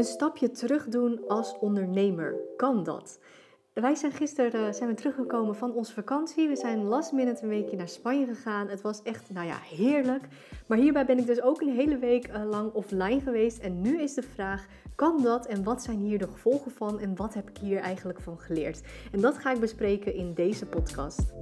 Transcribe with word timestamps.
Een 0.00 0.06
stapje 0.06 0.50
terug 0.50 0.88
doen 0.88 1.28
als 1.28 1.58
ondernemer. 1.58 2.34
Kan 2.56 2.84
dat? 2.84 3.18
Wij 3.72 3.94
zijn 3.94 4.12
gisteren 4.12 4.66
uh, 4.66 4.72
zijn 4.72 4.88
we 4.88 4.94
teruggekomen 4.94 5.56
van 5.56 5.72
onze 5.72 5.92
vakantie. 5.92 6.48
We 6.48 6.56
zijn 6.56 6.84
last 6.84 7.12
minute 7.12 7.42
een 7.42 7.48
weekje 7.48 7.76
naar 7.76 7.88
Spanje 7.88 8.26
gegaan. 8.26 8.68
Het 8.68 8.80
was 8.80 9.02
echt, 9.02 9.30
nou 9.30 9.46
ja, 9.46 9.56
heerlijk. 9.56 10.28
Maar 10.66 10.78
hierbij 10.78 11.06
ben 11.06 11.18
ik 11.18 11.26
dus 11.26 11.42
ook 11.42 11.60
een 11.60 11.74
hele 11.74 11.98
week 11.98 12.28
uh, 12.28 12.44
lang 12.50 12.72
offline 12.72 13.20
geweest. 13.20 13.58
En 13.58 13.80
nu 13.80 14.00
is 14.00 14.14
de 14.14 14.22
vraag, 14.22 14.66
kan 14.94 15.22
dat 15.22 15.46
en 15.46 15.64
wat 15.64 15.82
zijn 15.82 15.98
hier 15.98 16.18
de 16.18 16.28
gevolgen 16.28 16.70
van 16.70 17.00
en 17.00 17.16
wat 17.16 17.34
heb 17.34 17.48
ik 17.50 17.58
hier 17.58 17.80
eigenlijk 17.80 18.20
van 18.20 18.38
geleerd? 18.38 18.82
En 19.12 19.20
dat 19.20 19.38
ga 19.38 19.52
ik 19.52 19.60
bespreken 19.60 20.14
in 20.14 20.34
deze 20.34 20.66
podcast. 20.66 21.32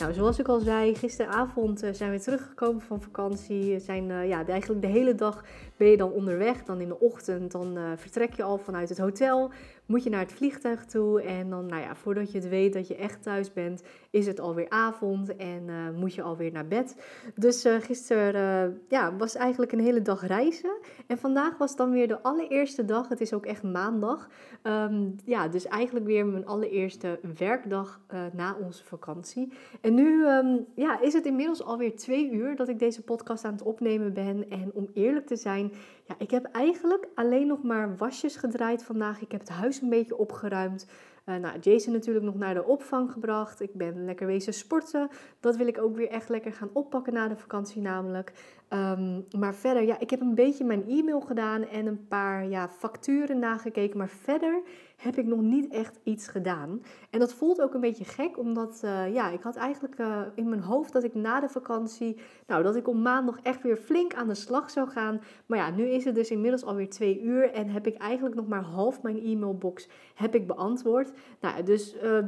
Nou, 0.00 0.12
zoals 0.12 0.38
ik 0.38 0.48
al 0.48 0.60
zei, 0.60 0.94
gisteravond 0.94 1.84
uh, 1.84 1.92
zijn 1.92 2.10
we 2.10 2.20
teruggekomen 2.20 2.80
van 2.80 3.02
vakantie. 3.02 3.78
Zijn, 3.78 4.08
uh, 4.08 4.28
ja, 4.28 4.46
eigenlijk 4.46 4.82
de 4.82 4.88
hele 4.88 5.14
dag 5.14 5.44
ben 5.76 5.88
je 5.88 5.96
dan 5.96 6.12
onderweg. 6.12 6.64
Dan 6.64 6.80
in 6.80 6.88
de 6.88 7.00
ochtend, 7.00 7.52
dan 7.52 7.78
uh, 7.78 7.84
vertrek 7.96 8.34
je 8.34 8.42
al 8.42 8.58
vanuit 8.58 8.88
het 8.88 8.98
hotel 8.98 9.50
moet 9.90 10.04
je 10.04 10.10
naar 10.10 10.20
het 10.20 10.32
vliegtuig 10.32 10.84
toe. 10.84 11.22
En 11.22 11.50
dan, 11.50 11.66
nou 11.66 11.82
ja, 11.82 11.94
voordat 11.94 12.32
je 12.32 12.38
het 12.38 12.48
weet 12.48 12.72
dat 12.72 12.88
je 12.88 12.96
echt 12.96 13.22
thuis 13.22 13.52
bent, 13.52 13.82
is 14.10 14.26
het 14.26 14.40
alweer 14.40 14.68
avond 14.68 15.36
en 15.36 15.62
uh, 15.66 15.74
moet 15.96 16.14
je 16.14 16.22
alweer 16.22 16.52
naar 16.52 16.66
bed. 16.66 16.96
Dus 17.34 17.66
uh, 17.66 17.74
gisteren 17.80 18.70
uh, 18.70 18.76
ja, 18.88 19.16
was 19.16 19.34
eigenlijk 19.34 19.72
een 19.72 19.80
hele 19.80 20.02
dag 20.02 20.26
reizen. 20.26 20.76
En 21.06 21.18
vandaag 21.18 21.58
was 21.58 21.76
dan 21.76 21.90
weer 21.90 22.08
de 22.08 22.22
allereerste 22.22 22.84
dag. 22.84 23.08
Het 23.08 23.20
is 23.20 23.32
ook 23.32 23.46
echt 23.46 23.62
maandag. 23.62 24.28
Um, 24.62 25.16
ja, 25.24 25.48
dus 25.48 25.66
eigenlijk 25.66 26.06
weer 26.06 26.26
mijn 26.26 26.46
allereerste 26.46 27.20
werkdag 27.38 28.00
na 28.32 28.56
onze 28.64 28.84
vakantie. 28.84 29.52
En 29.80 29.94
nu 29.94 30.26
um, 30.26 30.66
ja, 30.74 31.00
is 31.00 31.12
het 31.12 31.26
inmiddels 31.26 31.62
alweer 31.62 31.96
twee 31.96 32.30
uur 32.30 32.56
dat 32.56 32.68
ik 32.68 32.78
deze 32.78 33.02
podcast 33.02 33.44
aan 33.44 33.52
het 33.52 33.62
opnemen 33.62 34.12
ben. 34.12 34.50
En 34.50 34.70
om 34.74 34.88
eerlijk 34.94 35.26
te 35.26 35.36
zijn, 35.36 35.72
ja, 36.04 36.14
ik 36.18 36.30
heb 36.30 36.44
eigenlijk 36.44 37.08
alleen 37.14 37.46
nog 37.46 37.62
maar 37.62 37.96
wasjes 37.96 38.36
gedraaid 38.36 38.82
vandaag. 38.82 39.20
Ik 39.20 39.32
heb 39.32 39.40
het 39.40 39.48
huis 39.48 39.79
een 39.82 39.88
beetje 39.88 40.16
opgeruimd. 40.16 40.86
Uh, 41.26 41.36
nou, 41.36 41.58
Jason 41.58 41.92
natuurlijk 41.92 42.24
nog 42.24 42.34
naar 42.34 42.54
de 42.54 42.64
opvang 42.64 43.12
gebracht. 43.12 43.60
Ik 43.60 43.74
ben 43.74 44.04
lekker 44.04 44.26
wezen 44.26 44.54
sporten. 44.54 45.08
Dat 45.40 45.56
wil 45.56 45.66
ik 45.66 45.78
ook 45.78 45.96
weer 45.96 46.08
echt 46.08 46.28
lekker 46.28 46.52
gaan 46.52 46.70
oppakken 46.72 47.12
na 47.12 47.28
de 47.28 47.36
vakantie 47.36 47.82
namelijk. 47.82 48.32
Um, 48.68 49.24
maar 49.38 49.54
verder, 49.54 49.82
ja, 49.82 49.98
ik 49.98 50.10
heb 50.10 50.20
een 50.20 50.34
beetje 50.34 50.64
mijn 50.64 50.88
e-mail 50.88 51.20
gedaan 51.20 51.68
en 51.68 51.86
een 51.86 52.06
paar 52.08 52.48
ja, 52.48 52.68
facturen 52.68 53.38
nagekeken. 53.38 53.98
Maar 53.98 54.08
verder 54.08 54.62
heb 55.00 55.18
ik 55.18 55.26
nog 55.26 55.40
niet 55.40 55.68
echt 55.68 55.98
iets 56.02 56.28
gedaan. 56.28 56.82
En 57.10 57.18
dat 57.18 57.32
voelt 57.32 57.60
ook 57.60 57.74
een 57.74 57.80
beetje 57.80 58.04
gek, 58.04 58.38
omdat 58.38 58.80
uh, 58.84 59.14
ja, 59.14 59.30
ik 59.30 59.42
had 59.42 59.56
eigenlijk 59.56 59.98
uh, 59.98 60.20
in 60.34 60.48
mijn 60.48 60.60
hoofd 60.60 60.92
dat 60.92 61.04
ik 61.04 61.14
na 61.14 61.40
de 61.40 61.48
vakantie, 61.48 62.16
nou, 62.46 62.62
dat 62.62 62.76
ik 62.76 62.88
om 62.88 63.02
maandag 63.02 63.40
echt 63.42 63.62
weer 63.62 63.76
flink 63.76 64.14
aan 64.14 64.28
de 64.28 64.34
slag 64.34 64.70
zou 64.70 64.88
gaan. 64.88 65.20
Maar 65.46 65.58
ja, 65.58 65.70
nu 65.70 65.84
is 65.84 66.04
het 66.04 66.14
dus 66.14 66.30
inmiddels 66.30 66.64
alweer 66.64 66.90
twee 66.90 67.20
uur 67.22 67.52
en 67.52 67.68
heb 67.68 67.86
ik 67.86 67.96
eigenlijk 67.96 68.34
nog 68.36 68.48
maar 68.48 68.62
half 68.62 69.02
mijn 69.02 69.24
e-mailbox 69.24 69.88
heb 70.14 70.34
ik 70.34 70.46
beantwoord. 70.46 71.12
Nou, 71.40 71.62
dus 71.62 71.96
uh, 72.02 72.18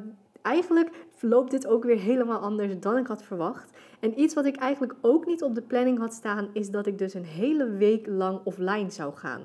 eigenlijk 0.43 0.91
verloopt 1.11 1.51
dit 1.51 1.67
ook 1.67 1.85
weer 1.85 1.99
helemaal 1.99 2.39
anders 2.39 2.79
dan 2.81 2.97
ik 2.97 3.07
had 3.07 3.23
verwacht. 3.23 3.71
En 4.01 4.21
iets 4.21 4.35
wat 4.35 4.45
ik 4.45 4.57
eigenlijk 4.57 4.95
ook 5.01 5.27
niet 5.27 5.43
op 5.43 5.55
de 5.55 5.63
planning 5.63 5.99
had 5.99 6.13
staan, 6.13 6.49
is 6.53 6.71
dat 6.71 6.87
ik 6.87 6.99
dus 6.99 7.15
een 7.15 7.25
hele 7.25 7.71
week 7.71 8.07
lang 8.07 8.41
offline 8.45 8.91
zou 8.91 9.15
gaan. 9.15 9.43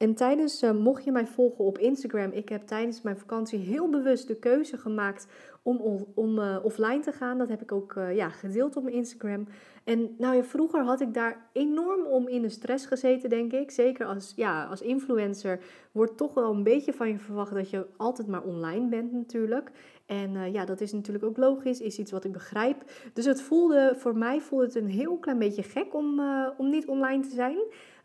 En 0.00 0.14
tijdens, 0.14 0.62
uh, 0.62 0.70
mocht 0.70 1.04
je 1.04 1.12
mij 1.12 1.26
volgen 1.26 1.64
op 1.64 1.78
Instagram, 1.78 2.30
ik 2.32 2.48
heb 2.48 2.66
tijdens 2.66 3.02
mijn 3.02 3.18
vakantie 3.18 3.58
heel 3.58 3.88
bewust 3.88 4.26
de 4.26 4.36
keuze 4.36 4.76
gemaakt 4.76 5.26
om, 5.62 6.06
om, 6.14 6.38
uh, 6.38 6.56
offline 6.62 7.00
te 7.00 7.12
gaan. 7.12 7.38
Dat 7.38 7.48
heb 7.48 7.62
ik 7.62 7.72
ook 7.72 7.94
uh, 7.94 8.16
ja, 8.16 8.28
gedeeld 8.28 8.76
op 8.76 8.82
mijn 8.82 8.94
Instagram. 8.94 9.46
En 9.84 10.14
nou 10.18 10.36
ja, 10.36 10.42
vroeger 10.42 10.84
had 10.84 11.00
ik 11.00 11.14
daar 11.14 11.48
enorm 11.52 12.06
om 12.06 12.28
in 12.28 12.42
de 12.42 12.48
stress 12.48 12.86
gezeten, 12.86 13.30
denk 13.30 13.52
ik. 13.52 13.70
Zeker 13.70 14.06
als, 14.06 14.32
ja, 14.36 14.64
als 14.64 14.80
influencer 14.80 15.60
wordt 15.92 16.16
toch 16.16 16.34
wel 16.34 16.52
een 16.52 16.62
beetje 16.62 16.92
van 16.92 17.08
je 17.08 17.18
verwacht 17.18 17.54
dat 17.54 17.70
je 17.70 17.86
altijd 17.96 18.28
maar 18.28 18.42
online 18.42 18.88
bent 18.88 19.12
natuurlijk. 19.12 19.70
En 20.06 20.52
ja, 20.52 20.64
dat 20.64 20.80
is 20.80 20.92
natuurlijk 20.92 21.24
ook 21.24 21.36
logisch, 21.36 21.80
is 21.80 21.98
iets 21.98 22.12
wat 22.12 22.24
ik 22.24 22.32
begrijp. 22.32 22.84
Dus 23.12 23.24
het 23.24 23.42
voelde, 23.42 23.94
voor 23.96 24.16
mij 24.16 24.40
voelde 24.40 24.64
het 24.64 24.74
een 24.74 24.88
heel 24.88 25.16
klein 25.16 25.38
beetje 25.38 25.62
gek 25.62 25.94
om, 25.94 26.22
om 26.56 26.70
niet 26.70 26.88
online 26.88 27.22
te 27.22 27.34
zijn. 27.34 27.58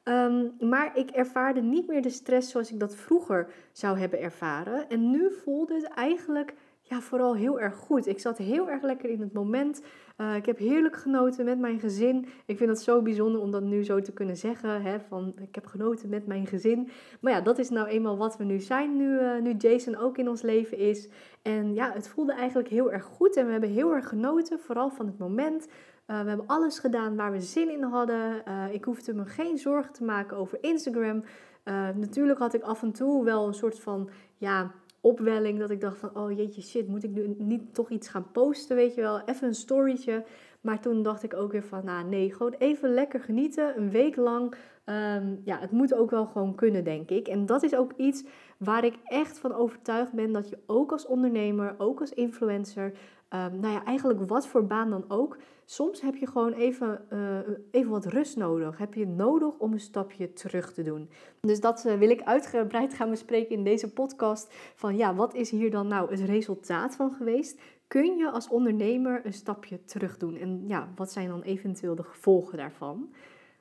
Um, 0.08 0.56
maar 0.60 0.98
ik 0.98 1.10
ervaarde 1.10 1.62
niet 1.62 1.88
meer 1.88 2.02
de 2.02 2.10
stress 2.10 2.52
zoals 2.52 2.72
ik 2.72 2.80
dat 2.80 2.96
vroeger 2.96 3.48
zou 3.72 4.00
hebben 4.00 4.22
ervaren. 4.22 4.90
En 4.90 5.12
nu 5.12 5.32
voelde 5.44 5.74
het 5.74 5.84
eigenlijk 5.84 6.54
ja, 6.82 7.02
vooral 7.02 7.36
heel 7.36 7.60
erg 7.60 7.76
goed. 7.76 8.08
Ik 8.08 8.20
zat 8.20 8.38
heel 8.38 8.70
erg 8.70 8.82
lekker 8.82 9.10
in 9.10 9.22
het 9.22 9.34
moment. 9.34 9.82
Uh, 10.18 10.36
ik 10.36 10.46
heb 10.46 10.58
heerlijk 10.58 10.96
genoten 10.96 11.46
met 11.46 11.60
mijn 11.60 11.80
gezin. 11.80 12.28
Ik 12.46 12.58
vind 12.58 12.70
het 12.70 12.82
zo 12.82 13.02
bijzonder 13.02 13.42
om 13.42 13.52
dat 13.52 13.64
nu 13.64 13.84
zo 13.84 14.02
te 14.02 14.12
kunnen 14.14 14.38
zeggen. 14.38 14.82
Hè, 14.82 15.00
van, 15.00 15.34
ik 15.42 15.56
heb 15.56 15.66
genoten 15.66 16.10
met 16.10 16.28
mijn 16.28 16.48
gezin. 16.48 16.90
Maar 17.20 17.32
ja, 17.32 17.42
dat 17.42 17.60
is 17.60 17.70
nou 17.70 17.88
eenmaal 17.88 18.18
wat 18.18 18.38
we 18.38 18.44
nu 18.44 18.60
zijn. 18.60 18.98
Nu, 18.98 19.20
uh, 19.20 19.42
nu 19.42 19.54
Jason 19.58 19.96
ook 19.96 20.18
in 20.18 20.30
ons 20.30 20.42
leven 20.42 20.78
is. 20.78 21.10
En 21.42 21.74
ja, 21.74 21.92
het 21.94 22.08
voelde 22.08 22.34
eigenlijk 22.34 22.70
heel 22.70 22.92
erg 22.92 23.04
goed. 23.04 23.36
En 23.36 23.46
we 23.46 23.52
hebben 23.52 23.70
heel 23.70 23.94
erg 23.94 24.08
genoten. 24.08 24.60
Vooral 24.60 24.90
van 24.90 25.06
het 25.06 25.18
moment. 25.18 25.68
Uh, 26.08 26.22
we 26.22 26.28
hebben 26.28 26.48
alles 26.48 26.80
gedaan 26.80 27.16
waar 27.16 27.32
we 27.32 27.42
zin 27.42 27.70
in 27.70 27.84
hadden. 27.84 28.42
Uh, 28.48 28.74
ik 28.74 28.84
hoefde 28.84 29.14
me 29.14 29.26
geen 29.26 29.58
zorgen 29.58 29.94
te 29.94 30.04
maken 30.04 30.38
over 30.38 30.58
Instagram. 30.62 31.24
Uh, 31.66 31.90
natuurlijk 31.96 32.40
had 32.40 32.54
ik 32.54 32.62
af 32.62 32.82
en 32.82 32.92
toe 32.92 33.24
wel 33.24 33.48
een 33.48 33.54
soort 33.54 33.80
van 33.80 34.10
ja, 34.38 34.72
opwelling 35.02 35.60
dat 35.60 35.70
ik 35.70 35.82
dacht 35.82 35.98
van 35.98 36.16
oh 36.16 36.32
jeetje 36.32 36.62
shit, 36.62 36.88
moet 36.88 37.04
ik 37.04 37.12
nu 37.12 37.36
niet 37.38 37.74
toch 37.74 37.90
iets 37.90 38.08
gaan 38.08 38.32
posten, 38.32 38.76
weet 38.76 38.96
je 38.96 39.02
wel, 39.02 39.22
even 39.26 39.48
een 39.48 39.56
storytje. 39.56 40.24
Maar 40.62 40.80
toen 40.80 41.04
dacht 41.04 41.24
ik 41.24 41.34
ook 41.34 41.52
weer 41.52 41.64
van 41.64 41.86
nou 41.86 42.06
nee, 42.06 42.34
gewoon 42.34 42.56
even 42.58 42.94
lekker 42.94 43.20
genieten, 43.20 43.78
een 43.78 43.90
week 43.90 44.16
lang. 44.16 44.56
Um, 44.86 45.42
ja, 45.44 45.60
het 45.60 45.72
moet 45.72 45.94
ook 45.94 46.12
wel 46.12 46.26
gewoon 46.26 46.56
kunnen, 46.56 46.84
denk 46.84 47.10
ik. 47.10 47.28
En 47.28 47.46
dat 47.46 47.64
is 47.64 47.76
ook 47.76 47.92
iets 47.98 48.24
waar 48.58 48.84
ik 48.84 48.96
echt 49.04 49.40
van 49.40 49.54
overtuigd 49.54 50.14
ben 50.14 50.32
dat 50.32 50.50
je 50.50 50.58
ook 50.66 50.92
als 50.92 51.06
ondernemer, 51.06 51.76
ook 51.78 52.00
als 52.00 52.14
influencer, 52.14 52.92
um, 53.30 53.60
nou 53.60 53.74
ja, 53.74 53.84
eigenlijk 53.86 54.30
wat 54.30 54.48
voor 54.48 54.66
baan 54.66 54.90
dan 54.90 55.06
ook, 55.08 55.38
soms 55.66 56.02
heb 56.02 56.16
je 56.16 56.28
gewoon 56.28 56.54
even, 56.54 57.06
uh, 57.14 57.40
even 57.72 57.92
wat 57.92 58.06
rust 58.06 58.38
nodig. 58.38 58.78
Heb 58.78 58.94
je 58.94 59.08
nodig 59.08 59.58
om 59.58 59.74
een 59.74 59.80
stapje 59.80 60.34
terug 60.34 60.74
te 60.74 60.82
doen. 60.82 61.10
Dus 61.42 61.60
dat 61.60 61.86
uh, 61.86 61.94
wil 61.94 62.10
ik 62.10 62.22
uitgebreid 62.22 62.94
gaan 62.94 63.10
bespreken 63.10 63.56
in 63.56 63.64
deze 63.64 63.94
podcast. 63.94 64.54
Van 64.76 64.96
ja, 64.98 65.16
wat 65.16 65.34
is 65.34 65.50
hier 65.50 65.72
dan 65.72 65.88
nou 65.88 66.12
het 66.12 66.20
resultaat 66.20 66.96
van 66.96 67.14
geweest? 67.14 67.60
Kun 67.88 68.18
je 68.18 68.32
als 68.32 68.50
ondernemer 68.50 69.26
een 69.26 69.34
stapje 69.34 69.84
terug 69.84 70.18
doen? 70.18 70.38
En 70.38 70.64
ja, 70.68 70.90
wat 70.96 71.12
zijn 71.12 71.28
dan 71.28 71.42
eventueel 71.42 71.96
de 71.96 72.04
gevolgen 72.04 72.58
daarvan? 72.58 73.14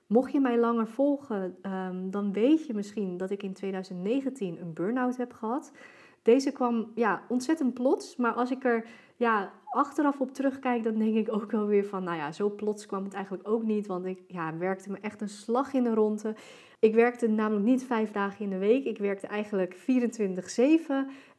Mocht 0.06 0.32
je 0.32 0.41
mij 0.41 0.58
langer 0.58 0.86
volgen, 0.86 1.56
um, 1.62 2.10
dan 2.10 2.32
weet 2.32 2.66
je 2.66 2.75
misschien 2.75 3.16
dat 3.16 3.31
ik 3.31 3.42
in 3.42 3.52
2019 3.52 4.60
een 4.60 4.72
burn-out 4.72 5.16
heb 5.16 5.32
gehad. 5.32 5.72
Deze 6.22 6.52
kwam 6.52 6.91
ja, 6.94 7.22
ontzettend 7.28 7.75
plots, 7.75 8.16
maar 8.16 8.32
als 8.32 8.50
ik 8.50 8.64
er 8.64 8.86
ja, 9.16 9.52
achteraf 9.70 10.20
op 10.20 10.34
terugkijk, 10.34 10.84
dan 10.84 10.98
denk 10.98 11.16
ik 11.16 11.32
ook 11.34 11.50
wel 11.50 11.66
weer 11.66 11.84
van, 11.84 12.04
nou 12.04 12.16
ja, 12.16 12.32
zo 12.32 12.50
plots 12.50 12.86
kwam 12.86 13.04
het 13.04 13.14
eigenlijk 13.14 13.48
ook 13.48 13.62
niet, 13.62 13.86
want 13.86 14.06
ik 14.06 14.22
ja, 14.26 14.56
werkte 14.58 14.91
me 14.91 14.98
echt 15.00 15.20
een 15.20 15.28
slag 15.28 15.72
in 15.72 15.84
de 15.84 15.94
ronde. 15.94 16.34
Ik 16.78 16.94
werkte 16.94 17.28
namelijk 17.28 17.66
niet 17.66 17.84
vijf 17.84 18.12
dagen 18.12 18.44
in 18.44 18.50
de 18.50 18.58
week, 18.58 18.84
ik 18.84 18.98
werkte 18.98 19.26
eigenlijk 19.26 19.76
24-7 19.76 19.80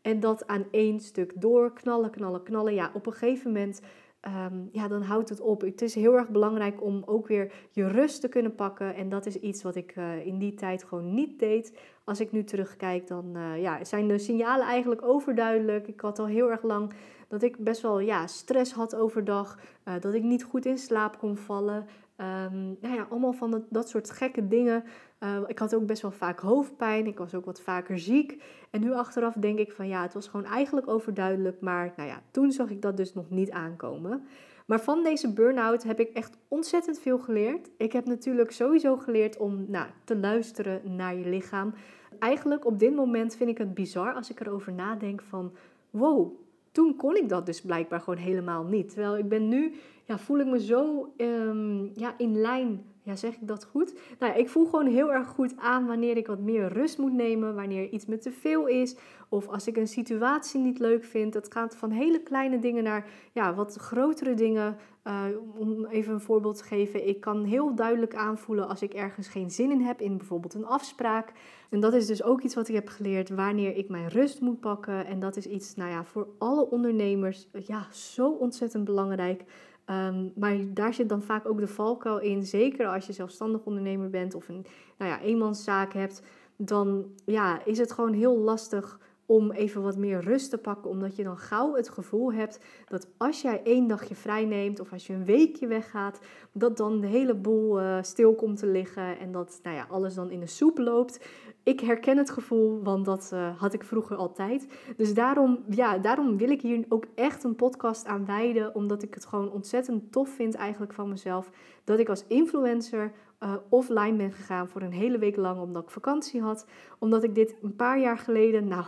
en 0.02 0.20
dat 0.20 0.48
aan 0.48 0.66
één 0.72 1.00
stuk 1.00 1.34
door, 1.36 1.74
knallen, 1.74 2.10
knallen, 2.10 2.44
knallen. 2.44 2.74
Ja, 2.74 2.92
op 2.94 3.06
een 3.06 3.14
gegeven 3.14 3.52
moment 3.52 3.82
Um, 4.28 4.70
ja, 4.72 4.88
dan 4.88 5.02
houdt 5.02 5.30
het 5.30 5.42
op. 5.42 5.62
Het 5.62 5.82
is 5.82 5.96
heel 5.96 6.18
erg 6.18 6.30
belangrijk 6.30 6.84
om 6.84 7.04
ook 7.06 7.28
weer 7.28 7.52
je 7.72 7.88
rust 7.88 8.22
te 8.22 8.28
kunnen 8.28 8.56
pakken. 8.56 8.96
En 8.96 9.10
dat 9.10 9.26
is 9.26 9.40
iets 9.40 9.64
wat 9.64 9.76
ik 9.76 9.96
uh, 9.96 10.26
in 10.26 10.38
die 10.38 10.54
tijd 10.54 10.84
gewoon 10.84 11.14
niet 11.14 11.40
deed. 11.40 11.80
Als 12.04 12.20
ik 12.20 12.32
nu 12.32 12.44
terugkijk, 12.44 13.08
dan 13.08 13.38
uh, 13.38 13.62
ja, 13.62 13.84
zijn 13.84 14.08
de 14.08 14.18
signalen 14.18 14.66
eigenlijk 14.66 15.02
overduidelijk. 15.04 15.88
Ik 15.88 16.02
had 16.02 16.20
al 16.20 16.26
heel 16.26 16.52
erg 16.52 16.64
lang 16.64 16.94
dat 17.28 17.44
ik 17.44 17.58
best 17.58 17.82
wel 17.82 18.00
ja, 18.00 18.28
stress 18.28 18.74
had 18.74 18.96
overdag. 18.96 19.60
Uh, 19.88 19.94
dat 20.00 20.14
ik 20.14 20.24
niet 20.24 20.44
goed 20.44 20.66
in 20.66 20.78
slaap 20.78 21.18
kon 21.18 21.38
vallen. 21.38 21.86
Um, 22.18 22.78
nou 22.82 22.96
ja, 22.96 23.08
allemaal 23.10 23.34
van 23.34 23.66
dat, 23.70 23.90
soort 23.90 24.12
gekke 24.12 24.48
dingen. 24.48 24.84
Uh, 25.20 25.38
ik 25.48 25.60
had 25.60 25.76
ook 25.76 25.86
best 25.86 26.02
wel 26.02 26.12
vaak 26.12 26.40
hoofdpijn. 26.40 27.08
Ik 27.08 27.18
was 27.18 27.34
ook 27.34 27.46
wat 27.46 27.62
vaker 27.62 28.00
ziek. 28.00 28.44
En 28.70 28.82
nu 28.82 28.94
achteraf 28.94 29.34
denk 29.34 29.60
ik 29.60 29.72
van 29.72 29.88
ja, 29.88 30.02
het 30.02 30.14
was 30.14 30.28
gewoon 30.28 30.46
eigenlijk 30.46 30.88
overduidelijk. 30.88 31.62
Maar 31.62 31.94
nou 31.96 32.10
ja, 32.10 32.22
toen 32.32 32.52
zag 32.52 32.70
ik 32.70 32.82
dat 32.82 32.98
dus 32.98 33.14
nog 33.14 33.30
niet 33.30 33.52
aankomen. 33.52 34.28
Maar 34.66 34.82
van 34.82 35.04
deze 35.04 35.34
burn-out 35.34 35.84
heb 35.84 36.00
ik 36.00 36.10
echt 36.10 36.38
ontzettend 36.48 37.00
veel 37.00 37.20
geleerd. 37.20 37.70
Ik 37.78 37.92
heb 37.92 38.06
natuurlijk 38.06 38.52
sowieso 38.52 38.98
geleerd 38.98 39.38
om 39.38 39.66
nou, 39.68 39.88
te 40.04 40.18
luisteren 40.18 40.96
naar 40.96 41.16
je 41.16 41.30
lichaam. 41.30 41.74
Eigenlijk 42.20 42.66
op 42.66 42.80
dit 42.80 42.96
moment 42.96 43.36
vind 43.36 43.50
ik 43.50 43.58
het 43.58 43.74
bizar 43.74 44.14
als 44.14 44.30
ik 44.30 44.40
erover 44.40 44.74
nadenk 44.74 45.22
van 45.22 45.54
wow, 45.90 46.32
toen 46.76 46.96
kon 46.96 47.16
ik 47.16 47.30
dat 47.30 47.46
dus 47.46 47.62
blijkbaar 47.62 48.00
gewoon 48.00 48.20
helemaal 48.20 48.64
niet. 48.64 48.90
Terwijl 48.90 49.18
ik 49.18 49.30
ben 49.30 49.48
nu, 49.48 49.74
ja, 50.06 50.18
voel 50.18 50.40
ik 50.40 50.46
me 50.46 50.60
zo 50.60 51.14
um, 51.18 51.92
ja, 51.94 52.14
in 52.18 52.42
lijn 52.42 52.84
Ja, 53.06 53.16
zeg 53.16 53.34
ik 53.34 53.48
dat 53.48 53.66
goed? 53.66 53.94
Nou, 54.20 54.34
ik 54.34 54.50
voel 54.50 54.66
gewoon 54.66 54.88
heel 54.88 55.14
erg 55.14 55.28
goed 55.28 55.58
aan 55.58 55.86
wanneer 55.86 56.18
ik 56.18 56.28
wat 56.28 56.40
meer 56.40 56.68
rust 56.68 56.98
moet 56.98 57.14
nemen, 57.14 57.56
wanneer 57.56 57.90
iets 57.90 58.06
me 58.06 58.18
te 58.18 58.32
veel 58.32 58.68
is, 58.68 58.96
of 59.30 59.48
als 59.48 59.68
ik 59.68 59.78
een 59.78 59.88
situatie 59.88 60.60
niet 60.60 60.80
leuk 60.80 61.04
vind. 61.04 61.34
Het 61.34 61.54
gaat 61.54 61.76
van 61.76 61.92
hele 61.92 62.22
kleine 62.24 62.60
dingen 62.60 62.84
naar 62.84 63.08
ja, 63.32 63.54
wat 63.54 63.76
grotere 63.76 64.34
dingen. 64.34 64.78
Uh, 65.08 65.24
om 65.58 65.86
even 65.86 66.14
een 66.14 66.22
voorbeeld 66.22 66.58
te 66.58 66.64
geven, 66.64 67.08
ik 67.08 67.20
kan 67.20 67.44
heel 67.44 67.76
duidelijk 67.76 68.16
aanvoelen 68.16 68.68
als 68.68 68.82
ik 68.82 68.94
ergens 68.94 69.28
geen 69.28 69.52
zin 69.52 69.72
in 69.72 69.82
heb, 69.82 70.02
in 70.02 70.18
bijvoorbeeld 70.18 70.54
een 70.54 70.66
afspraak. 70.66 71.32
En 71.70 71.80
dat 71.80 71.94
is 71.94 72.08
dus 72.08 72.24
ook 72.24 72.42
iets 72.42 72.56
wat 72.56 72.68
ik 72.68 72.76
heb 72.76 72.88
geleerd 72.88 73.30
wanneer 73.30 73.76
ik 73.76 73.90
mijn 73.90 74.08
rust 74.08 74.42
moet 74.42 74.60
pakken. 74.60 75.06
En 75.06 75.20
dat 75.20 75.38
is 75.38 75.46
iets, 75.48 75.76
nou 75.76 75.92
ja, 75.92 76.04
voor 76.06 76.28
alle 76.38 76.70
ondernemers, 76.70 77.48
ja, 77.66 77.88
zo 77.92 78.30
ontzettend 78.30 78.86
belangrijk. 78.86 79.44
Um, 79.90 80.32
maar 80.36 80.58
daar 80.74 80.94
zit 80.94 81.10
dan 81.10 81.22
vaak 81.22 81.48
ook 81.48 81.60
de 81.60 81.68
valkuil 81.68 82.20
in. 82.20 82.46
Zeker 82.46 82.88
als 82.88 83.06
je 83.06 83.14
zelfstandig 83.14 83.66
ondernemer 83.66 84.10
bent 84.10 84.36
of 84.36 84.50
een 84.50 84.66
nou 84.98 85.12
ja, 85.12 85.22
eenmanszaak 85.22 85.94
hebt. 85.94 86.22
Dan 86.56 87.06
ja, 87.26 87.66
is 87.66 87.78
het 87.78 87.92
gewoon 87.92 88.14
heel 88.14 88.38
lastig 88.38 89.00
om 89.26 89.52
even 89.52 89.82
wat 89.82 89.98
meer 89.98 90.20
rust 90.20 90.50
te 90.50 90.58
pakken. 90.58 90.90
Omdat 90.90 91.16
je 91.16 91.24
dan 91.24 91.38
gauw 91.38 91.76
het 91.76 91.90
gevoel 91.90 92.34
hebt 92.34 92.60
dat 92.88 93.08
als 93.18 93.42
jij 93.42 93.62
één 93.64 93.88
dagje 93.88 94.16
vrij 94.16 94.46
neemt 94.46 94.80
of 94.80 94.92
als 94.92 95.08
je 95.08 95.14
een 95.14 95.26
weekje 95.26 95.68
weggaat, 95.68 96.20
dat 96.52 96.78
dan 96.78 97.00
de 97.00 97.08
hele 97.08 97.36
boel 97.36 97.82
uh, 97.82 97.98
stil 98.02 98.36
komt 98.36 98.58
te 98.58 98.68
liggen 98.68 99.20
en 99.20 99.32
dat 99.32 99.60
nou 99.64 99.76
ja, 99.76 99.86
alles 99.90 100.14
dan 100.14 100.32
in 100.32 100.40
de 100.40 100.48
soep 100.48 100.78
loopt. 100.78 101.26
Ik 101.66 101.80
herken 101.80 102.18
het 102.18 102.30
gevoel, 102.30 102.84
want 102.84 103.06
dat 103.06 103.32
uh, 103.34 103.60
had 103.60 103.74
ik 103.74 103.84
vroeger 103.84 104.16
altijd. 104.16 104.68
Dus 104.98 105.14
daarom, 105.14 105.64
ja, 105.70 105.98
daarom 105.98 106.38
wil 106.38 106.50
ik 106.50 106.62
hier 106.62 106.86
ook 106.90 107.06
echt 107.16 107.44
een 107.44 107.56
podcast 107.56 108.06
aan 108.06 108.26
wijden. 108.26 108.76
Omdat 108.76 109.04
ik 109.04 109.14
het 109.14 109.26
gewoon 109.26 109.52
ontzettend 109.52 110.12
tof 110.12 110.30
vind 110.30 110.56
eigenlijk 110.56 110.94
van 110.94 111.10
mezelf. 111.10 111.50
Dat 111.84 112.00
ik 112.00 112.10
als 112.10 112.28
influencer 112.28 113.12
uh, 113.40 113.54
offline 113.70 114.16
ben 114.16 114.32
gegaan 114.32 114.70
voor 114.70 114.82
een 114.82 114.92
hele 114.92 115.18
week 115.18 115.36
lang 115.36 115.62
omdat 115.62 115.84
ik 115.84 115.90
vakantie 115.90 116.42
had. 116.42 116.68
Omdat 117.00 117.24
ik 117.24 117.36
dit 117.36 117.56
een 117.62 117.76
paar 117.76 118.00
jaar 118.00 118.18
geleden, 118.18 118.68
nou, 118.68 118.86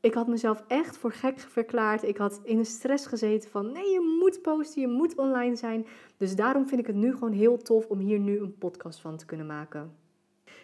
ik 0.00 0.14
had 0.14 0.26
mezelf 0.26 0.64
echt 0.66 0.96
voor 0.96 1.12
gek 1.12 1.38
verklaard. 1.38 2.02
Ik 2.02 2.16
had 2.16 2.40
in 2.42 2.56
de 2.56 2.64
stress 2.64 3.06
gezeten 3.06 3.50
van 3.50 3.72
nee, 3.72 3.90
je 3.90 4.18
moet 4.20 4.42
posten, 4.42 4.80
je 4.80 4.88
moet 4.88 5.16
online 5.16 5.56
zijn. 5.56 5.86
Dus 6.16 6.36
daarom 6.36 6.68
vind 6.68 6.80
ik 6.80 6.86
het 6.86 6.96
nu 6.96 7.12
gewoon 7.12 7.32
heel 7.32 7.56
tof 7.56 7.86
om 7.86 7.98
hier 7.98 8.18
nu 8.18 8.38
een 8.38 8.58
podcast 8.58 9.00
van 9.00 9.16
te 9.16 9.26
kunnen 9.26 9.46
maken 9.46 10.02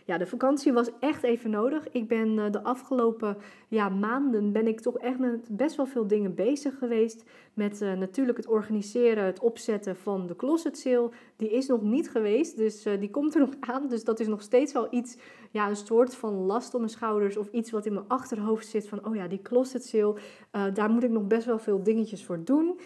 ja, 0.04 0.18
de 0.18 0.26
vakantie 0.26 0.72
was 0.72 0.90
echt 1.00 1.22
even 1.22 1.50
nodig. 1.50 1.88
Ik 1.90 2.08
ben 2.08 2.38
eh, 2.38 2.50
de 2.50 2.62
afgelopen 2.62 3.36
ja, 3.68 3.88
maanden 3.88 4.52
ben 4.52 4.66
ik 4.66 4.80
toch 4.80 4.98
echt 4.98 5.18
met 5.18 5.56
best 5.56 5.76
wel 5.76 5.86
veel 5.86 6.06
dingen 6.06 6.34
bezig 6.34 6.78
geweest. 6.78 7.24
Met 7.54 7.82
uh, 7.82 7.92
natuurlijk 7.92 8.36
het 8.36 8.46
organiseren, 8.46 9.24
het 9.24 9.40
opzetten 9.40 9.96
van 9.96 10.26
de 10.26 10.36
closet 10.36 10.78
sale. 10.78 11.10
Die 11.36 11.50
is 11.50 11.66
nog 11.66 11.82
niet 11.82 12.10
geweest, 12.10 12.56
dus 12.56 12.86
uh, 12.86 13.00
die 13.00 13.10
komt 13.10 13.34
er 13.34 13.40
nog 13.46 13.54
aan. 13.60 13.88
Dus 13.88 14.04
dat 14.04 14.20
is 14.20 14.26
nog 14.26 14.42
steeds 14.42 14.72
wel 14.72 14.86
iets, 14.90 15.16
ja, 15.50 15.68
een 15.68 15.76
soort 15.76 16.14
van 16.14 16.34
last 16.34 16.74
op 16.74 16.80
mijn 16.80 16.92
schouders. 16.92 17.36
Of 17.36 17.48
iets 17.48 17.70
wat 17.70 17.86
in 17.86 17.92
mijn 17.92 18.08
achterhoofd 18.08 18.66
zit 18.66 18.88
van, 18.88 19.06
oh 19.06 19.14
ja, 19.14 19.28
die 19.28 19.42
closet 19.42 19.84
sale. 19.84 20.16
daar 20.72 20.90
moet 20.90 21.02
ik 21.02 21.10
nog 21.10 21.26
best 21.26 21.46
wel 21.46 21.58
veel 21.58 21.82
dingetjes 21.82 22.24
voor 22.24 22.44
doen. 22.44 22.78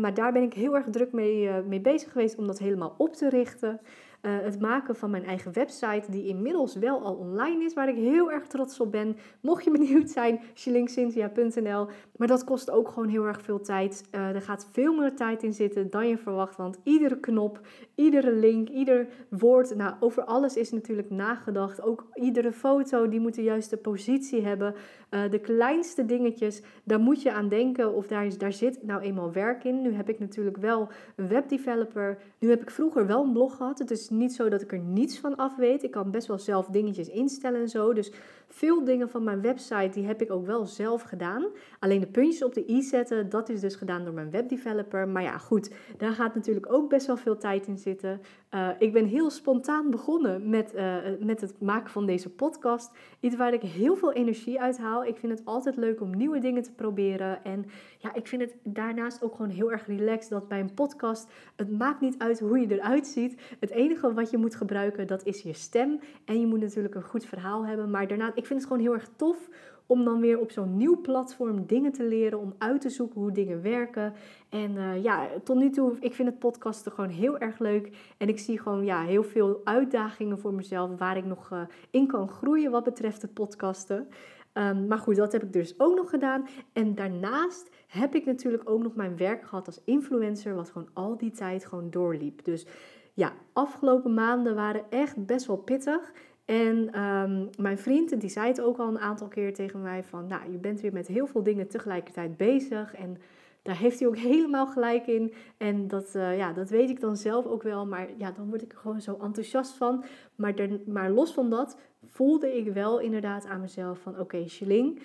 maar 0.00 0.14
daar 0.14 0.32
ben 0.32 0.42
ik 0.42 0.54
heel 0.54 0.76
erg 0.76 0.86
druk 0.90 1.12
mee, 1.12 1.62
mee 1.68 1.80
bezig 1.80 2.12
geweest 2.12 2.36
om 2.36 2.46
dat 2.46 2.58
helemaal 2.58 2.94
op 2.98 3.14
te 3.14 3.28
richten. 3.28 3.80
Uh, 4.22 4.38
het 4.40 4.60
maken 4.60 4.96
van 4.96 5.10
mijn 5.10 5.24
eigen 5.24 5.52
website, 5.52 6.10
die 6.10 6.26
inmiddels 6.26 6.74
wel 6.74 7.02
al 7.02 7.14
online 7.14 7.64
is, 7.64 7.74
waar 7.74 7.88
ik 7.88 7.94
heel 7.94 8.30
erg 8.32 8.46
trots 8.46 8.80
op 8.80 8.92
ben. 8.92 9.16
Mocht 9.40 9.64
je 9.64 9.70
benieuwd 9.78 10.10
zijn, 10.10 10.40
shillingcynthia.nl. 10.54 11.86
Maar 12.16 12.28
dat 12.28 12.44
kost 12.44 12.70
ook 12.70 12.88
gewoon 12.88 13.08
heel 13.08 13.24
erg 13.24 13.42
veel 13.42 13.60
tijd. 13.60 14.04
Uh, 14.14 14.28
er 14.34 14.42
gaat 14.42 14.68
veel 14.70 14.94
meer 14.94 15.16
tijd 15.16 15.42
in 15.42 15.52
zitten 15.52 15.90
dan 15.90 16.08
je 16.08 16.18
verwacht, 16.18 16.56
want 16.56 16.78
iedere 16.82 17.20
knop, 17.20 17.60
iedere 17.94 18.32
link, 18.32 18.68
ieder 18.68 19.06
woord, 19.28 19.76
nou, 19.76 19.94
over 20.00 20.24
alles 20.24 20.56
is 20.56 20.70
natuurlijk 20.70 21.10
nagedacht. 21.10 21.82
Ook 21.82 22.06
iedere 22.14 22.52
foto, 22.52 23.08
die 23.08 23.20
moet 23.20 23.34
de 23.34 23.42
juiste 23.42 23.76
positie 23.76 24.42
hebben. 24.42 24.74
Uh, 25.10 25.30
de 25.30 25.38
kleinste 25.38 26.04
dingetjes, 26.04 26.62
daar 26.84 27.00
moet 27.00 27.22
je 27.22 27.32
aan 27.32 27.48
denken 27.48 27.94
of 27.94 28.06
daar, 28.06 28.38
daar 28.38 28.52
zit 28.52 28.82
nou 28.82 29.00
eenmaal 29.00 29.32
werk 29.32 29.64
in. 29.64 29.82
Nu 29.82 29.92
heb 29.92 30.08
ik 30.08 30.18
natuurlijk 30.18 30.56
wel 30.56 30.88
een 31.16 31.28
webdeveloper. 31.28 32.18
Nu 32.38 32.50
heb 32.50 32.62
ik 32.62 32.70
vroeger 32.70 33.06
wel 33.06 33.24
een 33.24 33.32
blog 33.32 33.56
gehad. 33.56 33.78
Het 33.78 33.90
niet 34.10 34.32
zo 34.32 34.48
dat 34.48 34.62
ik 34.62 34.72
er 34.72 34.78
niets 34.78 35.18
van 35.18 35.36
af 35.36 35.56
weet. 35.56 35.82
Ik 35.82 35.90
kan 35.90 36.10
best 36.10 36.26
wel 36.26 36.38
zelf 36.38 36.66
dingetjes 36.66 37.08
instellen 37.08 37.60
en 37.60 37.68
zo. 37.68 37.92
Dus 37.92 38.12
veel 38.52 38.84
dingen 38.84 39.10
van 39.10 39.24
mijn 39.24 39.40
website, 39.40 39.90
die 39.92 40.06
heb 40.06 40.22
ik 40.22 40.30
ook 40.30 40.46
wel 40.46 40.66
zelf 40.66 41.02
gedaan. 41.02 41.44
Alleen 41.78 42.00
de 42.00 42.06
puntjes 42.06 42.44
op 42.44 42.54
de 42.54 42.70
i 42.70 42.82
zetten, 42.82 43.28
dat 43.28 43.48
is 43.48 43.60
dus 43.60 43.74
gedaan 43.74 44.04
door 44.04 44.14
mijn 44.14 44.30
webdeveloper. 44.30 45.08
Maar 45.08 45.22
ja, 45.22 45.38
goed, 45.38 45.70
daar 45.96 46.12
gaat 46.12 46.34
natuurlijk 46.34 46.72
ook 46.72 46.88
best 46.88 47.06
wel 47.06 47.16
veel 47.16 47.36
tijd 47.36 47.66
in 47.66 47.78
zitten. 47.78 48.20
Uh, 48.54 48.68
ik 48.78 48.92
ben 48.92 49.04
heel 49.04 49.30
spontaan 49.30 49.90
begonnen 49.90 50.48
met, 50.48 50.74
uh, 50.74 50.96
met 51.20 51.40
het 51.40 51.60
maken 51.60 51.90
van 51.90 52.06
deze 52.06 52.30
podcast. 52.30 52.90
Iets 53.20 53.36
waar 53.36 53.52
ik 53.52 53.62
heel 53.62 53.96
veel 53.96 54.12
energie 54.12 54.60
uit 54.60 54.78
haal. 54.78 55.04
Ik 55.04 55.16
vind 55.16 55.38
het 55.38 55.44
altijd 55.44 55.76
leuk 55.76 56.00
om 56.00 56.16
nieuwe 56.16 56.38
dingen 56.38 56.62
te 56.62 56.72
proberen. 56.72 57.44
En 57.44 57.64
ja, 57.98 58.14
ik 58.14 58.26
vind 58.26 58.42
het 58.42 58.54
daarnaast 58.62 59.22
ook 59.22 59.34
gewoon 59.34 59.50
heel 59.50 59.72
erg 59.72 59.86
relaxed 59.86 60.30
dat 60.30 60.48
bij 60.48 60.60
een 60.60 60.74
podcast, 60.74 61.30
het 61.56 61.78
maakt 61.78 62.00
niet 62.00 62.18
uit 62.18 62.40
hoe 62.40 62.58
je 62.58 62.74
eruit 62.74 63.06
ziet. 63.06 63.40
Het 63.60 63.70
enige 63.70 64.12
wat 64.12 64.30
je 64.30 64.38
moet 64.38 64.54
gebruiken, 64.54 65.06
dat 65.06 65.24
is 65.24 65.42
je 65.42 65.52
stem. 65.52 66.00
En 66.24 66.40
je 66.40 66.46
moet 66.46 66.60
natuurlijk 66.60 66.94
een 66.94 67.02
goed 67.02 67.24
verhaal 67.24 67.66
hebben. 67.66 67.90
Maar 67.90 68.08
daarna, 68.08 68.32
ik 68.40 68.46
vind 68.46 68.60
het 68.60 68.68
gewoon 68.68 68.82
heel 68.82 68.94
erg 68.94 69.08
tof 69.16 69.48
om 69.86 70.04
dan 70.04 70.20
weer 70.20 70.38
op 70.38 70.50
zo'n 70.50 70.76
nieuw 70.76 71.00
platform 71.00 71.66
dingen 71.66 71.92
te 71.92 72.04
leren, 72.04 72.38
om 72.38 72.54
uit 72.58 72.80
te 72.80 72.90
zoeken 72.90 73.20
hoe 73.20 73.32
dingen 73.32 73.62
werken. 73.62 74.12
En 74.48 74.70
uh, 74.70 75.02
ja, 75.02 75.28
tot 75.44 75.56
nu 75.56 75.70
toe, 75.70 75.96
ik 76.00 76.14
vind 76.14 76.28
het 76.28 76.38
podcasten 76.38 76.92
gewoon 76.92 77.10
heel 77.10 77.38
erg 77.38 77.58
leuk. 77.58 78.14
En 78.18 78.28
ik 78.28 78.38
zie 78.38 78.58
gewoon 78.58 78.84
ja, 78.84 79.02
heel 79.02 79.22
veel 79.22 79.60
uitdagingen 79.64 80.38
voor 80.38 80.54
mezelf 80.54 80.98
waar 80.98 81.16
ik 81.16 81.24
nog 81.24 81.50
uh, 81.52 81.60
in 81.90 82.06
kan 82.06 82.28
groeien 82.28 82.70
wat 82.70 82.84
betreft 82.84 83.22
het 83.22 83.34
podcasten. 83.34 84.08
Um, 84.54 84.86
maar 84.86 84.98
goed, 84.98 85.16
dat 85.16 85.32
heb 85.32 85.42
ik 85.42 85.52
dus 85.52 85.74
ook 85.78 85.96
nog 85.96 86.10
gedaan. 86.10 86.46
En 86.72 86.94
daarnaast 86.94 87.68
heb 87.86 88.14
ik 88.14 88.24
natuurlijk 88.24 88.70
ook 88.70 88.82
nog 88.82 88.94
mijn 88.94 89.16
werk 89.16 89.42
gehad 89.42 89.66
als 89.66 89.80
influencer, 89.84 90.54
wat 90.54 90.70
gewoon 90.70 90.88
al 90.92 91.16
die 91.16 91.30
tijd 91.30 91.66
gewoon 91.66 91.90
doorliep. 91.90 92.44
Dus 92.44 92.66
ja, 93.14 93.32
afgelopen 93.52 94.14
maanden 94.14 94.54
waren 94.54 94.84
echt 94.90 95.26
best 95.26 95.46
wel 95.46 95.56
pittig. 95.56 96.12
En 96.50 97.00
um, 97.00 97.48
mijn 97.58 97.78
vriend, 97.78 98.20
die 98.20 98.30
zei 98.30 98.46
het 98.46 98.60
ook 98.60 98.78
al 98.78 98.88
een 98.88 98.98
aantal 98.98 99.28
keer 99.28 99.54
tegen 99.54 99.82
mij 99.82 100.04
van, 100.04 100.26
nou, 100.26 100.52
je 100.52 100.58
bent 100.58 100.80
weer 100.80 100.92
met 100.92 101.06
heel 101.06 101.26
veel 101.26 101.42
dingen 101.42 101.68
tegelijkertijd 101.68 102.36
bezig 102.36 102.94
en 102.94 103.16
daar 103.62 103.78
heeft 103.78 103.98
hij 103.98 104.08
ook 104.08 104.16
helemaal 104.32 104.66
gelijk 104.66 105.06
in. 105.06 105.32
En 105.56 105.88
dat, 105.88 106.14
uh, 106.16 106.36
ja, 106.36 106.52
dat 106.52 106.70
weet 106.70 106.90
ik 106.90 107.00
dan 107.00 107.16
zelf 107.16 107.46
ook 107.46 107.62
wel, 107.62 107.86
maar 107.86 108.08
ja, 108.16 108.30
dan 108.30 108.48
word 108.48 108.62
ik 108.62 108.72
er 108.72 108.78
gewoon 108.78 109.00
zo 109.00 109.18
enthousiast 109.22 109.72
van. 109.72 110.04
Maar, 110.34 110.54
maar 110.86 111.10
los 111.10 111.32
van 111.32 111.50
dat 111.50 111.78
voelde 112.04 112.56
ik 112.56 112.72
wel 112.72 113.00
inderdaad 113.00 113.46
aan 113.46 113.60
mezelf 113.60 113.98
van, 113.98 114.12
oké, 114.12 114.20
okay, 114.20 114.96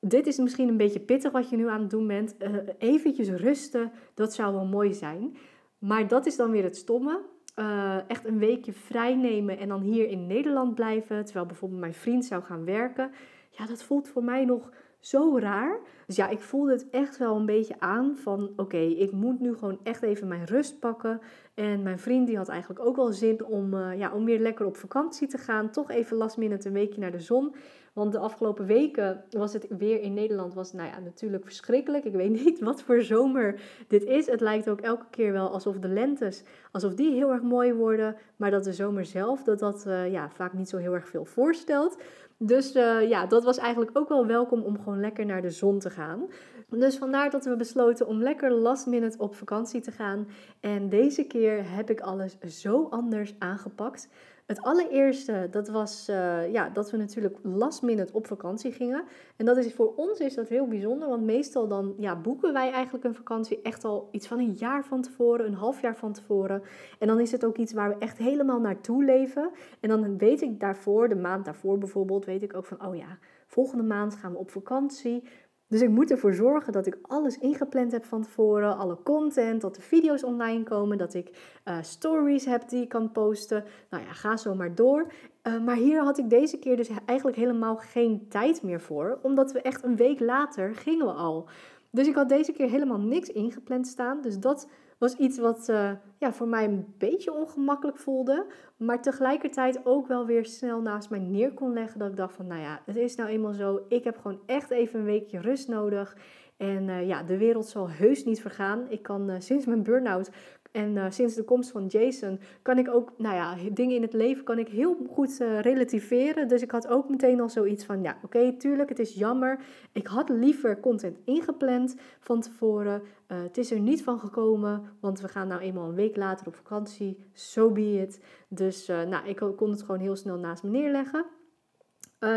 dit 0.00 0.26
is 0.26 0.38
misschien 0.38 0.68
een 0.68 0.76
beetje 0.76 1.00
pittig 1.00 1.32
wat 1.32 1.50
je 1.50 1.56
nu 1.56 1.68
aan 1.68 1.80
het 1.80 1.90
doen 1.90 2.06
bent. 2.06 2.34
Uh, 2.38 2.56
eventjes 2.78 3.28
rusten, 3.28 3.92
dat 4.14 4.34
zou 4.34 4.54
wel 4.54 4.66
mooi 4.66 4.94
zijn. 4.94 5.36
Maar 5.78 6.08
dat 6.08 6.26
is 6.26 6.36
dan 6.36 6.50
weer 6.50 6.64
het 6.64 6.76
stomme. 6.76 7.30
Uh, 7.56 8.10
echt 8.10 8.24
een 8.24 8.38
weekje 8.38 8.72
vrij 8.72 9.14
nemen 9.14 9.58
en 9.58 9.68
dan 9.68 9.80
hier 9.80 10.08
in 10.08 10.26
Nederland 10.26 10.74
blijven, 10.74 11.24
terwijl 11.24 11.46
bijvoorbeeld 11.46 11.80
mijn 11.80 11.94
vriend 11.94 12.24
zou 12.24 12.42
gaan 12.42 12.64
werken. 12.64 13.10
Ja, 13.50 13.66
dat 13.66 13.82
voelt 13.82 14.08
voor 14.08 14.24
mij 14.24 14.44
nog 14.44 14.70
zo 15.02 15.38
raar. 15.38 15.78
Dus 16.06 16.16
ja, 16.16 16.28
ik 16.28 16.40
voelde 16.40 16.72
het 16.72 16.90
echt 16.90 17.18
wel 17.18 17.36
een 17.36 17.46
beetje 17.46 17.74
aan 17.78 18.16
van 18.16 18.52
oké, 18.56 18.76
ik 18.76 19.12
moet 19.12 19.40
nu 19.40 19.54
gewoon 19.54 19.78
echt 19.82 20.02
even 20.02 20.28
mijn 20.28 20.44
rust 20.44 20.78
pakken. 20.78 21.20
En 21.54 21.82
mijn 21.82 21.98
vriend 21.98 22.26
die 22.26 22.36
had 22.36 22.48
eigenlijk 22.48 22.80
ook 22.86 22.96
wel 22.96 23.12
zin 23.12 23.44
om, 23.44 23.74
uh, 23.74 23.98
ja, 23.98 24.12
om 24.12 24.24
weer 24.24 24.38
lekker 24.38 24.66
op 24.66 24.76
vakantie 24.76 25.28
te 25.28 25.38
gaan. 25.38 25.70
Toch 25.70 25.90
even 25.90 26.16
last 26.16 26.36
minute 26.36 26.68
een 26.68 26.74
weekje 26.74 27.00
naar 27.00 27.10
de 27.10 27.20
zon. 27.20 27.54
Want 27.92 28.12
de 28.12 28.18
afgelopen 28.18 28.66
weken 28.66 29.24
was 29.30 29.52
het 29.52 29.66
weer 29.78 30.00
in 30.00 30.14
Nederland 30.14 30.54
was, 30.54 30.72
nou 30.72 30.88
ja, 30.88 30.98
natuurlijk 30.98 31.44
verschrikkelijk. 31.44 32.04
Ik 32.04 32.12
weet 32.12 32.30
niet 32.44 32.60
wat 32.60 32.82
voor 32.82 33.02
zomer 33.02 33.60
dit 33.88 34.04
is. 34.04 34.26
Het 34.26 34.40
lijkt 34.40 34.68
ook 34.68 34.80
elke 34.80 35.06
keer 35.10 35.32
wel 35.32 35.50
alsof 35.50 35.78
de 35.78 35.88
lentes, 35.88 36.42
alsof 36.70 36.94
die 36.94 37.14
heel 37.14 37.30
erg 37.30 37.42
mooi 37.42 37.72
worden. 37.72 38.16
Maar 38.36 38.50
dat 38.50 38.64
de 38.64 38.72
zomer 38.72 39.04
zelf, 39.04 39.42
dat 39.42 39.58
dat 39.58 39.84
uh, 39.86 40.12
ja, 40.12 40.30
vaak 40.30 40.52
niet 40.52 40.68
zo 40.68 40.76
heel 40.76 40.94
erg 40.94 41.08
veel 41.08 41.24
voorstelt. 41.24 41.98
Dus 42.38 42.74
uh, 42.76 43.08
ja, 43.08 43.26
dat 43.26 43.44
was 43.44 43.58
eigenlijk 43.58 43.98
ook 43.98 44.08
wel 44.08 44.26
welkom 44.26 44.62
om 44.62 44.78
gewoon 44.78 45.00
lekker 45.00 45.26
naar 45.26 45.42
de 45.42 45.50
zon 45.50 45.78
te 45.78 45.90
gaan. 45.90 46.28
Dus 46.68 46.96
vandaar 46.96 47.30
dat 47.30 47.44
we 47.44 47.56
besloten 47.56 48.06
om 48.06 48.22
lekker 48.22 48.50
last 48.52 48.86
minute 48.86 49.18
op 49.18 49.34
vakantie 49.34 49.80
te 49.80 49.90
gaan. 49.90 50.28
En 50.60 50.88
deze 50.88 51.24
keer 51.24 51.74
heb 51.74 51.90
ik 51.90 52.00
alles 52.00 52.38
zo 52.38 52.86
anders 52.90 53.34
aangepakt. 53.38 54.08
Het 54.46 54.62
allereerste, 54.62 55.48
dat 55.50 55.68
was 55.68 56.08
uh, 56.08 56.52
ja, 56.52 56.68
dat 56.68 56.90
we 56.90 56.96
natuurlijk 56.96 57.38
last 57.42 57.82
minute 57.82 58.12
op 58.12 58.26
vakantie 58.26 58.72
gingen. 58.72 59.04
En 59.36 59.46
dat 59.46 59.56
is 59.56 59.74
voor 59.74 59.94
ons 59.94 60.18
is 60.18 60.34
dat 60.34 60.48
heel 60.48 60.68
bijzonder, 60.68 61.08
want 61.08 61.22
meestal 61.22 61.68
dan 61.68 61.94
ja, 61.98 62.16
boeken 62.16 62.52
wij 62.52 62.72
eigenlijk 62.72 63.04
een 63.04 63.14
vakantie 63.14 63.62
echt 63.62 63.84
al 63.84 64.08
iets 64.10 64.26
van 64.26 64.38
een 64.38 64.52
jaar 64.52 64.84
van 64.84 65.02
tevoren, 65.02 65.46
een 65.46 65.54
half 65.54 65.80
jaar 65.80 65.96
van 65.96 66.12
tevoren. 66.12 66.62
En 66.98 67.06
dan 67.06 67.20
is 67.20 67.32
het 67.32 67.44
ook 67.44 67.56
iets 67.56 67.72
waar 67.72 67.88
we 67.88 67.98
echt 67.98 68.18
helemaal 68.18 68.60
naartoe 68.60 69.04
leven. 69.04 69.50
En 69.80 69.88
dan 69.88 70.18
weet 70.18 70.42
ik 70.42 70.60
daarvoor, 70.60 71.08
de 71.08 71.16
maand 71.16 71.44
daarvoor 71.44 71.78
bijvoorbeeld, 71.78 72.24
weet 72.24 72.42
ik 72.42 72.56
ook 72.56 72.66
van, 72.66 72.86
oh 72.86 72.96
ja, 72.96 73.18
volgende 73.46 73.84
maand 73.84 74.14
gaan 74.14 74.32
we 74.32 74.38
op 74.38 74.50
vakantie. 74.50 75.24
Dus 75.72 75.80
ik 75.80 75.88
moet 75.88 76.10
ervoor 76.10 76.34
zorgen 76.34 76.72
dat 76.72 76.86
ik 76.86 76.98
alles 77.02 77.38
ingepland 77.38 77.92
heb 77.92 78.04
van 78.04 78.22
tevoren. 78.22 78.76
Alle 78.76 78.98
content, 79.02 79.60
dat 79.60 79.74
de 79.74 79.80
video's 79.80 80.24
online 80.24 80.62
komen, 80.62 80.98
dat 80.98 81.14
ik 81.14 81.60
uh, 81.64 81.76
stories 81.80 82.44
heb 82.44 82.68
die 82.68 82.82
ik 82.82 82.88
kan 82.88 83.12
posten. 83.12 83.64
Nou 83.90 84.02
ja, 84.02 84.12
ga 84.12 84.36
zo 84.36 84.54
maar 84.54 84.74
door. 84.74 85.06
Uh, 85.42 85.60
maar 85.64 85.76
hier 85.76 86.02
had 86.02 86.18
ik 86.18 86.30
deze 86.30 86.58
keer 86.58 86.76
dus 86.76 86.88
eigenlijk 87.06 87.38
helemaal 87.38 87.76
geen 87.76 88.26
tijd 88.28 88.62
meer 88.62 88.80
voor. 88.80 89.18
Omdat 89.22 89.52
we 89.52 89.60
echt 89.60 89.84
een 89.84 89.96
week 89.96 90.20
later 90.20 90.74
gingen 90.74 91.06
we 91.06 91.12
al. 91.12 91.48
Dus 91.90 92.06
ik 92.06 92.14
had 92.14 92.28
deze 92.28 92.52
keer 92.52 92.70
helemaal 92.70 93.00
niks 93.00 93.28
ingepland 93.28 93.86
staan. 93.86 94.20
Dus 94.20 94.38
dat 94.38 94.68
was 95.02 95.16
iets 95.16 95.38
wat 95.38 95.68
uh, 95.70 95.90
ja, 96.18 96.32
voor 96.32 96.48
mij 96.48 96.64
een 96.64 96.94
beetje 96.98 97.32
ongemakkelijk 97.32 97.98
voelde. 97.98 98.46
Maar 98.76 99.02
tegelijkertijd 99.02 99.80
ook 99.84 100.06
wel 100.06 100.26
weer 100.26 100.44
snel 100.44 100.80
naast 100.80 101.10
mij 101.10 101.18
neer 101.18 101.52
kon 101.52 101.72
leggen. 101.72 101.98
Dat 101.98 102.10
ik 102.10 102.16
dacht 102.16 102.34
van, 102.34 102.46
nou 102.46 102.60
ja, 102.60 102.82
het 102.86 102.96
is 102.96 103.14
nou 103.14 103.28
eenmaal 103.30 103.52
zo. 103.52 103.84
Ik 103.88 104.04
heb 104.04 104.16
gewoon 104.16 104.40
echt 104.46 104.70
even 104.70 104.98
een 104.98 105.04
weekje 105.04 105.40
rust 105.40 105.68
nodig. 105.68 106.16
En 106.56 106.88
uh, 106.88 107.06
ja, 107.06 107.22
de 107.22 107.36
wereld 107.38 107.66
zal 107.66 107.90
heus 107.90 108.24
niet 108.24 108.40
vergaan. 108.40 108.86
Ik 108.88 109.02
kan 109.02 109.30
uh, 109.30 109.36
sinds 109.38 109.66
mijn 109.66 109.82
burn-out 109.82 110.30
en 110.72 110.96
uh, 110.96 111.06
sinds 111.08 111.34
de 111.34 111.42
komst 111.44 111.70
van 111.70 111.86
Jason 111.86 112.40
kan 112.62 112.78
ik 112.78 112.94
ook, 112.94 113.12
nou 113.16 113.34
ja, 113.34 113.56
dingen 113.72 113.96
in 113.96 114.02
het 114.02 114.12
leven 114.12 114.44
kan 114.44 114.58
ik 114.58 114.68
heel 114.68 114.96
goed 115.10 115.40
uh, 115.40 115.60
relativeren. 115.60 116.48
Dus 116.48 116.62
ik 116.62 116.70
had 116.70 116.88
ook 116.88 117.08
meteen 117.08 117.40
al 117.40 117.48
zoiets 117.48 117.84
van, 117.84 118.02
ja, 118.02 118.18
oké, 118.22 118.56
tuurlijk, 118.56 118.88
het 118.88 118.98
is 118.98 119.14
jammer. 119.14 119.60
Ik 119.92 120.06
had 120.06 120.28
liever 120.28 120.80
content 120.80 121.18
ingepland 121.24 121.96
van 122.20 122.40
tevoren. 122.40 123.02
Uh, 123.28 123.42
het 123.42 123.58
is 123.58 123.70
er 123.70 123.80
niet 123.80 124.02
van 124.02 124.18
gekomen, 124.18 124.82
want 125.00 125.20
we 125.20 125.28
gaan 125.28 125.48
nou 125.48 125.60
eenmaal 125.60 125.88
een 125.88 125.94
week 125.94 126.16
later 126.16 126.46
op 126.46 126.54
vakantie. 126.54 127.18
So 127.32 127.70
be 127.70 128.00
it. 128.00 128.20
Dus 128.48 128.86
nou, 128.86 129.26
ik 129.26 129.42
kon 129.56 129.70
het 129.70 129.82
gewoon 129.82 130.00
heel 130.00 130.16
snel 130.16 130.36
naast 130.36 130.62
me 130.62 130.70
neerleggen. 130.70 131.24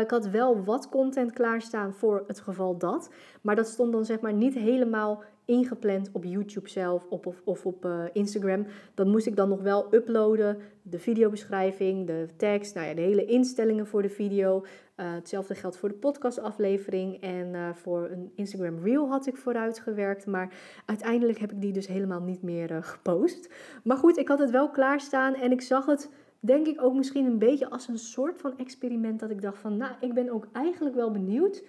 Ik 0.00 0.10
had 0.10 0.28
wel 0.28 0.64
wat 0.64 0.88
content 0.88 1.32
klaarstaan 1.32 1.92
voor 1.92 2.24
het 2.26 2.40
geval 2.40 2.78
dat. 2.78 3.10
Maar 3.42 3.56
dat 3.56 3.66
stond 3.66 3.92
dan 3.92 4.04
zeg 4.04 4.20
maar 4.20 4.32
niet 4.32 4.54
helemaal 4.54 5.22
ingepland 5.46 6.10
op 6.12 6.24
YouTube 6.24 6.68
zelf 6.68 7.06
of, 7.08 7.26
of, 7.26 7.42
of 7.44 7.66
op 7.66 7.84
uh, 7.84 8.04
Instagram. 8.12 8.66
Dat 8.94 9.06
moest 9.06 9.26
ik 9.26 9.36
dan 9.36 9.48
nog 9.48 9.62
wel 9.62 9.94
uploaden. 9.94 10.58
De 10.82 10.98
videobeschrijving, 10.98 12.06
de 12.06 12.26
tekst, 12.36 12.74
nou 12.74 12.86
ja, 12.86 12.94
de 12.94 13.00
hele 13.00 13.24
instellingen 13.24 13.86
voor 13.86 14.02
de 14.02 14.08
video. 14.08 14.64
Uh, 14.96 15.12
hetzelfde 15.14 15.54
geldt 15.54 15.76
voor 15.76 15.88
de 15.88 15.94
podcastaflevering. 15.94 17.20
En 17.20 17.54
uh, 17.54 17.74
voor 17.74 18.08
een 18.10 18.32
Instagram 18.34 18.78
Reel 18.82 19.08
had 19.08 19.26
ik 19.26 19.36
vooruit 19.36 19.78
gewerkt. 19.78 20.26
Maar 20.26 20.54
uiteindelijk 20.86 21.38
heb 21.38 21.52
ik 21.52 21.60
die 21.60 21.72
dus 21.72 21.86
helemaal 21.86 22.20
niet 22.20 22.42
meer 22.42 22.82
gepost. 22.82 23.52
Maar 23.84 23.96
goed, 23.96 24.16
ik 24.16 24.28
had 24.28 24.38
het 24.38 24.50
wel 24.50 24.70
klaarstaan 24.70 25.34
en 25.34 25.52
ik 25.52 25.60
zag 25.60 25.86
het 25.86 26.10
denk 26.40 26.66
ik 26.66 26.82
ook 26.82 26.94
misschien 26.94 27.26
een 27.26 27.38
beetje 27.38 27.70
als 27.70 27.88
een 27.88 27.98
soort 27.98 28.40
van 28.40 28.58
experiment. 28.58 29.20
Dat 29.20 29.30
ik 29.30 29.42
dacht 29.42 29.58
van, 29.58 29.76
nou, 29.76 29.94
ik 30.00 30.14
ben 30.14 30.30
ook 30.30 30.46
eigenlijk 30.52 30.94
wel 30.94 31.10
benieuwd 31.10 31.62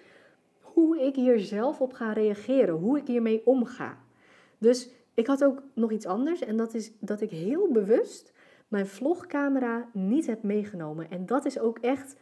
hoe 0.78 1.00
ik 1.00 1.14
hier 1.14 1.40
zelf 1.40 1.80
op 1.80 1.92
ga 1.92 2.12
reageren, 2.12 2.74
hoe 2.74 2.98
ik 2.98 3.06
hiermee 3.06 3.42
omga. 3.44 3.98
Dus 4.58 4.90
ik 5.14 5.26
had 5.26 5.44
ook 5.44 5.62
nog 5.74 5.92
iets 5.92 6.06
anders 6.06 6.40
en 6.40 6.56
dat 6.56 6.74
is 6.74 6.92
dat 7.00 7.20
ik 7.20 7.30
heel 7.30 7.72
bewust 7.72 8.32
mijn 8.68 8.86
vlogcamera 8.86 9.88
niet 9.92 10.26
heb 10.26 10.42
meegenomen. 10.42 11.10
En 11.10 11.26
dat 11.26 11.44
is 11.44 11.58
ook 11.58 11.78
echt, 11.78 12.16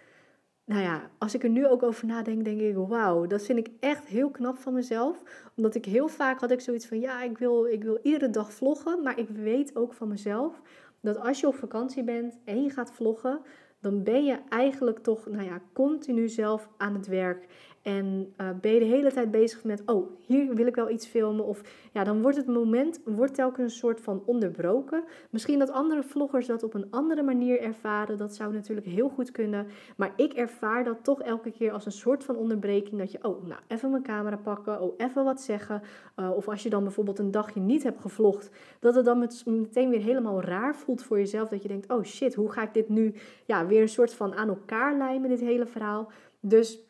nou 0.64 0.82
ja, 0.82 1.10
als 1.18 1.34
ik 1.34 1.42
er 1.42 1.48
nu 1.48 1.66
ook 1.66 1.82
over 1.82 2.06
nadenk, 2.06 2.44
denk 2.44 2.60
ik, 2.60 2.74
wauw, 2.76 3.26
dat 3.26 3.42
vind 3.42 3.58
ik 3.58 3.68
echt 3.80 4.06
heel 4.06 4.30
knap 4.30 4.58
van 4.58 4.72
mezelf. 4.72 5.22
Omdat 5.56 5.74
ik 5.74 5.84
heel 5.84 6.08
vaak 6.08 6.40
had 6.40 6.50
ik 6.50 6.60
zoiets 6.60 6.86
van, 6.86 7.00
ja, 7.00 7.22
ik 7.22 7.38
wil, 7.38 7.66
ik 7.66 7.82
wil 7.82 7.98
iedere 8.02 8.30
dag 8.30 8.52
vloggen, 8.52 9.02
maar 9.02 9.18
ik 9.18 9.28
weet 9.28 9.76
ook 9.76 9.92
van 9.92 10.08
mezelf 10.08 10.60
dat 11.00 11.18
als 11.18 11.40
je 11.40 11.46
op 11.46 11.54
vakantie 11.54 12.04
bent 12.04 12.38
en 12.44 12.62
je 12.62 12.70
gaat 12.70 12.92
vloggen, 12.92 13.40
dan 13.80 14.02
ben 14.02 14.24
je 14.24 14.38
eigenlijk 14.48 14.98
toch, 14.98 15.26
nou 15.26 15.44
ja, 15.44 15.60
continu 15.72 16.28
zelf 16.28 16.68
aan 16.76 16.94
het 16.94 17.06
werk. 17.06 17.46
En 17.86 18.34
uh, 18.40 18.48
ben 18.60 18.72
je 18.72 18.78
de 18.78 18.84
hele 18.84 19.12
tijd 19.12 19.30
bezig 19.30 19.64
met, 19.64 19.82
oh, 19.84 20.10
hier 20.20 20.54
wil 20.54 20.66
ik 20.66 20.74
wel 20.74 20.90
iets 20.90 21.06
filmen. 21.06 21.44
Of 21.44 21.60
ja, 21.92 22.04
dan 22.04 22.22
wordt 22.22 22.36
het 22.36 22.46
moment 22.46 23.00
wordt 23.04 23.34
telkens 23.34 23.72
een 23.72 23.78
soort 23.78 24.00
van 24.00 24.22
onderbroken. 24.24 25.04
Misschien 25.30 25.58
dat 25.58 25.70
andere 25.70 26.02
vloggers 26.02 26.46
dat 26.46 26.62
op 26.62 26.74
een 26.74 26.86
andere 26.90 27.22
manier 27.22 27.60
ervaren. 27.60 28.16
Dat 28.16 28.34
zou 28.34 28.52
natuurlijk 28.52 28.86
heel 28.86 29.08
goed 29.08 29.30
kunnen. 29.30 29.66
Maar 29.96 30.12
ik 30.16 30.32
ervaar 30.32 30.84
dat 30.84 31.04
toch 31.04 31.22
elke 31.22 31.50
keer 31.50 31.72
als 31.72 31.86
een 31.86 31.92
soort 31.92 32.24
van 32.24 32.36
onderbreking. 32.36 32.98
Dat 32.98 33.12
je, 33.12 33.18
oh, 33.22 33.44
nou, 33.44 33.60
even 33.68 33.90
mijn 33.90 34.02
camera 34.02 34.36
pakken. 34.36 34.80
Oh, 34.80 34.94
even 34.96 35.24
wat 35.24 35.40
zeggen. 35.40 35.82
Uh, 36.16 36.30
of 36.36 36.48
als 36.48 36.62
je 36.62 36.70
dan 36.70 36.82
bijvoorbeeld 36.82 37.18
een 37.18 37.30
dagje 37.30 37.60
niet 37.60 37.82
hebt 37.82 38.00
gevlogd. 38.00 38.50
Dat 38.80 38.94
het 38.94 39.04
dan 39.04 39.28
meteen 39.44 39.90
weer 39.90 40.02
helemaal 40.02 40.42
raar 40.42 40.76
voelt 40.76 41.02
voor 41.02 41.18
jezelf. 41.18 41.48
Dat 41.48 41.62
je 41.62 41.68
denkt, 41.68 41.90
oh 41.90 42.02
shit, 42.02 42.34
hoe 42.34 42.52
ga 42.52 42.62
ik 42.62 42.74
dit 42.74 42.88
nu 42.88 43.14
ja, 43.44 43.66
weer 43.66 43.82
een 43.82 43.88
soort 43.88 44.14
van 44.14 44.34
aan 44.34 44.48
elkaar 44.48 44.96
lijmen, 44.96 45.28
dit 45.28 45.40
hele 45.40 45.66
verhaal. 45.66 46.10
Dus 46.40 46.85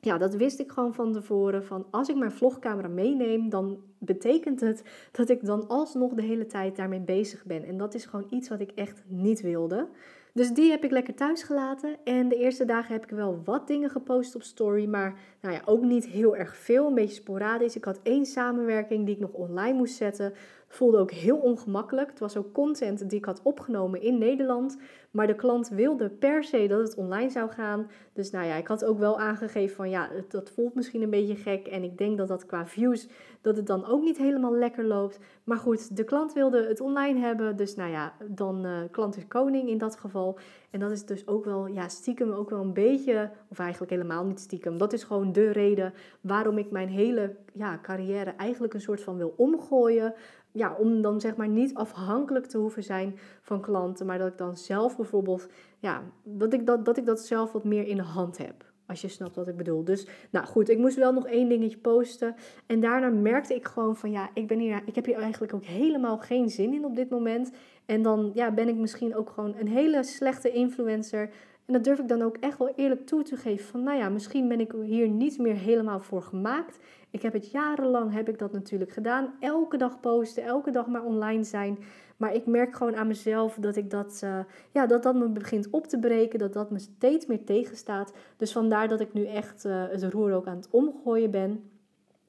ja, 0.00 0.18
dat 0.18 0.34
wist 0.34 0.58
ik 0.58 0.70
gewoon 0.70 0.94
van 0.94 1.12
tevoren. 1.12 1.64
Van 1.64 1.86
als 1.90 2.08
ik 2.08 2.16
mijn 2.16 2.32
vlogcamera 2.32 2.88
meeneem, 2.88 3.48
dan 3.48 3.78
betekent 3.98 4.60
het 4.60 4.82
dat 5.12 5.28
ik 5.28 5.44
dan 5.44 5.68
alsnog 5.68 6.12
de 6.12 6.22
hele 6.22 6.46
tijd 6.46 6.76
daarmee 6.76 7.00
bezig 7.00 7.44
ben. 7.44 7.64
En 7.64 7.76
dat 7.76 7.94
is 7.94 8.04
gewoon 8.04 8.26
iets 8.30 8.48
wat 8.48 8.60
ik 8.60 8.70
echt 8.70 9.02
niet 9.06 9.40
wilde. 9.40 9.88
Dus 10.32 10.52
die 10.52 10.70
heb 10.70 10.84
ik 10.84 10.90
lekker 10.90 11.14
thuis 11.14 11.42
gelaten. 11.42 11.96
En 12.04 12.28
de 12.28 12.36
eerste 12.36 12.64
dagen 12.64 12.92
heb 12.92 13.02
ik 13.02 13.10
wel 13.10 13.40
wat 13.44 13.66
dingen 13.66 13.90
gepost 13.90 14.34
op 14.34 14.42
story. 14.42 14.86
Maar 14.86 15.18
nou 15.40 15.54
ja, 15.54 15.62
ook 15.64 15.82
niet 15.82 16.06
heel 16.06 16.36
erg 16.36 16.56
veel. 16.56 16.86
Een 16.86 16.94
beetje 16.94 17.14
sporadisch. 17.14 17.76
Ik 17.76 17.84
had 17.84 18.00
één 18.02 18.26
samenwerking 18.26 19.06
die 19.06 19.14
ik 19.14 19.20
nog 19.20 19.32
online 19.32 19.76
moest 19.76 19.96
zetten 19.96 20.32
voelde 20.72 20.98
ook 20.98 21.10
heel 21.10 21.36
ongemakkelijk. 21.36 22.10
Het 22.10 22.18
was 22.18 22.36
ook 22.36 22.52
content 22.52 23.10
die 23.10 23.18
ik 23.18 23.24
had 23.24 23.40
opgenomen 23.42 24.02
in 24.02 24.18
Nederland. 24.18 24.78
Maar 25.10 25.26
de 25.26 25.34
klant 25.34 25.68
wilde 25.68 26.08
per 26.08 26.44
se 26.44 26.66
dat 26.66 26.80
het 26.80 26.94
online 26.94 27.30
zou 27.30 27.50
gaan. 27.50 27.90
Dus 28.12 28.30
nou 28.30 28.46
ja, 28.46 28.54
ik 28.54 28.66
had 28.66 28.84
ook 28.84 28.98
wel 28.98 29.18
aangegeven 29.18 29.76
van 29.76 29.90
ja, 29.90 30.08
dat 30.28 30.50
voelt 30.50 30.74
misschien 30.74 31.02
een 31.02 31.10
beetje 31.10 31.36
gek. 31.36 31.66
En 31.66 31.82
ik 31.82 31.98
denk 31.98 32.18
dat 32.18 32.28
dat 32.28 32.46
qua 32.46 32.66
views, 32.66 33.08
dat 33.40 33.56
het 33.56 33.66
dan 33.66 33.86
ook 33.86 34.02
niet 34.02 34.18
helemaal 34.18 34.54
lekker 34.54 34.84
loopt. 34.84 35.18
Maar 35.44 35.58
goed, 35.58 35.96
de 35.96 36.04
klant 36.04 36.32
wilde 36.32 36.66
het 36.66 36.80
online 36.80 37.18
hebben. 37.18 37.56
Dus 37.56 37.74
nou 37.74 37.90
ja, 37.90 38.12
dan 38.28 38.66
uh, 38.66 38.78
klant 38.90 39.16
is 39.16 39.28
koning 39.28 39.68
in 39.68 39.78
dat 39.78 39.96
geval. 39.96 40.38
En 40.70 40.80
dat 40.80 40.90
is 40.90 41.04
dus 41.04 41.26
ook 41.26 41.44
wel, 41.44 41.66
ja, 41.66 41.88
stiekem 41.88 42.30
ook 42.30 42.50
wel 42.50 42.60
een 42.60 42.72
beetje, 42.72 43.30
of 43.48 43.58
eigenlijk 43.58 43.92
helemaal 43.92 44.24
niet 44.24 44.40
stiekem. 44.40 44.78
Dat 44.78 44.92
is 44.92 45.04
gewoon 45.04 45.32
de 45.32 45.50
reden 45.50 45.92
waarom 46.20 46.58
ik 46.58 46.70
mijn 46.70 46.88
hele 46.88 47.36
ja, 47.52 47.78
carrière 47.82 48.30
eigenlijk 48.30 48.74
een 48.74 48.80
soort 48.80 49.02
van 49.02 49.16
wil 49.16 49.34
omgooien 49.36 50.14
ja, 50.52 50.74
om 50.78 51.02
dan 51.02 51.20
zeg 51.20 51.36
maar 51.36 51.48
niet 51.48 51.74
afhankelijk 51.74 52.46
te 52.46 52.58
hoeven 52.58 52.82
zijn 52.82 53.18
van 53.40 53.60
klanten, 53.60 54.06
maar 54.06 54.18
dat 54.18 54.28
ik 54.28 54.38
dan 54.38 54.56
zelf 54.56 54.96
bijvoorbeeld, 54.96 55.48
ja, 55.78 56.02
dat 56.22 56.52
ik 56.52 56.66
dat, 56.66 56.84
dat 56.84 56.96
ik 56.96 57.06
dat 57.06 57.20
zelf 57.20 57.52
wat 57.52 57.64
meer 57.64 57.86
in 57.86 57.96
de 57.96 58.02
hand 58.02 58.38
heb. 58.38 58.68
Als 58.86 59.00
je 59.00 59.08
snapt 59.08 59.36
wat 59.36 59.48
ik 59.48 59.56
bedoel. 59.56 59.84
Dus 59.84 60.06
nou 60.30 60.46
goed, 60.46 60.68
ik 60.68 60.78
moest 60.78 60.96
wel 60.96 61.12
nog 61.12 61.26
één 61.26 61.48
dingetje 61.48 61.78
posten. 61.78 62.34
En 62.66 62.80
daarna 62.80 63.08
merkte 63.08 63.54
ik 63.54 63.66
gewoon 63.66 63.96
van 63.96 64.10
ja, 64.10 64.30
ik, 64.34 64.46
ben 64.46 64.58
hier, 64.58 64.82
ik 64.84 64.94
heb 64.94 65.04
hier 65.04 65.16
eigenlijk 65.16 65.54
ook 65.54 65.64
helemaal 65.64 66.18
geen 66.18 66.48
zin 66.48 66.74
in 66.74 66.84
op 66.84 66.96
dit 66.96 67.10
moment. 67.10 67.50
En 67.86 68.02
dan 68.02 68.30
ja, 68.34 68.50
ben 68.50 68.68
ik 68.68 68.76
misschien 68.76 69.16
ook 69.16 69.30
gewoon 69.30 69.54
een 69.58 69.68
hele 69.68 70.02
slechte 70.02 70.50
influencer. 70.50 71.30
En 71.70 71.76
dat 71.76 71.84
durf 71.84 71.98
ik 71.98 72.08
dan 72.08 72.22
ook 72.22 72.36
echt 72.36 72.58
wel 72.58 72.72
eerlijk 72.76 73.06
toe 73.06 73.22
te 73.22 73.36
geven. 73.36 73.66
Van 73.66 73.82
nou 73.82 73.98
ja, 73.98 74.08
misschien 74.08 74.48
ben 74.48 74.60
ik 74.60 74.72
hier 74.82 75.08
niet 75.08 75.38
meer 75.38 75.54
helemaal 75.54 76.00
voor 76.00 76.22
gemaakt. 76.22 76.78
Ik 77.10 77.22
heb 77.22 77.32
het 77.32 77.50
jarenlang 77.50 78.12
heb 78.12 78.28
ik 78.28 78.38
dat 78.38 78.52
natuurlijk 78.52 78.90
gedaan. 78.90 79.34
Elke 79.40 79.76
dag 79.76 80.00
posten, 80.00 80.42
elke 80.42 80.70
dag 80.70 80.86
maar 80.86 81.04
online 81.04 81.44
zijn. 81.44 81.78
Maar 82.16 82.34
ik 82.34 82.46
merk 82.46 82.76
gewoon 82.76 82.96
aan 82.96 83.06
mezelf 83.06 83.56
dat 83.60 83.76
ik 83.76 83.90
dat, 83.90 84.20
uh, 84.24 84.38
ja, 84.72 84.86
dat, 84.86 85.02
dat 85.02 85.14
me 85.14 85.28
begint 85.28 85.70
op 85.70 85.86
te 85.86 85.98
breken. 85.98 86.38
Dat 86.38 86.52
dat 86.52 86.70
me 86.70 86.78
steeds 86.78 87.26
meer 87.26 87.44
tegenstaat. 87.44 88.12
Dus 88.36 88.52
vandaar 88.52 88.88
dat 88.88 89.00
ik 89.00 89.12
nu 89.12 89.26
echt 89.26 89.64
uh, 89.64 89.84
het 89.88 90.04
roer 90.04 90.32
ook 90.32 90.46
aan 90.46 90.56
het 90.56 90.70
omgooien 90.70 91.30
ben. 91.30 91.70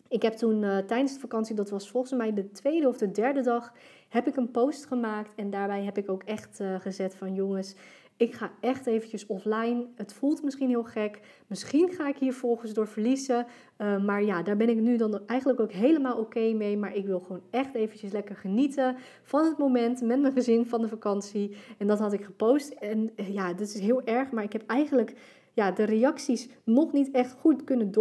Ik 0.07 0.21
heb 0.21 0.33
toen 0.33 0.61
uh, 0.61 0.77
tijdens 0.77 1.13
de 1.13 1.19
vakantie, 1.19 1.55
dat 1.55 1.69
was 1.69 1.89
volgens 1.89 2.13
mij 2.13 2.33
de 2.33 2.51
tweede 2.51 2.87
of 2.87 2.97
de 2.97 3.11
derde 3.11 3.41
dag, 3.41 3.73
heb 4.09 4.27
ik 4.27 4.35
een 4.35 4.51
post 4.51 4.85
gemaakt. 4.85 5.31
En 5.35 5.49
daarbij 5.49 5.83
heb 5.83 5.97
ik 5.97 6.09
ook 6.09 6.23
echt 6.23 6.59
gezet 6.79 7.15
van 7.15 7.33
jongens, 7.33 7.75
ik 8.21 8.33
ga 8.33 8.51
echt 8.59 8.85
eventjes 8.85 9.25
offline. 9.25 9.85
Het 9.95 10.13
voelt 10.13 10.43
misschien 10.43 10.69
heel 10.69 10.83
gek. 10.83 11.19
Misschien 11.47 11.91
ga 11.91 12.07
ik 12.07 12.17
hier 12.17 12.33
volgens 12.33 12.73
door 12.73 12.87
verliezen. 12.87 13.45
Uh, 13.77 14.03
maar 14.03 14.23
ja, 14.23 14.43
daar 14.43 14.57
ben 14.57 14.69
ik 14.69 14.79
nu 14.79 14.97
dan 14.97 15.21
eigenlijk 15.25 15.59
ook 15.59 15.71
helemaal 15.71 16.17
oké 16.17 16.53
mee. 16.53 16.77
Maar 16.77 16.95
ik 16.95 17.05
wil 17.05 17.19
gewoon 17.19 17.41
echt 17.49 17.75
eventjes 17.75 18.11
lekker 18.11 18.35
genieten 18.35 18.95
van 19.21 19.45
het 19.45 19.57
moment 19.57 20.01
met 20.01 20.21
mijn 20.21 20.33
gezin 20.33 20.65
van 20.65 20.81
de 20.81 20.87
vakantie. 20.87 21.55
En 21.77 21.87
dat 21.87 21.99
had 21.99 22.13
ik 22.13 22.23
gepost. 22.23 22.69
En 22.69 23.11
uh, 23.15 23.33
ja, 23.33 23.53
dit 23.53 23.67
is 23.67 23.79
heel 23.79 24.03
erg. 24.03 24.31
Maar 24.31 24.43
ik 24.43 24.53
heb 24.53 24.63
eigenlijk 24.67 25.15
ja, 25.53 25.71
de 25.71 25.83
reacties 25.83 26.49
nog 26.63 26.91
niet 26.91 27.11
echt 27.11 27.31
goed 27.31 27.63
kunnen 27.63 27.91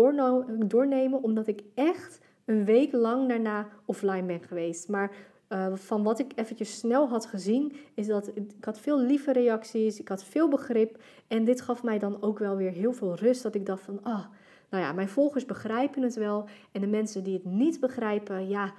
doornemen. 0.68 1.22
Omdat 1.22 1.46
ik 1.46 1.62
echt 1.74 2.20
een 2.44 2.64
week 2.64 2.92
lang 2.92 3.28
daarna 3.28 3.68
offline 3.84 4.26
ben 4.26 4.40
geweest. 4.40 4.88
Maar 4.88 5.10
uh, 5.52 5.66
van 5.74 6.02
wat 6.02 6.18
ik 6.18 6.32
eventjes 6.34 6.78
snel 6.78 7.08
had 7.08 7.26
gezien, 7.26 7.72
is 7.94 8.06
dat 8.06 8.30
ik 8.34 8.64
had 8.64 8.78
veel 8.78 9.00
lieve 9.00 9.32
reacties, 9.32 10.00
ik 10.00 10.08
had 10.08 10.24
veel 10.24 10.48
begrip. 10.48 11.02
En 11.26 11.44
dit 11.44 11.60
gaf 11.60 11.82
mij 11.82 11.98
dan 11.98 12.22
ook 12.22 12.38
wel 12.38 12.56
weer 12.56 12.70
heel 12.70 12.92
veel 12.92 13.14
rust. 13.14 13.42
Dat 13.42 13.54
ik 13.54 13.66
dacht 13.66 13.82
van, 13.82 13.98
ah, 14.02 14.12
oh, 14.12 14.24
nou 14.70 14.84
ja, 14.84 14.92
mijn 14.92 15.08
volgers 15.08 15.44
begrijpen 15.44 16.02
het 16.02 16.14
wel. 16.14 16.48
En 16.72 16.80
de 16.80 16.86
mensen 16.86 17.24
die 17.24 17.34
het 17.34 17.44
niet 17.44 17.80
begrijpen, 17.80 18.48
ja, 18.48 18.72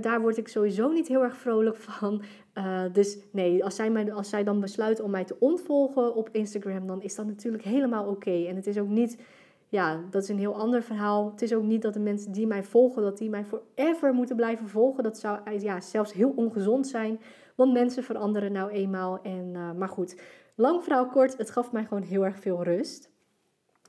daar 0.00 0.20
word 0.20 0.36
ik 0.36 0.48
sowieso 0.48 0.92
niet 0.92 1.08
heel 1.08 1.22
erg 1.22 1.36
vrolijk 1.36 1.76
van. 1.76 2.22
Uh, 2.54 2.82
dus 2.92 3.18
nee, 3.30 3.64
als 3.64 3.74
zij, 3.74 3.90
mij, 3.90 4.12
als 4.12 4.28
zij 4.28 4.44
dan 4.44 4.60
besluiten 4.60 5.04
om 5.04 5.10
mij 5.10 5.24
te 5.24 5.36
ontvolgen 5.38 6.14
op 6.14 6.28
Instagram, 6.32 6.86
dan 6.86 7.02
is 7.02 7.14
dat 7.14 7.26
natuurlijk 7.26 7.64
helemaal 7.64 8.06
oké. 8.06 8.46
En 8.46 8.56
het 8.56 8.66
is 8.66 8.78
ook 8.78 8.88
niet 8.88 9.18
ja, 9.68 10.00
dat 10.10 10.22
is 10.22 10.28
een 10.28 10.38
heel 10.38 10.56
ander 10.56 10.82
verhaal. 10.82 11.30
Het 11.30 11.42
is 11.42 11.54
ook 11.54 11.62
niet 11.62 11.82
dat 11.82 11.94
de 11.94 12.00
mensen 12.00 12.32
die 12.32 12.46
mij 12.46 12.64
volgen, 12.64 13.02
dat 13.02 13.18
die 13.18 13.30
mij 13.30 13.44
forever 13.44 14.12
moeten 14.12 14.36
blijven 14.36 14.68
volgen. 14.68 15.02
Dat 15.02 15.18
zou 15.18 15.58
ja, 15.58 15.80
zelfs 15.80 16.12
heel 16.12 16.32
ongezond 16.36 16.86
zijn, 16.86 17.20
want 17.54 17.72
mensen 17.72 18.04
veranderen 18.04 18.52
nou 18.52 18.70
eenmaal. 18.70 19.22
En, 19.22 19.52
uh, 19.54 19.72
maar 19.72 19.88
goed, 19.88 20.20
lang 20.54 20.82
verhaal 20.82 21.06
kort, 21.06 21.36
het 21.36 21.50
gaf 21.50 21.72
mij 21.72 21.84
gewoon 21.84 22.02
heel 22.02 22.24
erg 22.24 22.38
veel 22.38 22.62
rust. 22.62 23.10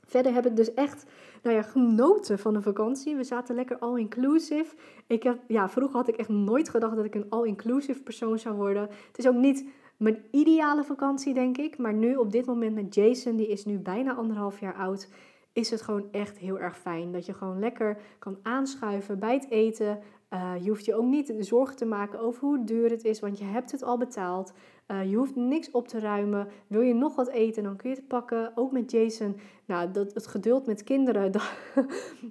Verder 0.06 0.32
heb 0.32 0.46
ik 0.46 0.56
dus 0.56 0.74
echt 0.74 1.04
nou 1.42 1.56
ja, 1.56 1.62
genoten 1.62 2.38
van 2.38 2.54
de 2.54 2.62
vakantie. 2.62 3.16
We 3.16 3.24
zaten 3.24 3.54
lekker 3.54 3.78
all-inclusive. 3.78 4.76
Ik 5.06 5.22
heb, 5.22 5.38
ja, 5.46 5.68
vroeger 5.68 5.96
had 5.96 6.08
ik 6.08 6.16
echt 6.16 6.28
nooit 6.28 6.68
gedacht 6.68 6.96
dat 6.96 7.04
ik 7.04 7.14
een 7.14 7.26
all-inclusive 7.28 8.02
persoon 8.02 8.38
zou 8.38 8.56
worden. 8.56 8.82
Het 8.82 9.18
is 9.18 9.28
ook 9.28 9.34
niet 9.34 9.64
mijn 9.96 10.24
ideale 10.30 10.84
vakantie, 10.84 11.34
denk 11.34 11.58
ik. 11.58 11.78
Maar 11.78 11.94
nu 11.94 12.14
op 12.14 12.32
dit 12.32 12.46
moment 12.46 12.74
met 12.74 12.94
Jason, 12.94 13.36
die 13.36 13.48
is 13.48 13.64
nu 13.64 13.78
bijna 13.78 14.14
anderhalf 14.14 14.60
jaar 14.60 14.74
oud, 14.74 15.08
is 15.58 15.70
het 15.70 15.82
gewoon 15.82 16.08
echt 16.10 16.38
heel 16.38 16.58
erg 16.58 16.78
fijn. 16.78 17.12
Dat 17.12 17.26
je 17.26 17.34
gewoon 17.34 17.58
lekker 17.58 17.98
kan 18.18 18.38
aanschuiven 18.42 19.18
bij 19.18 19.34
het 19.34 19.50
eten. 19.50 19.98
Uh, 20.32 20.52
je 20.60 20.68
hoeft 20.68 20.84
je 20.84 20.94
ook 20.94 21.04
niet 21.04 21.34
zorgen 21.38 21.76
te 21.76 21.84
maken 21.84 22.20
over 22.20 22.40
hoe 22.40 22.64
duur 22.64 22.90
het 22.90 23.04
is, 23.04 23.20
want 23.20 23.38
je 23.38 23.44
hebt 23.44 23.72
het 23.72 23.82
al 23.82 23.98
betaald. 23.98 24.52
Uh, 24.90 25.10
je 25.10 25.16
hoeft 25.16 25.36
niks 25.36 25.70
op 25.70 25.88
te 25.88 25.98
ruimen. 25.98 26.48
Wil 26.66 26.80
je 26.80 26.94
nog 26.94 27.16
wat 27.16 27.28
eten, 27.28 27.62
dan 27.62 27.76
kun 27.76 27.90
je 27.90 27.96
het 27.96 28.08
pakken. 28.08 28.52
Ook 28.54 28.72
met 28.72 28.90
Jason. 28.90 29.36
Nou, 29.64 29.90
dat, 29.90 30.14
het 30.14 30.26
geduld 30.26 30.66
met 30.66 30.84
kinderen, 30.84 31.32
dat, 31.32 31.50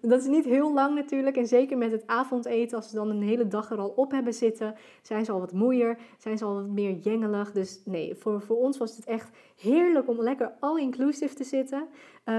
dat 0.01 0.21
is 0.21 0.27
niet 0.27 0.45
heel 0.45 0.73
lang 0.73 0.95
natuurlijk. 0.95 1.37
En 1.37 1.47
zeker 1.47 1.77
met 1.77 1.91
het 1.91 2.07
avondeten, 2.07 2.77
als 2.77 2.89
ze 2.89 2.95
dan 2.95 3.09
een 3.09 3.21
hele 3.21 3.47
dag 3.47 3.71
er 3.71 3.77
al 3.77 3.93
op 3.95 4.11
hebben 4.11 4.33
zitten, 4.33 4.75
zijn 5.01 5.25
ze 5.25 5.31
al 5.31 5.39
wat 5.39 5.53
moeier, 5.53 5.97
zijn 6.17 6.37
ze 6.37 6.45
al 6.45 6.53
wat 6.53 6.67
meer 6.67 6.97
jengelig. 6.97 7.51
Dus 7.51 7.81
nee, 7.85 8.15
voor, 8.15 8.41
voor 8.41 8.57
ons 8.57 8.77
was 8.77 8.95
het 8.95 9.05
echt 9.05 9.29
heerlijk 9.55 10.07
om 10.07 10.21
lekker 10.21 10.51
all-inclusive 10.59 11.35
te 11.35 11.43
zitten. 11.43 11.79
Uh, 11.79 11.85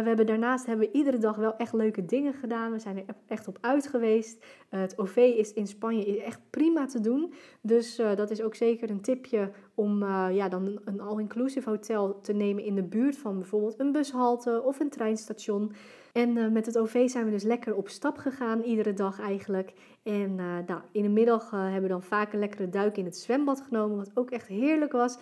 we 0.00 0.08
hebben 0.08 0.26
daarnaast 0.26 0.66
hebben 0.66 0.86
we 0.86 0.98
iedere 0.98 1.18
dag 1.18 1.36
wel 1.36 1.56
echt 1.56 1.72
leuke 1.72 2.04
dingen 2.04 2.32
gedaan. 2.34 2.72
We 2.72 2.78
zijn 2.78 2.96
er 2.96 3.04
echt 3.26 3.48
op 3.48 3.58
uit 3.60 3.86
geweest. 3.86 4.44
Uh, 4.70 4.80
het 4.80 4.98
OV 4.98 5.16
is 5.16 5.52
in 5.52 5.66
Spanje 5.66 6.22
echt 6.22 6.40
prima 6.50 6.86
te 6.86 7.00
doen. 7.00 7.32
Dus 7.60 7.96
dat 7.96 8.30
is 8.30 8.42
ook 8.42 8.54
zeker 8.54 8.90
een 8.90 9.00
tipje 9.00 9.50
om 9.78 10.04
ja, 10.32 10.48
dan 10.48 10.80
een 10.84 11.00
all-inclusive 11.00 11.68
hotel 11.68 12.20
te 12.20 12.32
nemen 12.32 12.64
in 12.64 12.74
de 12.74 12.82
buurt 12.82 13.16
van 13.16 13.38
bijvoorbeeld 13.38 13.80
een 13.80 13.92
bushalte 13.92 14.62
of 14.62 14.80
een 14.80 14.90
treinstation. 14.90 15.72
En 16.12 16.52
met 16.52 16.66
het 16.66 16.78
OV 16.78 17.08
zijn 17.08 17.24
we 17.24 17.30
dus 17.30 17.42
lekker 17.42 17.74
op 17.74 17.88
stap 17.88 18.16
gegaan, 18.16 18.62
iedere 18.62 18.92
dag 18.92 19.20
eigenlijk. 19.20 19.72
En 20.02 20.34
nou, 20.34 20.80
in 20.92 21.02
de 21.02 21.08
middag 21.08 21.50
hebben 21.50 21.82
we 21.82 21.88
dan 21.88 22.02
vaak 22.02 22.32
een 22.32 22.38
lekkere 22.38 22.68
duik 22.68 22.96
in 22.96 23.04
het 23.04 23.16
zwembad 23.16 23.60
genomen, 23.60 23.96
wat 23.96 24.10
ook 24.14 24.30
echt 24.30 24.46
heerlijk 24.46 24.92
was 24.92 25.18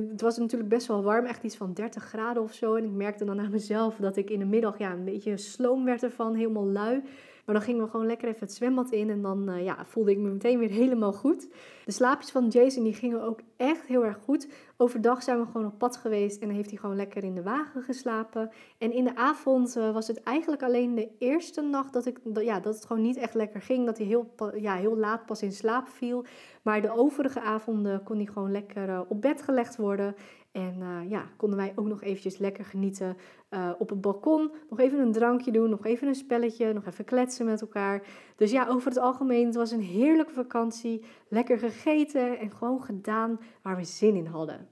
het 0.00 0.20
was 0.20 0.38
natuurlijk 0.38 0.70
best 0.70 0.86
wel 0.86 1.02
warm, 1.02 1.24
echt 1.24 1.42
iets 1.42 1.56
van 1.56 1.72
30 1.72 2.04
graden 2.04 2.42
of 2.42 2.52
zo. 2.52 2.74
En 2.74 2.84
ik 2.84 2.90
merkte 2.90 3.24
dan 3.24 3.40
aan 3.40 3.50
mezelf 3.50 3.96
dat 3.96 4.16
ik 4.16 4.30
in 4.30 4.38
de 4.38 4.44
middag 4.44 4.78
ja, 4.78 4.92
een 4.92 5.04
beetje 5.04 5.36
sloom 5.36 5.84
werd 5.84 6.02
ervan, 6.02 6.34
helemaal 6.34 6.66
lui. 6.66 7.02
Maar 7.44 7.54
dan 7.54 7.64
gingen 7.64 7.84
we 7.84 7.90
gewoon 7.90 8.06
lekker 8.06 8.28
even 8.28 8.40
het 8.40 8.54
zwembad 8.54 8.90
in 8.90 9.10
en 9.10 9.22
dan 9.22 9.50
uh, 9.50 9.64
ja, 9.64 9.84
voelde 9.84 10.10
ik 10.10 10.18
me 10.18 10.28
meteen 10.28 10.58
weer 10.58 10.70
helemaal 10.82 11.12
goed. 11.12 11.48
De 11.84 11.92
slaapjes 11.92 12.30
van 12.30 12.48
Jason 12.48 12.84
die 12.84 12.94
gingen 12.94 13.22
ook 13.22 13.40
echt 13.56 13.86
heel 13.86 14.04
erg 14.04 14.18
goed. 14.24 14.48
Overdag 14.76 15.22
zijn 15.22 15.40
we 15.40 15.46
gewoon 15.46 15.66
op 15.66 15.78
pad 15.78 15.96
geweest 15.96 16.42
en 16.42 16.50
heeft 16.50 16.70
hij 16.70 16.78
gewoon 16.78 16.96
lekker 16.96 17.24
in 17.24 17.34
de 17.34 17.42
wagen 17.42 17.82
geslapen. 17.82 18.50
En 18.78 18.92
in 18.92 19.04
de 19.04 19.16
avond 19.16 19.76
uh, 19.76 19.92
was 19.92 20.06
het 20.06 20.22
eigenlijk 20.22 20.62
alleen 20.62 20.94
de 20.94 21.08
eerste 21.18 21.60
nacht 21.60 21.92
dat, 21.92 22.06
ik, 22.06 22.18
ja, 22.34 22.60
dat 22.60 22.74
het 22.74 22.86
gewoon 22.86 23.02
niet 23.02 23.16
echt 23.16 23.34
lekker 23.34 23.60
ging. 23.60 23.86
Dat 23.86 23.98
hij 23.98 24.06
heel, 24.06 24.34
ja, 24.54 24.74
heel 24.74 24.96
laat 24.96 25.26
pas 25.26 25.42
in 25.42 25.52
slaap 25.52 25.88
viel. 25.88 26.24
Maar 26.62 26.82
de 26.82 26.96
overige 26.96 27.40
avonden 27.40 28.02
kon 28.02 28.16
hij 28.16 28.26
gewoon 28.26 28.52
lekker 28.52 28.88
uh, 28.88 29.00
op 29.08 29.20
bed 29.20 29.42
gelegd 29.42 29.76
worden. 29.76 30.14
En 30.54 30.74
uh, 30.78 31.10
ja, 31.10 31.24
konden 31.36 31.58
wij 31.58 31.72
ook 31.76 31.86
nog 31.86 32.02
eventjes 32.02 32.38
lekker 32.38 32.64
genieten 32.64 33.16
uh, 33.50 33.70
op 33.78 33.88
het 33.88 34.00
balkon. 34.00 34.52
Nog 34.70 34.78
even 34.78 34.98
een 34.98 35.12
drankje 35.12 35.52
doen, 35.52 35.70
nog 35.70 35.84
even 35.84 36.08
een 36.08 36.14
spelletje, 36.14 36.72
nog 36.72 36.86
even 36.86 37.04
kletsen 37.04 37.46
met 37.46 37.60
elkaar. 37.60 38.02
Dus 38.36 38.50
ja, 38.50 38.66
over 38.68 38.88
het 38.88 38.98
algemeen, 38.98 39.46
het 39.46 39.54
was 39.54 39.70
een 39.70 39.80
heerlijke 39.80 40.32
vakantie. 40.32 41.04
Lekker 41.28 41.58
gegeten 41.58 42.38
en 42.38 42.50
gewoon 42.50 42.82
gedaan 42.82 43.40
waar 43.62 43.76
we 43.76 43.84
zin 43.84 44.16
in 44.16 44.26
hadden. 44.26 44.68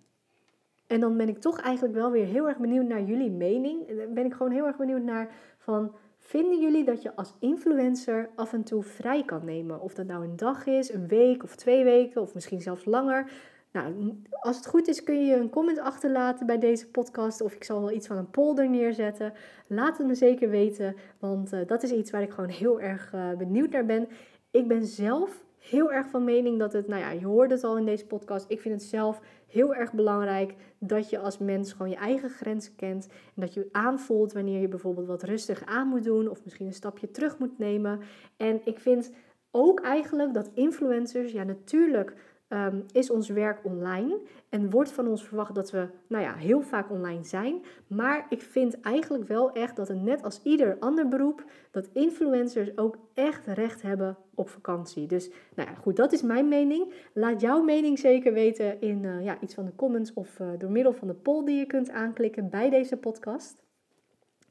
En 0.86 1.00
dan 1.00 1.16
ben 1.16 1.28
ik 1.28 1.38
toch 1.38 1.60
eigenlijk 1.60 1.94
wel 1.94 2.10
weer 2.10 2.26
heel 2.26 2.48
erg 2.48 2.58
benieuwd 2.58 2.86
naar 2.86 3.02
jullie 3.02 3.30
mening. 3.30 3.88
Dan 3.88 4.14
ben 4.14 4.26
ik 4.26 4.32
gewoon 4.32 4.52
heel 4.52 4.66
erg 4.66 4.76
benieuwd 4.76 5.02
naar 5.02 5.34
van... 5.58 5.94
Vinden 6.24 6.60
jullie 6.60 6.84
dat 6.84 7.02
je 7.02 7.16
als 7.16 7.34
influencer 7.38 8.30
af 8.34 8.52
en 8.52 8.62
toe 8.62 8.82
vrij 8.82 9.24
kan 9.24 9.44
nemen? 9.44 9.80
Of 9.80 9.94
dat 9.94 10.06
nou 10.06 10.24
een 10.24 10.36
dag 10.36 10.66
is, 10.66 10.92
een 10.92 11.08
week 11.08 11.42
of 11.42 11.56
twee 11.56 11.84
weken 11.84 12.22
of 12.22 12.34
misschien 12.34 12.60
zelfs 12.60 12.84
langer. 12.84 13.30
Nou, 13.72 14.14
als 14.30 14.56
het 14.56 14.66
goed 14.66 14.88
is 14.88 15.02
kun 15.02 15.26
je 15.26 15.36
een 15.36 15.50
comment 15.50 15.78
achterlaten 15.78 16.46
bij 16.46 16.58
deze 16.58 16.90
podcast 16.90 17.40
of 17.40 17.54
ik 17.54 17.64
zal 17.64 17.80
wel 17.80 17.92
iets 17.92 18.06
van 18.06 18.16
een 18.16 18.30
polder 18.30 18.70
neerzetten. 18.70 19.32
Laat 19.66 19.98
het 19.98 20.06
me 20.06 20.14
zeker 20.14 20.50
weten, 20.50 20.96
want 21.18 21.52
uh, 21.52 21.60
dat 21.66 21.82
is 21.82 21.90
iets 21.90 22.10
waar 22.10 22.22
ik 22.22 22.30
gewoon 22.30 22.50
heel 22.50 22.80
erg 22.80 23.12
uh, 23.14 23.32
benieuwd 23.32 23.70
naar 23.70 23.86
ben. 23.86 24.08
Ik 24.50 24.68
ben 24.68 24.84
zelf 24.84 25.44
heel 25.58 25.92
erg 25.92 26.06
van 26.06 26.24
mening 26.24 26.58
dat 26.58 26.72
het, 26.72 26.88
nou 26.88 27.00
ja, 27.00 27.10
je 27.10 27.26
hoorde 27.26 27.54
het 27.54 27.64
al 27.64 27.76
in 27.76 27.84
deze 27.84 28.06
podcast. 28.06 28.44
Ik 28.48 28.60
vind 28.60 28.74
het 28.74 28.90
zelf 28.90 29.20
heel 29.46 29.74
erg 29.74 29.92
belangrijk 29.92 30.54
dat 30.78 31.10
je 31.10 31.18
als 31.18 31.38
mens 31.38 31.72
gewoon 31.72 31.90
je 31.90 31.96
eigen 31.96 32.30
grenzen 32.30 32.74
kent. 32.74 33.06
En 33.06 33.40
dat 33.40 33.54
je 33.54 33.68
aanvoelt 33.72 34.32
wanneer 34.32 34.60
je 34.60 34.68
bijvoorbeeld 34.68 35.06
wat 35.06 35.22
rustig 35.22 35.64
aan 35.64 35.88
moet 35.88 36.04
doen 36.04 36.28
of 36.28 36.44
misschien 36.44 36.66
een 36.66 36.72
stapje 36.72 37.10
terug 37.10 37.38
moet 37.38 37.58
nemen. 37.58 38.00
En 38.36 38.60
ik 38.64 38.78
vind 38.78 39.10
ook 39.50 39.80
eigenlijk 39.80 40.34
dat 40.34 40.50
influencers, 40.54 41.32
ja 41.32 41.42
natuurlijk 41.42 42.14
Ehm, 42.52 42.80
is 42.92 43.10
ons 43.10 43.28
werk 43.28 43.58
online 43.62 44.18
en 44.48 44.70
wordt 44.70 44.92
van 44.92 45.06
ons 45.06 45.24
verwacht 45.24 45.54
dat 45.54 45.70
we 45.70 45.88
nou 46.06 46.22
ja, 46.22 46.34
heel 46.34 46.60
vaak 46.60 46.90
online 46.90 47.24
zijn. 47.24 47.62
Maar 47.86 48.26
ik 48.28 48.42
vind 48.42 48.80
eigenlijk 48.80 49.28
wel 49.28 49.52
echt 49.52 49.76
dat 49.76 49.88
het 49.88 50.02
net 50.02 50.22
als 50.22 50.40
ieder 50.42 50.76
ander 50.78 51.08
beroep, 51.08 51.44
dat 51.70 51.88
influencers 51.92 52.78
ook 52.78 52.98
echt 53.14 53.46
recht 53.46 53.82
hebben 53.82 54.16
op 54.34 54.48
vakantie. 54.48 55.06
Dus 55.06 55.30
nou 55.54 55.68
ja, 55.68 55.74
goed, 55.74 55.96
dat 55.96 56.12
is 56.12 56.22
mijn 56.22 56.48
mening. 56.48 56.92
Laat 57.12 57.40
jouw 57.40 57.62
mening 57.62 57.98
zeker 57.98 58.32
weten 58.32 58.80
in 58.80 59.02
uh, 59.02 59.24
ja, 59.24 59.40
iets 59.40 59.54
van 59.54 59.64
de 59.64 59.74
comments 59.76 60.12
of 60.12 60.38
uh, 60.38 60.48
door 60.58 60.70
middel 60.70 60.92
van 60.92 61.08
de 61.08 61.14
poll 61.14 61.44
die 61.44 61.58
je 61.58 61.66
kunt 61.66 61.90
aanklikken 61.90 62.50
bij 62.50 62.70
deze 62.70 62.96
podcast. 62.96 63.62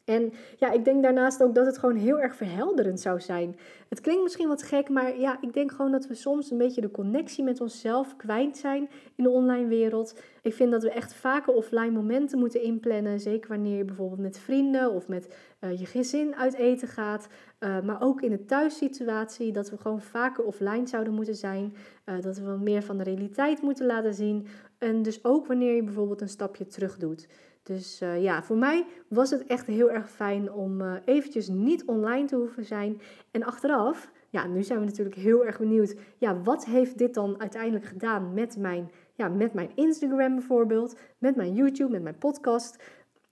En 0.05 0.33
ja, 0.57 0.71
ik 0.71 0.85
denk 0.85 1.03
daarnaast 1.03 1.43
ook 1.43 1.55
dat 1.55 1.65
het 1.65 1.77
gewoon 1.77 1.95
heel 1.95 2.19
erg 2.19 2.35
verhelderend 2.35 2.99
zou 2.99 3.19
zijn. 3.19 3.55
Het 3.89 4.01
klinkt 4.01 4.23
misschien 4.23 4.47
wat 4.47 4.63
gek, 4.63 4.89
maar 4.89 5.19
ja, 5.19 5.37
ik 5.41 5.53
denk 5.53 5.71
gewoon 5.71 5.91
dat 5.91 6.07
we 6.07 6.13
soms 6.13 6.51
een 6.51 6.57
beetje 6.57 6.81
de 6.81 6.91
connectie 6.91 7.43
met 7.43 7.61
onszelf 7.61 8.15
kwijt 8.15 8.57
zijn 8.57 8.89
in 9.15 9.23
de 9.23 9.29
online 9.29 9.67
wereld. 9.67 10.19
Ik 10.41 10.53
vind 10.53 10.71
dat 10.71 10.83
we 10.83 10.91
echt 10.91 11.13
vaker 11.13 11.53
offline 11.53 11.91
momenten 11.91 12.39
moeten 12.39 12.63
inplannen. 12.63 13.19
Zeker 13.19 13.49
wanneer 13.49 13.77
je 13.77 13.85
bijvoorbeeld 13.85 14.19
met 14.19 14.39
vrienden 14.39 14.91
of 14.91 15.07
met 15.07 15.35
uh, 15.59 15.79
je 15.79 15.85
gezin 15.85 16.35
uit 16.35 16.53
eten 16.53 16.87
gaat. 16.87 17.27
Uh, 17.59 17.81
maar 17.81 18.01
ook 18.01 18.21
in 18.21 18.31
de 18.31 18.45
thuissituatie, 18.45 19.51
dat 19.51 19.69
we 19.69 19.77
gewoon 19.77 20.01
vaker 20.01 20.43
offline 20.43 20.87
zouden 20.87 21.13
moeten 21.13 21.35
zijn. 21.35 21.75
Uh, 22.05 22.21
dat 22.21 22.37
we 22.37 22.45
wat 22.45 22.59
meer 22.59 22.83
van 22.83 22.97
de 22.97 23.03
realiteit 23.03 23.61
moeten 23.61 23.85
laten 23.85 24.13
zien. 24.13 24.47
En 24.77 25.01
dus 25.01 25.23
ook 25.23 25.47
wanneer 25.47 25.75
je 25.75 25.83
bijvoorbeeld 25.83 26.21
een 26.21 26.29
stapje 26.29 26.67
terug 26.67 26.97
doet. 26.97 27.27
Dus 27.63 28.01
uh, 28.01 28.21
ja, 28.23 28.43
voor 28.43 28.57
mij 28.57 28.85
was 29.07 29.29
het 29.29 29.45
echt 29.45 29.67
heel 29.67 29.91
erg 29.91 30.09
fijn 30.09 30.51
om 30.53 30.81
uh, 30.81 30.93
eventjes 31.05 31.47
niet 31.47 31.85
online 31.85 32.27
te 32.27 32.35
hoeven 32.35 32.65
zijn. 32.65 33.01
En 33.31 33.43
achteraf, 33.43 34.11
ja, 34.29 34.47
nu 34.47 34.63
zijn 34.63 34.79
we 34.79 34.85
natuurlijk 34.85 35.15
heel 35.15 35.45
erg 35.45 35.57
benieuwd. 35.57 35.95
Ja, 36.17 36.41
wat 36.41 36.65
heeft 36.65 36.97
dit 36.97 37.13
dan 37.13 37.39
uiteindelijk 37.39 37.85
gedaan 37.85 38.33
met 38.33 38.57
mijn, 38.57 38.91
ja, 39.13 39.27
met 39.27 39.53
mijn 39.53 39.71
Instagram 39.75 40.35
bijvoorbeeld, 40.35 40.99
met 41.17 41.35
mijn 41.35 41.53
YouTube, 41.53 41.91
met 41.91 42.03
mijn 42.03 42.17
podcast? 42.17 42.83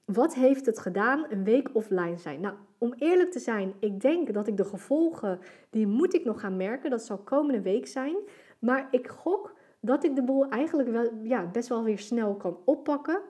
Wat 0.06 0.36
heeft 0.36 0.65
het 0.65 0.80
gedaan 0.80 1.26
een 1.30 1.44
week 1.44 1.70
offline 1.74 2.18
zijn? 2.18 2.42
Nou, 2.42 2.56
om 2.78 2.94
eerlijk 2.98 3.32
te 3.32 3.39
zijn, 3.39 3.74
ik 3.80 4.00
denk 4.00 4.34
dat 4.34 4.48
ik 4.48 4.58
de 4.58 4.65
gevolgen, 4.65 5.39
die 5.70 5.88
moet 5.88 6.13
ik 6.13 6.26
nog 6.26 6.39
gaan 6.39 6.58
merken. 6.58 6.89
Dat 6.89 7.06
zal 7.06 7.18
komende 7.18 7.62
week 7.62 7.88
zijn. 7.88 8.15
Maar 8.60 8.88
ik 8.92 9.08
gok 9.08 9.54
dat 9.80 10.04
ik 10.04 10.15
de 10.15 10.24
boel 10.24 10.50
eigenlijk 10.50 10.89
wel, 10.89 11.12
ja, 11.24 11.46
best 11.46 11.70
wel 11.70 11.84
weer 11.84 12.00
snel 12.00 12.36
kan 12.36 12.58
oppakken. 12.65 13.22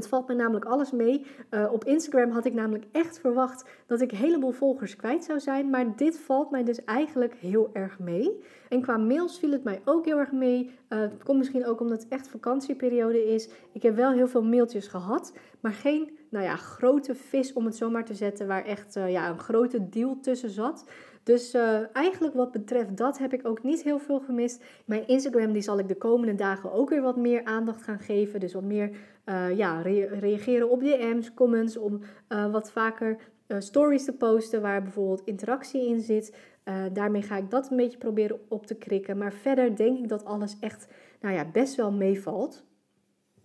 Het 0.00 0.08
valt 0.08 0.28
me 0.28 0.34
namelijk 0.34 0.64
alles 0.64 0.90
mee. 0.90 1.26
Uh, 1.50 1.72
op 1.72 1.84
Instagram 1.84 2.30
had 2.30 2.44
ik 2.44 2.54
namelijk 2.54 2.84
echt 2.92 3.18
verwacht 3.18 3.68
dat 3.86 4.00
ik 4.00 4.10
een 4.10 4.18
heleboel 4.18 4.50
volgers 4.50 4.96
kwijt 4.96 5.24
zou 5.24 5.40
zijn. 5.40 5.70
Maar 5.70 5.96
dit 5.96 6.18
valt 6.18 6.50
mij 6.50 6.64
dus 6.64 6.84
eigenlijk 6.84 7.34
heel 7.34 7.70
erg 7.72 7.98
mee. 7.98 8.40
En 8.68 8.82
qua 8.82 8.96
mails 8.96 9.38
viel 9.38 9.50
het 9.50 9.64
mij 9.64 9.80
ook 9.84 10.04
heel 10.04 10.18
erg 10.18 10.32
mee. 10.32 10.70
Uh, 10.88 10.98
het 10.98 11.22
komt 11.22 11.38
misschien 11.38 11.66
ook 11.66 11.80
omdat 11.80 12.02
het 12.02 12.12
echt 12.12 12.28
vakantieperiode 12.28 13.32
is. 13.32 13.48
Ik 13.72 13.82
heb 13.82 13.96
wel 13.96 14.12
heel 14.12 14.28
veel 14.28 14.42
mailtjes 14.42 14.86
gehad. 14.86 15.32
Maar 15.60 15.72
geen 15.72 16.18
nou 16.30 16.44
ja, 16.44 16.56
grote 16.56 17.14
vis 17.14 17.52
om 17.52 17.64
het 17.64 17.76
zo 17.76 17.90
maar 17.90 18.04
te 18.04 18.14
zetten. 18.14 18.46
Waar 18.46 18.64
echt 18.64 18.96
uh, 18.96 19.10
ja, 19.10 19.28
een 19.28 19.38
grote 19.38 19.88
deal 19.88 20.18
tussen 20.20 20.50
zat. 20.50 20.84
Dus 21.22 21.54
uh, 21.54 21.96
eigenlijk 21.96 22.34
wat 22.34 22.52
betreft 22.52 22.96
dat 22.96 23.18
heb 23.18 23.32
ik 23.32 23.46
ook 23.46 23.62
niet 23.62 23.82
heel 23.82 23.98
veel 23.98 24.20
gemist. 24.20 24.64
Mijn 24.84 25.06
Instagram 25.06 25.52
die 25.52 25.62
zal 25.62 25.78
ik 25.78 25.88
de 25.88 25.96
komende 25.96 26.34
dagen 26.34 26.72
ook 26.72 26.90
weer 26.90 27.02
wat 27.02 27.16
meer 27.16 27.44
aandacht 27.44 27.82
gaan 27.82 27.98
geven. 27.98 28.40
Dus 28.40 28.54
wat 28.54 28.62
meer 28.62 28.90
uh, 29.26 29.56
ja, 29.56 29.80
reageren 30.20 30.70
op 30.70 30.80
DM's, 30.80 31.34
comments, 31.34 31.76
om 31.76 32.00
uh, 32.28 32.52
wat 32.52 32.70
vaker 32.70 33.16
stories 33.58 34.04
te 34.04 34.12
posten 34.12 34.62
waar 34.62 34.82
bijvoorbeeld 34.82 35.22
interactie 35.24 35.86
in 35.86 36.00
zit. 36.00 36.36
daarmee 36.92 37.22
ga 37.22 37.36
ik 37.36 37.50
dat 37.50 37.70
een 37.70 37.76
beetje 37.76 37.98
proberen 37.98 38.40
op 38.48 38.66
te 38.66 38.74
krikken. 38.74 39.18
Maar 39.18 39.32
verder 39.32 39.76
denk 39.76 39.98
ik 39.98 40.08
dat 40.08 40.24
alles 40.24 40.56
echt 40.60 40.88
nou 41.20 41.34
ja, 41.34 41.44
best 41.52 41.74
wel 41.74 41.92
meevalt. 41.92 42.64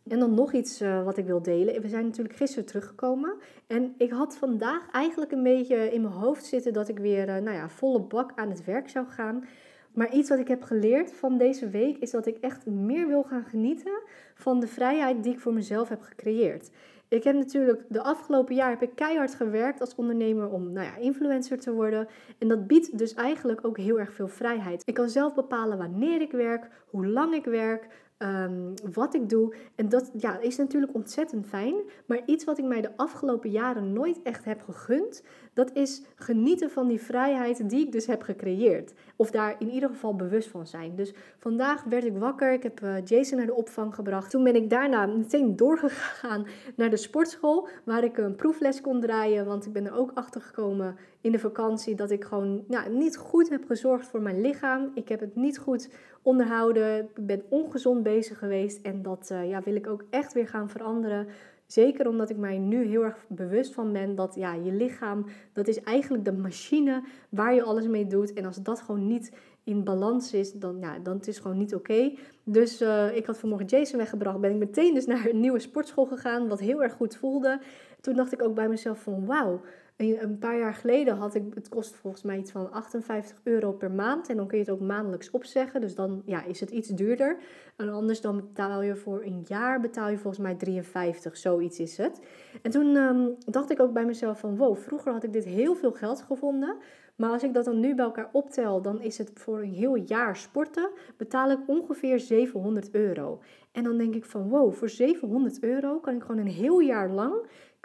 En 0.08 0.20
dan 0.20 0.34
nog 0.34 0.54
iets 0.54 0.82
uh, 0.82 1.04
wat 1.04 1.18
ik 1.18 1.26
wil 1.26 1.42
delen. 1.42 1.82
We 1.82 1.88
zijn 1.88 2.06
natuurlijk 2.06 2.36
gisteren 2.36 2.66
teruggekomen. 2.66 3.34
En 3.68 3.94
ik 3.98 4.12
had 4.12 4.38
vandaag 4.38 4.92
eigenlijk 4.92 5.32
een 5.32 5.44
beetje 5.44 5.92
in 5.92 6.02
mijn 6.02 6.14
hoofd 6.14 6.46
zitten 6.46 6.74
dat 6.74 6.90
ik 6.90 7.00
weer 7.00 7.28
uh, 7.28 7.36
nou 7.36 7.56
ja, 7.56 7.70
volle 7.70 8.00
bak 8.02 8.32
aan 8.36 8.50
het 8.50 8.66
werk 8.66 8.90
zou 8.90 9.06
gaan. 9.08 9.46
Maar 9.94 10.14
iets 10.14 10.30
wat 10.30 10.40
ik 10.40 10.48
heb 10.48 10.64
geleerd 10.64 11.14
van 11.14 11.38
deze 11.38 11.70
week 11.70 11.98
is 11.98 12.12
dat 12.12 12.26
ik 12.26 12.38
echt 12.38 12.66
meer 12.66 13.08
wil 13.08 13.24
gaan 13.24 13.46
genieten 13.46 14.02
van 14.36 14.60
de 14.60 14.68
vrijheid 14.68 15.24
die 15.24 15.34
ik 15.34 15.40
voor 15.40 15.54
mezelf 15.54 15.90
heb 15.90 16.02
gecreëerd. 16.02 16.70
Ik 17.08 17.24
heb 17.24 17.36
natuurlijk 17.36 17.84
de 17.90 18.02
afgelopen 18.02 18.56
jaar 18.56 18.70
heb 18.70 18.82
ik 18.82 18.96
keihard 18.96 19.36
gewerkt 19.36 19.82
als 19.82 19.96
ondernemer 19.96 20.50
om 20.50 20.72
nou 20.72 20.86
ja, 20.86 20.96
influencer 20.96 21.60
te 21.60 21.74
worden. 21.74 22.08
En 22.38 22.48
dat 22.48 22.68
biedt 22.68 22.98
dus 22.98 23.14
eigenlijk 23.14 23.66
ook 23.66 23.78
heel 23.78 24.00
erg 24.00 24.14
veel 24.14 24.28
vrijheid. 24.28 24.82
Ik 24.86 24.94
kan 24.94 25.10
zelf 25.10 25.34
bepalen 25.34 25.78
wanneer 25.78 26.22
ik 26.22 26.32
werk, 26.32 26.68
hoe 26.90 27.08
lang 27.08 27.34
ik 27.34 27.46
werk, 27.46 27.88
um, 28.18 28.74
wat 28.94 29.14
ik 29.14 29.30
doe. 29.30 29.56
En 29.76 29.90
dat 29.90 30.12
ja, 30.18 30.40
is 30.40 30.58
natuurlijk 30.58 30.94
ontzettend 30.94 31.48
fijn. 31.48 31.76
Maar 32.06 32.22
iets 32.26 32.44
wat 32.44 32.58
ik 32.58 32.66
mij 32.66 32.82
de 32.82 32.98
afgelopen 32.98 33.50
jaren 33.50 33.94
nooit 33.94 34.22
echt 34.22 34.46
heb 34.46 34.62
gegund, 34.62 35.24
dat 35.54 35.72
is 35.74 36.02
genieten 36.16 36.70
van 36.70 36.88
die 36.88 37.02
vrijheid 37.02 37.70
die 37.70 37.86
ik 37.86 37.92
dus 37.92 38.06
heb 38.06 38.22
gecreëerd. 38.22 38.94
Of 39.16 39.32
daar 39.32 39.56
in 39.60 39.70
ieder 39.70 39.90
geval 39.90 40.16
bewust 40.16 40.50
van 40.50 40.68
zijn. 40.68 40.96
Dus 40.96 41.14
vandaag 41.38 41.84
werd 41.84 42.06
ik 42.06 42.18
wakker. 42.18 42.54
Ik 42.54 42.64
heb 42.64 42.82
uh, 42.82 42.96
Jason 43.04 43.38
naar 43.38 43.48
de 43.48 43.54
opvang 43.54 43.96
gebracht. 43.96 44.30
Toen 44.30 44.44
ben 44.44 44.56
ik 44.56 44.70
daarna 44.70 45.06
meteen 45.06 45.56
doorgegaan 45.56 46.46
naar 46.76 46.90
de 46.90 46.98
sportschool. 46.98 47.68
Waar 47.84 48.04
ik 48.04 48.18
een 48.18 48.36
proefles 48.36 48.82
kon 48.82 49.02
draaien. 49.02 49.46
Want 49.46 49.66
ik 49.66 49.74
ben 49.74 49.86
er 49.86 49.98
ook 49.98 50.12
achter 50.14 50.42
gekomen 50.42 50.96
in 51.26 51.32
de 51.32 51.40
vakantie 51.40 51.96
dat 51.96 52.12
ik 52.12 52.24
gewoon 52.24 52.64
ja, 52.68 52.88
niet 52.88 53.18
goed 53.18 53.50
heb 53.50 53.66
gezorgd 53.66 54.08
voor 54.08 54.22
mijn 54.22 54.42
lichaam. 54.42 54.92
Ik 54.94 55.10
heb 55.10 55.20
het 55.20 55.36
niet 55.36 55.58
goed 55.58 55.90
onderhouden. 56.22 57.00
Ik 57.00 57.26
ben 57.26 57.44
ongezond 57.50 58.04
bezig 58.04 58.38
geweest. 58.38 58.82
En 58.82 59.02
dat 59.02 59.30
uh, 59.32 59.50
ja, 59.50 59.62
wil 59.62 59.76
ik 59.76 59.88
ook 59.88 60.04
echt 60.10 60.34
weer 60.34 60.48
gaan 60.48 60.70
veranderen. 60.70 61.28
Zeker 61.66 62.08
omdat 62.08 62.30
ik 62.30 62.38
mij 62.38 62.58
nu 62.58 62.86
heel 62.86 63.04
erg 63.04 63.26
bewust 63.28 63.74
van 63.74 63.94
ben 63.94 64.16
dat 64.16 64.36
ja, 64.36 64.54
je 64.54 64.72
lichaam, 64.72 65.26
dat 65.54 65.68
is 65.68 65.82
eigenlijk 65.82 66.26
de 66.26 66.34
machine 66.34 67.04
waar 67.30 67.54
je 67.54 67.64
alles 67.64 67.88
mee 67.88 68.08
doet. 68.08 68.34
En 68.34 68.46
als 68.46 68.62
dat 68.62 68.82
gewoon 68.82 69.08
niet 69.08 69.32
in 69.64 69.84
balans 69.84 70.34
is, 70.34 70.54
dan, 70.54 70.78
ja, 70.80 71.00
dan 71.00 71.18
het 71.18 71.28
is 71.28 71.40
gewoon 71.40 71.58
niet 71.58 71.76
oké. 71.76 72.14
Dus 72.44 72.82
uh, 72.82 73.16
ik 73.16 73.26
had 73.26 73.38
vanmorgen 73.38 73.68
Jason 73.68 73.98
weggebracht. 73.98 74.40
Ben 74.40 74.52
ik 74.52 74.58
meteen 74.58 74.94
dus 74.94 75.06
naar 75.16 75.26
een 75.26 75.40
nieuwe 75.40 75.60
sportschool 75.60 76.06
gegaan, 76.06 76.48
wat 76.48 76.60
heel 76.60 76.84
erg 76.84 76.94
goed 76.94 77.16
voelde. 77.16 77.60
Toen 78.02 78.16
dacht 78.16 78.34
ik 78.34 78.44
ook 78.44 78.56
bij 78.56 78.68
mezelf 78.68 79.02
van 79.02 79.26
wauw, 79.26 79.62
een 79.98 80.38
paar 80.40 80.58
jaar 80.58 80.74
geleden 80.74 81.18
had 81.18 81.36
ik, 81.36 81.44
het 81.54 81.70
kost 81.70 81.96
volgens 81.96 82.24
mij 82.24 82.38
iets 82.38 82.52
van 82.52 82.72
58 82.72 83.40
euro 83.44 83.72
per 83.72 83.92
maand. 83.92 84.30
En 84.30 84.36
dan 84.36 84.48
kun 84.48 84.58
je 84.58 84.64
het 84.64 84.74
ook 84.74 84.80
maandelijks 84.80 85.32
opzeggen. 85.32 85.82
Dus 85.82 85.96
dan 85.96 86.22
ja, 86.26 86.44
is 86.44 86.60
het 86.60 86.70
iets 86.70 86.90
duurder. 86.90 87.38
En 87.76 87.90
anders 87.90 88.22
dan 88.22 88.36
betaal 88.36 88.82
je 88.82 88.96
voor 88.96 89.24
een 89.24 89.44
jaar, 89.48 89.80
betaal 89.80 90.10
je 90.10 90.18
volgens 90.18 90.44
mij 90.44 90.56
53, 90.56 91.38
zoiets 91.38 91.80
is 91.80 91.98
het. 91.98 92.22
En 92.62 92.72
toen 92.72 92.96
um, 92.96 93.36
dacht 93.46 93.72
ik 93.72 93.80
ook 93.80 93.94
bij 93.94 94.06
mezelf 94.06 94.40
van, 94.40 94.58
wow, 94.58 94.78
vroeger 94.78 95.12
had 95.12 95.24
ik 95.24 95.34
dit 95.34 95.46
heel 95.46 95.76
veel 95.76 95.92
geld 95.92 96.22
gevonden. 96.22 96.78
Maar 97.16 97.30
als 97.30 97.44
ik 97.44 97.54
dat 97.54 97.66
dan 97.66 97.80
nu 97.80 97.96
bij 97.96 98.06
elkaar 98.06 98.30
optel, 98.32 98.82
dan 98.82 99.02
is 99.02 99.18
het 99.18 99.32
voor 99.34 99.62
een 99.62 99.74
heel 99.74 99.96
jaar 99.96 100.36
sporten, 100.36 100.90
betaal 101.18 101.52
ik 101.52 101.60
ongeveer 101.68 102.20
700 102.20 102.92
euro. 102.92 103.40
En 103.72 103.84
dan 103.84 103.98
denk 103.98 104.16
ik 104.16 104.26
van, 104.26 104.50
wow, 104.50 104.74
voor 104.74 104.90
700 104.90 105.64
euro 105.64 106.00
kan 106.00 106.16
ik 106.16 106.22
gewoon 106.22 106.38
een 106.38 106.52
heel 106.52 106.80
jaar 106.80 107.10
lang 107.10 107.34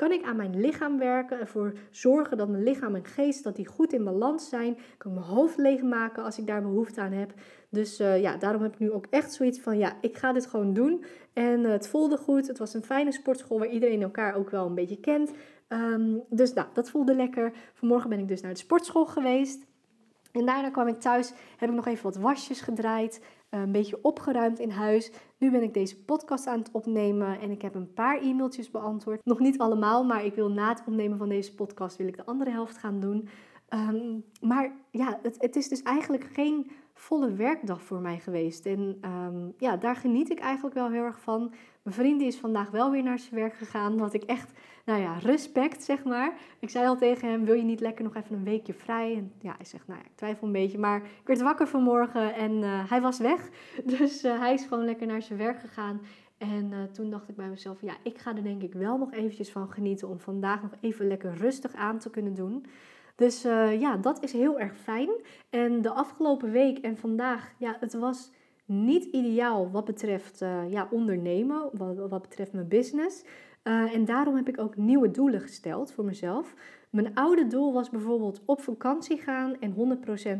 kan 0.01 0.13
ik 0.13 0.25
aan 0.25 0.37
mijn 0.37 0.61
lichaam 0.61 0.99
werken, 0.99 1.41
ervoor 1.41 1.73
zorgen 1.91 2.37
dat 2.37 2.49
mijn 2.49 2.63
lichaam 2.63 2.95
en 2.95 3.05
geest 3.05 3.45
dat 3.45 3.57
die 3.57 3.67
goed 3.67 3.93
in 3.93 4.05
balans 4.05 4.49
zijn. 4.49 4.79
Kan 4.99 5.11
ik 5.11 5.19
mijn 5.19 5.31
hoofd 5.31 5.57
leegmaken 5.57 6.25
als 6.25 6.39
ik 6.39 6.47
daar 6.47 6.63
behoefte 6.63 7.01
aan 7.01 7.13
heb. 7.13 7.33
Dus 7.69 8.01
uh, 8.01 8.21
ja, 8.21 8.37
daarom 8.37 8.63
heb 8.63 8.73
ik 8.73 8.79
nu 8.79 8.91
ook 8.93 9.07
echt 9.11 9.33
zoiets 9.33 9.61
van, 9.61 9.79
ja, 9.79 9.97
ik 10.01 10.17
ga 10.17 10.33
dit 10.33 10.47
gewoon 10.47 10.73
doen. 10.73 11.05
En 11.33 11.61
uh, 11.61 11.71
het 11.71 11.89
voelde 11.89 12.17
goed. 12.17 12.47
Het 12.47 12.59
was 12.59 12.75
een 12.75 12.83
fijne 12.83 13.13
sportschool 13.13 13.59
waar 13.59 13.69
iedereen 13.69 14.03
elkaar 14.03 14.35
ook 14.35 14.51
wel 14.51 14.67
een 14.67 14.75
beetje 14.75 15.01
kent. 15.01 15.33
Um, 15.69 16.23
dus 16.29 16.53
nou, 16.53 16.69
dat 16.73 16.91
voelde 16.91 17.15
lekker. 17.15 17.53
Vanmorgen 17.75 18.11
ben 18.11 18.19
ik 18.19 18.29
dus 18.29 18.41
naar 18.41 18.53
de 18.53 18.59
sportschool 18.59 19.07
geweest. 19.07 19.67
En 20.33 20.47
daarna 20.47 20.71
kwam 20.71 20.89
ik 20.89 21.01
thuis, 21.01 21.33
heb 21.57 21.69
ik 21.69 21.75
nog 21.75 21.87
even 21.87 22.05
wat 22.05 22.17
wasjes 22.17 22.61
gedraaid. 22.61 23.21
Eh, 23.51 23.61
een 23.61 23.73
beetje 23.73 23.99
opgeruimd 24.03 24.59
in 24.59 24.71
huis. 24.71 25.13
Nu 25.39 25.51
ben 25.51 25.63
ik 25.63 25.75
deze 25.75 26.05
podcast 26.05 26.47
aan 26.47 26.59
het 26.59 26.71
opnemen 26.73 27.41
en 27.41 27.51
ik 27.51 27.63
heb 27.63 27.75
een 27.75 27.93
paar 27.93 28.21
e-mailtjes 28.21 28.71
beantwoord. 28.71 29.25
Nog 29.25 29.39
niet 29.39 29.59
allemaal, 29.59 30.05
maar 30.05 30.25
ik 30.25 30.35
wil 30.35 30.51
na 30.51 30.69
het 30.69 30.83
opnemen 30.87 31.19
van 31.19 31.29
deze 31.29 31.55
podcast 31.55 31.97
wil 31.97 32.07
ik 32.07 32.17
de 32.17 32.27
andere 32.27 32.51
helft 32.51 32.79
gaan 32.79 33.01
doen. 33.01 33.29
Um, 33.75 34.25
maar 34.41 34.73
ja, 34.91 35.19
het, 35.23 35.37
het, 35.39 35.57
is 35.57 35.69
dus 35.69 35.83
eigenlijk 35.83 36.25
geen 36.25 36.71
volle 36.95 37.33
werkdag 37.33 37.83
voor 37.83 38.01
mij 38.01 38.19
geweest. 38.19 38.67
En 38.67 38.99
um, 39.05 39.55
ja, 39.59 39.77
daar 39.77 39.97
geniet 39.97 40.31
ik 40.31 40.41
eigenlijk 40.41 40.75
wel 40.75 40.91
heel 40.91 41.05
erg 41.05 41.21
van. 41.21 41.53
Mijn 41.83 41.97
vriend 41.97 42.21
is 42.21 42.39
vandaag 42.39 42.71
wel 42.71 42.91
weer 42.91 43.03
naar 43.03 43.19
zijn 43.19 43.35
werk 43.41 43.55
gegaan. 43.55 43.99
Wat 43.99 44.15
ik 44.15 44.23
echt, 44.23 44.53
nou 44.91 45.03
ja, 45.03 45.19
respect 45.19 45.85
zeg 45.85 46.05
maar. 46.05 46.39
Ik 46.59 46.71
zei 46.71 46.87
al 46.87 46.97
tegen 46.97 47.29
hem, 47.29 47.45
wil 47.45 47.55
je 47.55 47.63
niet 47.63 47.81
lekker 47.81 48.05
nog 48.05 48.17
even 48.17 48.37
een 48.37 48.45
weekje 48.45 48.75
vrij? 48.75 49.17
En 49.17 49.33
ja, 49.41 49.55
hij 49.57 49.67
zegt, 49.67 49.87
nou 49.87 49.99
ja, 50.01 50.07
ik 50.07 50.17
twijfel 50.17 50.47
een 50.47 50.53
beetje. 50.53 50.79
Maar 50.79 50.97
ik 51.03 51.27
werd 51.27 51.41
wakker 51.41 51.69
vanmorgen 51.69 52.35
en 52.35 52.53
uh, 52.53 52.91
hij 52.91 53.01
was 53.01 53.19
weg. 53.19 53.49
Dus 53.97 54.25
uh, 54.25 54.39
hij 54.39 54.55
is 54.55 54.65
gewoon 54.65 54.85
lekker 54.85 55.07
naar 55.07 55.23
zijn 55.23 55.39
werk 55.39 55.61
gegaan. 55.61 56.01
En 56.39 56.71
uh, 56.73 56.79
toen 56.93 57.11
dacht 57.11 57.29
ik 57.29 57.37
bij 57.37 57.49
mezelf, 57.49 57.81
ja, 57.81 57.95
ik 58.03 58.19
ga 58.19 58.37
er 58.37 58.43
denk 58.43 58.63
ik 58.63 58.73
wel 58.73 58.99
nog 58.99 59.13
eventjes 59.13 59.51
van 59.51 59.71
genieten 59.71 60.09
om 60.09 60.21
vandaag 60.21 60.63
nog 60.63 60.73
even 60.81 61.07
lekker 61.07 61.35
rustig 61.35 61.75
aan 61.75 61.99
te 61.99 62.11
kunnen 62.11 62.35
doen. 62.35 62.67
Dus 63.17 63.43
ja, 63.79 63.97
dat 63.97 64.23
is 64.23 64.33
heel 64.33 64.59
erg 64.59 64.77
fijn. 64.77 65.09
En 65.51 65.83
de 65.83 65.91
afgelopen 65.91 66.51
week 66.51 66.79
en 66.79 66.97
vandaag, 66.97 67.53
ja, 67.59 67.77
het 67.81 67.95
was 67.95 68.31
niet 68.65 69.05
ideaal 69.05 69.71
wat 69.71 69.85
betreft 69.85 70.39
ja, 70.69 70.89
ondernemen, 70.91 71.69
wat, 71.73 71.97
wat 72.09 72.23
betreft 72.23 72.53
mijn 72.53 72.69
business. 72.69 73.25
Uh, 73.65 73.95
en 73.95 74.05
daarom 74.05 74.37
heb 74.37 74.49
ik 74.49 74.61
ook 74.61 74.77
nieuwe 74.77 75.11
doelen 75.11 75.41
gesteld 75.41 75.93
voor 75.93 76.05
mezelf. 76.05 76.55
Mijn 76.91 77.15
oude 77.15 77.47
doel 77.47 77.73
was 77.73 77.91
bijvoorbeeld 77.91 78.43
op 78.45 78.61
vakantie 78.61 79.19
gaan 79.19 79.57
en 79.61 79.75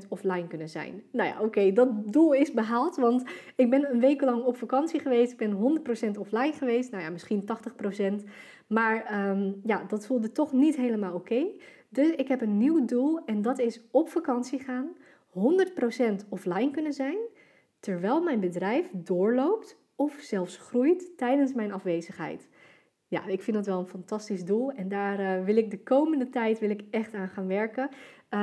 100% 0.05 0.09
offline 0.09 0.47
kunnen 0.47 0.69
zijn. 0.69 1.03
Nou 1.13 1.29
ja, 1.29 1.41
oké, 1.41 1.73
dat 1.73 2.13
doel 2.13 2.33
is 2.33 2.53
behaald, 2.53 2.97
want 2.97 3.25
ik 3.57 3.71
ben 3.71 3.91
een 3.93 4.01
week 4.01 4.21
lang 4.21 4.45
op 4.45 4.57
vakantie 4.57 5.01
geweest. 5.01 5.33
Ik 5.33 5.39
ben 5.39 5.83
100% 6.15 6.19
offline 6.19 6.53
geweest, 6.53 6.91
nou 6.91 7.03
ja, 7.03 7.11
misschien 7.11 7.45
80%. 8.23 8.29
Maar 8.67 9.29
um, 9.29 9.61
ja, 9.65 9.85
dat 9.89 10.07
voelde 10.07 10.33
toch 10.33 10.53
niet 10.53 10.77
helemaal 10.77 11.15
oké. 11.15 11.47
Dus 11.89 12.11
ik 12.11 12.29
heb 12.29 12.41
een 12.41 12.59
nieuw 12.59 12.85
doel 12.85 13.25
en 13.25 13.43
dat 13.43 13.59
is 13.59 13.81
op 13.91 14.09
vakantie 14.09 14.59
gaan, 14.59 14.89
100% 15.29 16.29
offline 16.29 16.71
kunnen 16.71 16.93
zijn, 16.93 17.19
terwijl 17.81 18.23
mijn 18.23 18.41
bedrijf 18.41 18.91
doorloopt 18.93 19.79
of 19.97 20.17
zelfs 20.21 20.57
groeit 20.57 21.17
tijdens 21.17 21.53
mijn 21.53 21.73
afwezigheid. 21.73 22.49
Ja, 23.11 23.27
ik 23.27 23.43
vind 23.43 23.57
dat 23.57 23.67
wel 23.67 23.79
een 23.79 23.87
fantastisch 23.87 24.45
doel 24.45 24.71
en 24.71 24.89
daar 24.89 25.21
uh, 25.21 25.45
wil 25.45 25.57
ik 25.57 25.71
de 25.71 25.83
komende 25.83 26.29
tijd 26.29 26.59
wil 26.59 26.71
ik 26.71 26.83
echt 26.91 27.15
aan 27.15 27.29
gaan 27.29 27.47
werken. 27.47 27.89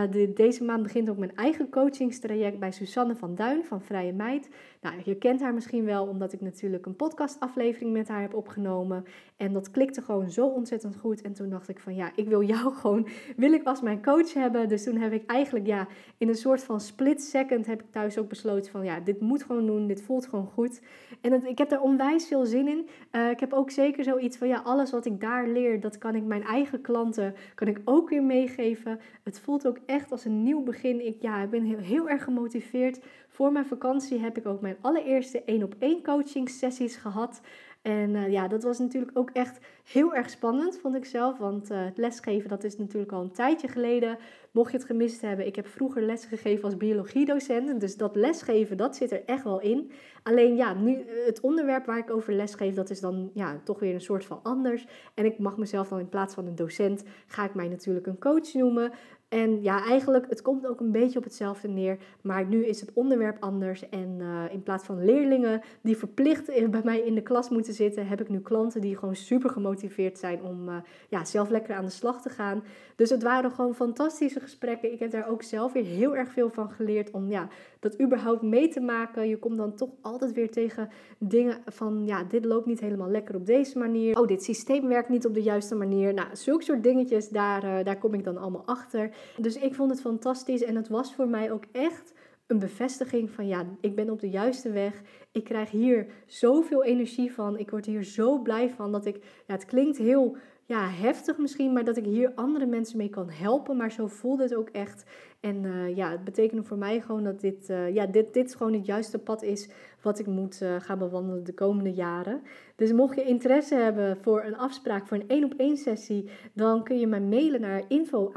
De, 0.10 0.32
deze 0.34 0.64
maand 0.64 0.84
begint 0.84 1.10
ook 1.10 1.18
mijn 1.18 1.36
eigen 1.36 1.70
coachingstraject 1.70 2.60
bij 2.60 2.72
Susanne 2.72 3.16
van 3.16 3.36
Duin 3.36 3.66
van 3.66 3.82
Vrije 3.82 4.14
Meid. 4.14 4.50
Nou, 4.82 4.96
je 5.04 5.16
kent 5.16 5.42
haar 5.42 5.54
misschien 5.54 5.86
wel 5.86 6.06
omdat 6.08 6.34
ik 6.34 6.42
natuurlijk 6.42 6.86
een 6.86 6.96
podcastaflevering 6.96 7.94
met 7.94 8.08
haar 8.08 8.22
heb 8.22 8.34
opgenomen. 8.34 9.06
En 9.38 9.54
dat 9.54 9.72
klikte 9.72 10.02
gewoon 10.02 10.30
zo 10.30 10.48
ontzettend 10.48 10.96
goed. 10.96 11.22
En 11.22 11.34
toen 11.34 11.50
dacht 11.50 11.70
ik 11.70 11.80
van 11.80 11.96
ja, 11.96 12.12
ik 12.16 12.28
wil 12.28 12.44
jou 12.44 12.74
gewoon, 12.80 13.08
wil 13.36 13.52
ik 13.52 13.64
als 13.64 13.82
mijn 13.82 14.04
coach 14.04 14.34
hebben. 14.34 14.68
Dus 14.68 14.84
toen 14.84 14.98
heb 14.98 15.12
ik 15.12 15.26
eigenlijk 15.26 15.66
ja, 15.66 15.88
in 16.18 16.28
een 16.28 16.36
soort 16.36 16.64
van 16.64 16.82
split 16.82 17.22
second 17.22 17.66
heb 17.66 17.82
ik 17.82 17.92
thuis 17.92 18.18
ook 18.18 18.30
besloten 18.30 18.72
van 18.72 18.86
ja, 18.86 19.00
dit 19.00 19.22
moet 19.22 19.44
gewoon 19.44 19.66
doen, 19.66 19.88
dit 19.88 20.02
voelt 20.02 20.28
gewoon 20.28 20.48
goed. 20.48 20.82
En 21.22 21.48
ik 21.48 21.58
heb 21.58 21.70
daar 21.70 21.82
onwijs 21.82 22.28
veel 22.28 22.46
zin 22.46 22.68
in. 22.68 22.88
Uh, 23.12 23.30
ik 23.30 23.40
heb 23.40 23.54
ook 23.54 23.72
zeker 23.72 24.04
zoiets 24.04 24.38
van 24.38 24.48
ja, 24.48 24.62
alles 24.64 24.92
wat 24.92 25.06
ik 25.06 25.22
daar 25.22 25.48
leer, 25.48 25.80
dat 25.80 25.98
kan 25.98 26.16
ik 26.16 26.24
mijn 26.24 26.44
eigen 26.44 26.82
klanten, 26.82 27.36
kan 27.56 27.68
ik 27.68 27.82
ook 27.86 28.10
weer 28.10 28.24
meegeven. 28.24 29.00
Het 29.24 29.40
voelt 29.40 29.68
ook 29.68 29.80
echt 29.86 30.12
als 30.12 30.26
een 30.26 30.44
nieuw 30.44 30.64
begin. 30.64 31.06
Ik, 31.06 31.22
ja, 31.22 31.42
ik 31.42 31.50
ben 31.50 31.64
heel 31.64 32.10
erg 32.10 32.24
gemotiveerd. 32.24 33.00
Voor 33.38 33.52
mijn 33.52 33.66
vakantie 33.66 34.20
heb 34.20 34.38
ik 34.38 34.46
ook 34.46 34.62
mijn 34.62 34.78
allereerste 34.82 35.44
één 35.44 35.64
op 35.64 35.76
één 35.80 36.04
coaching 36.04 36.50
sessies 36.50 36.96
gehad. 36.96 37.42
En 37.82 38.10
uh, 38.10 38.32
ja, 38.32 38.48
dat 38.48 38.64
was 38.64 38.80
natuurlijk 38.80 39.18
ook 39.18 39.30
echt 39.30 39.60
heel 39.84 40.16
erg 40.16 40.30
spannend, 40.30 40.78
vond 40.78 40.96
ik 40.96 41.06
zelf. 41.06 41.38
Want 41.38 41.72
uh, 41.72 41.82
lesgeven, 41.96 42.50
dat 42.50 42.64
is 42.64 42.78
natuurlijk 42.78 43.12
al 43.12 43.22
een 43.22 43.32
tijdje 43.32 43.68
geleden. 43.68 44.18
Mocht 44.52 44.72
je 44.72 44.78
het 44.78 44.86
gemist 44.86 45.22
hebben, 45.22 45.46
ik 45.46 45.56
heb 45.56 45.68
vroeger 45.68 46.02
lesgegeven 46.02 46.64
als 46.64 46.78
biologiedocent. 46.78 47.80
Dus 47.80 47.98
dat 47.98 48.16
lesgeven, 48.16 48.78
dat 48.78 48.96
zit 48.96 49.12
er 49.12 49.24
echt 49.26 49.44
wel 49.44 49.62
in. 49.62 49.92
Alleen 50.24 50.56
ja, 50.56 50.74
nu 50.74 50.94
eh, 50.94 51.26
het 51.26 51.40
onderwerp 51.40 51.86
waar 51.86 51.98
ik 51.98 52.10
over 52.10 52.34
lesgeef, 52.34 52.74
dat 52.74 52.90
is 52.90 53.00
dan 53.00 53.32
ja, 53.34 53.62
toch 53.64 53.80
weer 53.80 53.94
een 53.94 54.02
soort 54.02 54.26
van 54.26 54.40
anders. 54.44 54.88
En 55.14 55.26
ik 55.26 55.40
mag 55.40 55.58
mezelf 55.58 55.88
dan 55.88 56.00
in 56.00 56.10
plaats 56.10 56.34
van 56.34 56.46
een 56.46 56.56
docent, 56.56 57.04
ga 57.28 57.46
ik 57.46 57.54
mij 57.54 57.68
natuurlijk 57.68 58.08
een 58.08 58.20
coach 58.20 58.54
noemen. 58.54 58.92
En 59.30 59.62
ja, 59.62 59.86
eigenlijk, 59.86 60.26
het 60.30 60.42
komt 60.42 60.68
ook 60.68 60.80
een 60.80 60.92
beetje 60.92 61.18
op 61.18 61.24
hetzelfde 61.24 61.68
neer. 61.68 61.98
Maar 62.22 62.46
nu 62.46 62.66
is 62.66 62.82
het 62.82 62.94
onderwerp 62.94 63.38
anders. 63.40 63.90
En 63.90 64.18
uh, 64.20 64.44
in 64.52 64.64
plaats 64.64 64.84
van 64.84 65.06
leerlingen 65.06 65.62
die 65.82 65.98
verplicht 65.98 66.46
bij 66.72 66.82
mij 66.84 67.00
in 67.00 67.16
de 67.16 67.22
klas 67.22 67.50
moeten 67.50 67.74
zitten, 67.74 68.08
heb 68.08 68.22
ik 68.22 68.30
nu 68.30 68.40
klanten 68.40 68.82
die 68.82 68.98
gewoon 68.98 69.16
super 69.16 69.50
gemotiveerd 69.50 70.20
zijn 70.20 70.42
om 70.42 70.70
ja, 71.10 71.26
zelf 71.26 71.50
lekker 71.50 71.76
aan 71.76 71.86
de 71.86 71.92
slag 71.92 72.22
te 72.22 72.30
gaan. 72.30 72.64
Dus 72.96 73.10
het 73.10 73.24
waren 73.24 73.52
gewoon 73.52 73.76
fantastische 73.76 74.40
gesprekken. 74.40 74.94
Ik 74.94 75.00
heb 75.00 75.12
daar 75.12 75.30
ook 75.30 75.44
zelf 75.44 75.74
weer 75.74 75.86
heel 75.86 76.16
erg 76.16 76.32
veel 76.32 76.50
van 76.50 76.72
geleerd 76.72 77.12
om 77.12 77.30
ja, 77.30 77.48
dat 77.80 78.02
überhaupt 78.02 78.42
mee 78.42 78.68
te 78.68 78.80
maken. 78.80 79.28
Je 79.28 79.38
komt 79.38 79.58
dan 79.58 79.76
toch 79.76 79.90
altijd 80.02 80.32
weer 80.34 80.52
tegen 80.52 80.90
dingen 81.18 81.58
van, 81.66 82.06
ja, 82.06 82.24
dit 82.24 82.46
loopt 82.46 82.66
niet 82.66 82.80
helemaal 82.80 83.10
lekker 83.10 83.36
op 83.36 83.46
deze 83.46 83.78
manier. 83.78 84.20
Oh, 84.20 84.28
dit 84.28 84.44
systeem 84.44 84.88
werkt 84.88 85.10
niet 85.10 85.26
op 85.26 85.34
de 85.34 85.42
juiste 85.42 85.76
manier. 85.76 86.14
Nou, 86.14 86.28
zulke 86.32 86.64
soort 86.64 86.84
dingetjes, 86.84 87.30
daar, 87.30 87.64
uh, 87.64 87.84
daar 87.84 87.98
kom 87.98 88.14
ik 88.14 88.24
dan 88.24 88.38
allemaal 88.38 88.66
achter. 88.66 89.12
Dus 89.38 89.58
ik 89.58 89.76
vond 89.76 89.92
het 89.92 90.02
fantastisch 90.02 90.64
en 90.64 90.76
het 90.76 90.88
was 90.88 91.16
voor 91.16 91.28
mij 91.28 91.52
ook 91.52 91.64
echt 91.72 92.14
een 92.48 92.60
bevestiging 92.60 93.32
van 93.32 93.48
ja, 93.48 93.66
ik 93.82 93.96
ben 93.96 94.10
op 94.10 94.20
de 94.20 94.30
juiste 94.30 94.72
weg. 94.72 95.02
Ik 95.32 95.44
krijg 95.44 95.72
hier 95.72 96.08
zoveel 96.26 96.84
energie 96.84 97.34
van. 97.34 97.58
Ik 97.58 97.70
word 97.70 97.86
hier 97.86 98.04
zo 98.04 98.42
blij 98.42 98.70
van 98.70 98.92
dat 98.92 99.06
ik, 99.06 99.16
ja, 99.48 99.54
het 99.54 99.66
klinkt 99.66 99.98
heel 99.98 100.38
ja, 100.68 100.90
heftig 100.90 101.38
misschien, 101.38 101.74
maar 101.74 101.84
dat 101.84 101.98
ik 101.98 102.06
hier 102.06 102.32
andere 102.36 102.66
mensen 102.66 102.98
mee 102.98 103.10
kan 103.10 103.30
helpen. 103.30 103.78
Maar 103.78 103.92
zo 103.92 104.08
voelde 104.08 104.44
het 104.44 104.56
ook 104.56 104.70
echt. 104.70 105.06
En 105.40 105.64
uh, 105.64 105.96
ja, 105.96 106.12
het 106.12 106.24
betekent 106.24 106.68
voor 106.68 106.78
mij 106.78 107.02
gewoon 107.02 107.24
dat 107.24 107.40
dit, 107.40 107.70
uh, 107.70 107.94
ja, 107.94 108.06
dit, 108.06 108.34
dit 108.34 108.56
gewoon 108.56 108.74
het 108.74 108.86
juiste 108.86 109.20
pad 109.20 109.44
is 109.44 109.70
wat 110.02 110.20
ik 110.20 110.26
moet 110.26 110.62
uh, 110.62 110.76
gaan 110.80 110.98
bewandelen 110.98 111.44
de 111.44 111.54
komende 111.54 111.94
jaren. 111.94 112.42
Dus 112.76 112.92
mocht 112.92 113.16
je 113.16 113.24
interesse 113.24 113.76
hebben 113.76 114.18
voor 114.18 114.44
een 114.44 114.58
afspraak 114.58 115.08
voor 115.08 115.18
een 115.18 115.28
één 115.28 115.44
op 115.44 115.54
één 115.58 115.78
sessie, 115.78 116.30
dan 116.54 116.84
kun 116.84 117.00
je 117.00 117.08
mij 117.08 117.22
mailen 117.22 117.62
naar 117.62 117.84
info 117.88 118.32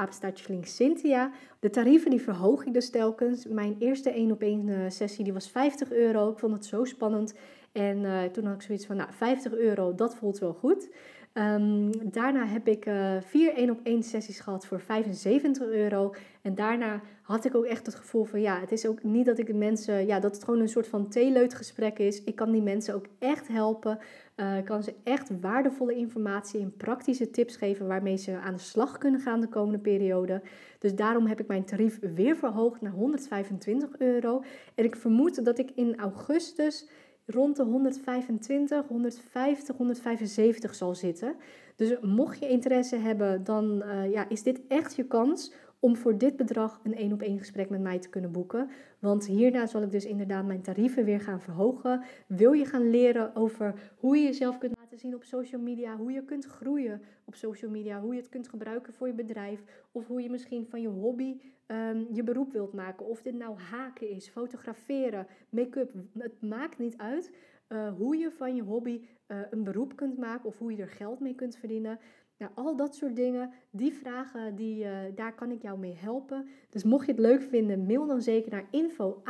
Cynthia. 0.61 1.31
De 1.59 1.69
tarieven 1.69 2.09
die 2.09 2.21
verhoog 2.21 2.65
ik 2.65 2.73
dus 2.73 2.89
telkens. 2.89 3.45
Mijn 3.45 3.75
eerste 3.79 4.09
één 4.09 4.31
op 4.31 4.41
één 4.41 4.91
sessie 4.91 5.23
die 5.23 5.33
was 5.33 5.49
50 5.49 5.91
euro. 5.91 6.29
Ik 6.29 6.39
vond 6.39 6.53
het 6.53 6.65
zo 6.65 6.85
spannend. 6.85 7.33
En 7.71 8.31
toen 8.31 8.45
had 8.45 8.55
ik 8.55 8.61
zoiets 8.61 8.85
van, 8.85 8.95
nou, 8.95 9.09
50 9.13 9.53
euro, 9.53 9.95
dat 9.95 10.15
voelt 10.15 10.39
wel 10.39 10.53
goed. 10.53 10.89
Um, 11.33 12.11
daarna 12.11 12.45
heb 12.45 12.67
ik 12.67 12.85
uh, 12.85 13.17
vier 13.21 13.53
één 13.53 13.69
op 13.69 13.79
één 13.83 14.03
sessies 14.03 14.39
gehad 14.39 14.65
voor 14.65 14.79
75 14.79 15.67
euro. 15.67 16.13
En 16.41 16.55
daarna 16.55 17.01
had 17.21 17.45
ik 17.45 17.55
ook 17.55 17.65
echt 17.65 17.85
het 17.85 17.95
gevoel 17.95 18.23
van 18.23 18.41
ja, 18.41 18.59
het 18.59 18.71
is 18.71 18.85
ook 18.85 19.03
niet 19.03 19.25
dat 19.25 19.37
ik 19.39 19.45
de 19.47 19.53
mensen, 19.53 20.05
ja, 20.05 20.19
dat 20.19 20.35
het 20.35 20.43
gewoon 20.43 20.59
een 20.59 20.69
soort 20.69 20.87
van 20.87 21.09
theeleutgesprek 21.09 21.99
is. 21.99 22.23
Ik 22.23 22.35
kan 22.35 22.51
die 22.51 22.61
mensen 22.61 22.95
ook 22.95 23.05
echt 23.19 23.47
helpen. 23.47 23.99
Uh, 24.35 24.53
kan 24.63 24.83
ze 24.83 24.93
echt 25.03 25.29
waardevolle 25.41 25.95
informatie 25.95 26.61
en 26.61 26.77
praktische 26.77 27.29
tips 27.29 27.55
geven 27.55 27.87
waarmee 27.87 28.17
ze 28.17 28.37
aan 28.37 28.53
de 28.53 28.59
slag 28.59 28.97
kunnen 28.97 29.21
gaan 29.21 29.41
de 29.41 29.49
komende 29.49 29.79
periode. 29.79 30.41
Dus 30.79 30.95
daarom 30.95 31.25
heb 31.25 31.39
ik 31.39 31.47
mijn 31.47 31.65
tarief 31.65 31.99
weer 32.15 32.35
verhoogd 32.35 32.81
naar 32.81 32.91
125 32.91 33.89
euro. 33.97 34.43
En 34.75 34.85
ik 34.85 34.95
vermoed 34.95 35.45
dat 35.45 35.59
ik 35.59 35.71
in 35.75 35.99
augustus 35.99 36.87
rond 37.25 37.55
de 37.55 37.63
125, 37.63 38.87
150, 38.87 39.77
175 39.77 40.75
zal 40.75 40.95
zitten. 40.95 41.35
Dus 41.75 41.97
mocht 42.01 42.39
je 42.39 42.49
interesse 42.49 42.95
hebben, 42.95 43.43
dan 43.43 43.83
uh, 43.85 44.11
ja, 44.11 44.29
is 44.29 44.43
dit 44.43 44.61
echt 44.67 44.95
je 44.95 45.03
kans 45.03 45.53
om 45.79 45.95
voor 45.95 46.17
dit 46.17 46.37
bedrag 46.37 46.79
een 46.83 46.95
één 46.95 47.13
op 47.13 47.21
één 47.21 47.39
gesprek 47.39 47.69
met 47.69 47.81
mij 47.81 47.99
te 47.99 48.09
kunnen 48.09 48.31
boeken. 48.31 48.69
Want 48.99 49.27
hierna 49.27 49.65
zal 49.65 49.81
ik 49.81 49.91
dus 49.91 50.05
inderdaad 50.05 50.45
mijn 50.45 50.61
tarieven 50.61 51.05
weer 51.05 51.21
gaan 51.21 51.41
verhogen. 51.41 52.03
Wil 52.27 52.51
je 52.51 52.65
gaan 52.65 52.89
leren 52.89 53.35
over 53.35 53.73
hoe 53.97 54.17
je 54.17 54.23
jezelf 54.23 54.57
kunt 54.57 54.80
laten 54.91 55.09
zien 55.09 55.15
op 55.19 55.23
social 55.23 55.61
media, 55.61 55.97
hoe 55.97 56.11
je 56.11 56.23
kunt 56.23 56.45
groeien 56.45 57.01
op 57.25 57.35
social 57.35 57.71
media, 57.71 58.01
hoe 58.01 58.13
je 58.13 58.19
het 58.19 58.29
kunt 58.29 58.47
gebruiken 58.47 58.93
voor 58.93 59.07
je 59.07 59.13
bedrijf 59.13 59.63
of 59.91 60.07
hoe 60.07 60.21
je 60.21 60.29
misschien 60.29 60.65
van 60.65 60.81
je 60.81 60.87
hobby 60.87 61.39
um, 61.67 62.07
je 62.11 62.23
beroep 62.23 62.51
wilt 62.51 62.73
maken. 62.73 63.05
Of 63.05 63.21
dit 63.21 63.33
nou 63.33 63.59
haken 63.59 64.09
is, 64.09 64.29
fotograferen, 64.29 65.27
make-up, 65.49 65.93
het 66.17 66.41
maakt 66.41 66.77
niet 66.77 66.97
uit. 66.97 67.31
Uh, 67.69 67.93
hoe 67.97 68.17
je 68.17 68.31
van 68.31 68.55
je 68.55 68.61
hobby 68.61 69.01
uh, 69.27 69.37
een 69.49 69.63
beroep 69.63 69.95
kunt 69.95 70.17
maken 70.17 70.45
of 70.45 70.57
hoe 70.57 70.75
je 70.75 70.81
er 70.81 70.89
geld 70.89 71.19
mee 71.19 71.35
kunt 71.35 71.55
verdienen. 71.55 71.99
Nou, 72.41 72.53
al 72.55 72.75
dat 72.75 72.95
soort 72.95 73.15
dingen, 73.15 73.51
die 73.69 73.93
vragen, 73.93 74.55
die, 74.55 74.83
uh, 74.83 74.89
daar 75.15 75.33
kan 75.33 75.51
ik 75.51 75.61
jou 75.61 75.79
mee 75.79 75.95
helpen. 75.95 76.47
Dus 76.69 76.83
mocht 76.83 77.05
je 77.05 77.11
het 77.11 77.21
leuk 77.21 77.41
vinden, 77.41 77.85
mail 77.85 78.05
dan 78.05 78.21
zeker 78.21 78.51
naar 78.51 78.65
info 78.71 79.21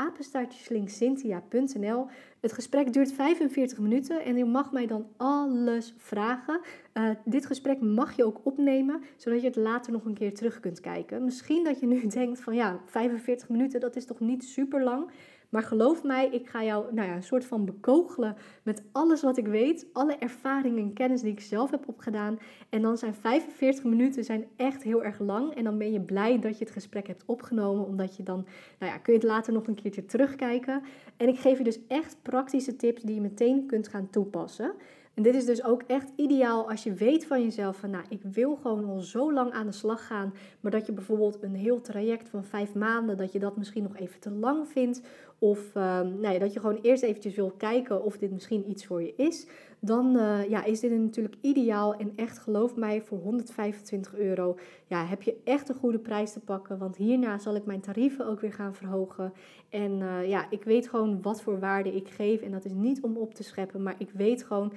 Het 2.39 2.53
gesprek 2.53 2.93
duurt 2.93 3.11
45 3.11 3.79
minuten 3.79 4.23
en 4.23 4.37
je 4.37 4.45
mag 4.45 4.71
mij 4.71 4.87
dan 4.87 5.07
alles 5.17 5.93
vragen. 5.97 6.59
Uh, 6.93 7.09
dit 7.25 7.45
gesprek 7.45 7.81
mag 7.81 8.15
je 8.15 8.25
ook 8.25 8.39
opnemen, 8.43 9.01
zodat 9.15 9.41
je 9.41 9.47
het 9.47 9.55
later 9.55 9.91
nog 9.91 10.05
een 10.05 10.13
keer 10.13 10.33
terug 10.33 10.59
kunt 10.59 10.79
kijken. 10.79 11.23
Misschien 11.23 11.63
dat 11.63 11.79
je 11.79 11.87
nu 11.87 12.07
denkt 12.19 12.41
van 12.41 12.55
ja, 12.55 12.79
45 12.85 13.49
minuten, 13.49 13.79
dat 13.79 13.95
is 13.95 14.05
toch 14.05 14.19
niet 14.19 14.43
super 14.43 14.83
lang. 14.83 15.11
Maar 15.51 15.63
geloof 15.63 16.03
mij, 16.03 16.29
ik 16.29 16.49
ga 16.49 16.63
jou 16.63 16.93
nou 16.93 17.07
ja, 17.07 17.15
een 17.15 17.23
soort 17.23 17.45
van 17.45 17.65
bekogelen 17.65 18.35
met 18.63 18.83
alles 18.91 19.21
wat 19.21 19.37
ik 19.37 19.47
weet. 19.47 19.85
Alle 19.93 20.15
ervaringen 20.15 20.83
en 20.83 20.93
kennis 20.93 21.21
die 21.21 21.31
ik 21.31 21.39
zelf 21.39 21.71
heb 21.71 21.87
opgedaan. 21.87 22.39
En 22.69 22.81
dan 22.81 22.97
zijn 22.97 23.13
45 23.13 23.83
minuten 23.83 24.23
zijn 24.23 24.45
echt 24.55 24.83
heel 24.83 25.03
erg 25.03 25.19
lang. 25.19 25.53
En 25.53 25.63
dan 25.63 25.77
ben 25.77 25.91
je 25.91 26.01
blij 26.01 26.39
dat 26.39 26.57
je 26.57 26.63
het 26.63 26.73
gesprek 26.73 27.07
hebt 27.07 27.23
opgenomen. 27.25 27.85
Omdat 27.85 28.15
je 28.15 28.23
dan, 28.23 28.45
nou 28.79 28.91
ja, 28.91 28.97
kun 28.97 29.13
je 29.13 29.19
het 29.19 29.27
later 29.27 29.53
nog 29.53 29.67
een 29.67 29.75
keertje 29.75 30.05
terugkijken. 30.05 30.83
En 31.17 31.27
ik 31.27 31.39
geef 31.39 31.57
je 31.57 31.63
dus 31.63 31.79
echt 31.87 32.17
praktische 32.21 32.75
tips 32.75 33.01
die 33.01 33.15
je 33.15 33.21
meteen 33.21 33.65
kunt 33.65 33.87
gaan 33.87 34.09
toepassen. 34.09 34.73
En 35.13 35.23
dit 35.23 35.35
is 35.35 35.45
dus 35.45 35.63
ook 35.63 35.83
echt 35.87 36.11
ideaal 36.15 36.69
als 36.69 36.83
je 36.83 36.93
weet 36.93 37.25
van 37.25 37.43
jezelf 37.43 37.77
van 37.77 37.89
nou, 37.89 38.03
ik 38.09 38.21
wil 38.23 38.55
gewoon 38.55 38.85
al 38.85 38.99
zo 38.99 39.33
lang 39.33 39.51
aan 39.51 39.65
de 39.65 39.71
slag 39.71 40.07
gaan, 40.07 40.33
maar 40.59 40.71
dat 40.71 40.85
je 40.85 40.91
bijvoorbeeld 40.91 41.43
een 41.43 41.55
heel 41.55 41.81
traject 41.81 42.29
van 42.29 42.43
vijf 42.43 42.73
maanden, 42.73 43.17
dat 43.17 43.31
je 43.31 43.39
dat 43.39 43.57
misschien 43.57 43.83
nog 43.83 43.97
even 43.97 44.19
te 44.19 44.31
lang 44.31 44.67
vindt. 44.67 45.01
Of 45.43 45.75
um, 45.75 46.19
nou 46.19 46.39
dat 46.39 46.53
je 46.53 46.59
gewoon 46.59 46.79
eerst 46.81 47.03
eventjes 47.03 47.35
wil 47.35 47.51
kijken 47.57 48.03
of 48.03 48.17
dit 48.17 48.31
misschien 48.31 48.69
iets 48.69 48.85
voor 48.85 49.01
je 49.01 49.13
is 49.15 49.47
dan 49.83 50.15
uh, 50.15 50.49
ja, 50.49 50.63
is 50.63 50.79
dit 50.79 50.91
natuurlijk 50.91 51.35
ideaal. 51.41 51.95
En 51.95 52.13
echt, 52.15 52.37
geloof 52.39 52.75
mij, 52.75 53.01
voor 53.01 53.17
125 53.17 54.15
euro 54.15 54.57
ja, 54.87 55.05
heb 55.05 55.21
je 55.21 55.37
echt 55.43 55.69
een 55.69 55.75
goede 55.75 55.99
prijs 55.99 56.33
te 56.33 56.39
pakken. 56.39 56.77
Want 56.77 56.95
hierna 56.95 57.37
zal 57.37 57.55
ik 57.55 57.65
mijn 57.65 57.81
tarieven 57.81 58.25
ook 58.25 58.39
weer 58.39 58.53
gaan 58.53 58.75
verhogen. 58.75 59.33
En 59.69 59.99
uh, 59.99 60.29
ja, 60.29 60.47
ik 60.49 60.63
weet 60.63 60.89
gewoon 60.89 61.21
wat 61.21 61.41
voor 61.41 61.59
waarde 61.59 61.95
ik 61.95 62.07
geef. 62.07 62.41
En 62.41 62.51
dat 62.51 62.65
is 62.65 62.73
niet 62.73 63.01
om 63.01 63.17
op 63.17 63.33
te 63.33 63.43
scheppen, 63.43 63.83
maar 63.83 63.95
ik 63.97 64.09
weet 64.13 64.43
gewoon 64.43 64.73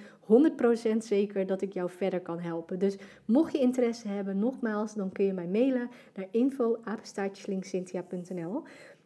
100% 0.95 0.97
zeker 0.99 1.47
dat 1.47 1.63
ik 1.63 1.73
jou 1.73 1.91
verder 1.91 2.21
kan 2.21 2.39
helpen. 2.39 2.79
Dus 2.79 2.97
mocht 3.25 3.53
je 3.53 3.59
interesse 3.59 4.09
hebben, 4.09 4.39
nogmaals, 4.39 4.95
dan 4.95 5.13
kun 5.13 5.25
je 5.25 5.33
mij 5.33 5.47
mailen 5.47 5.91
naar 6.15 6.29
info 6.31 6.79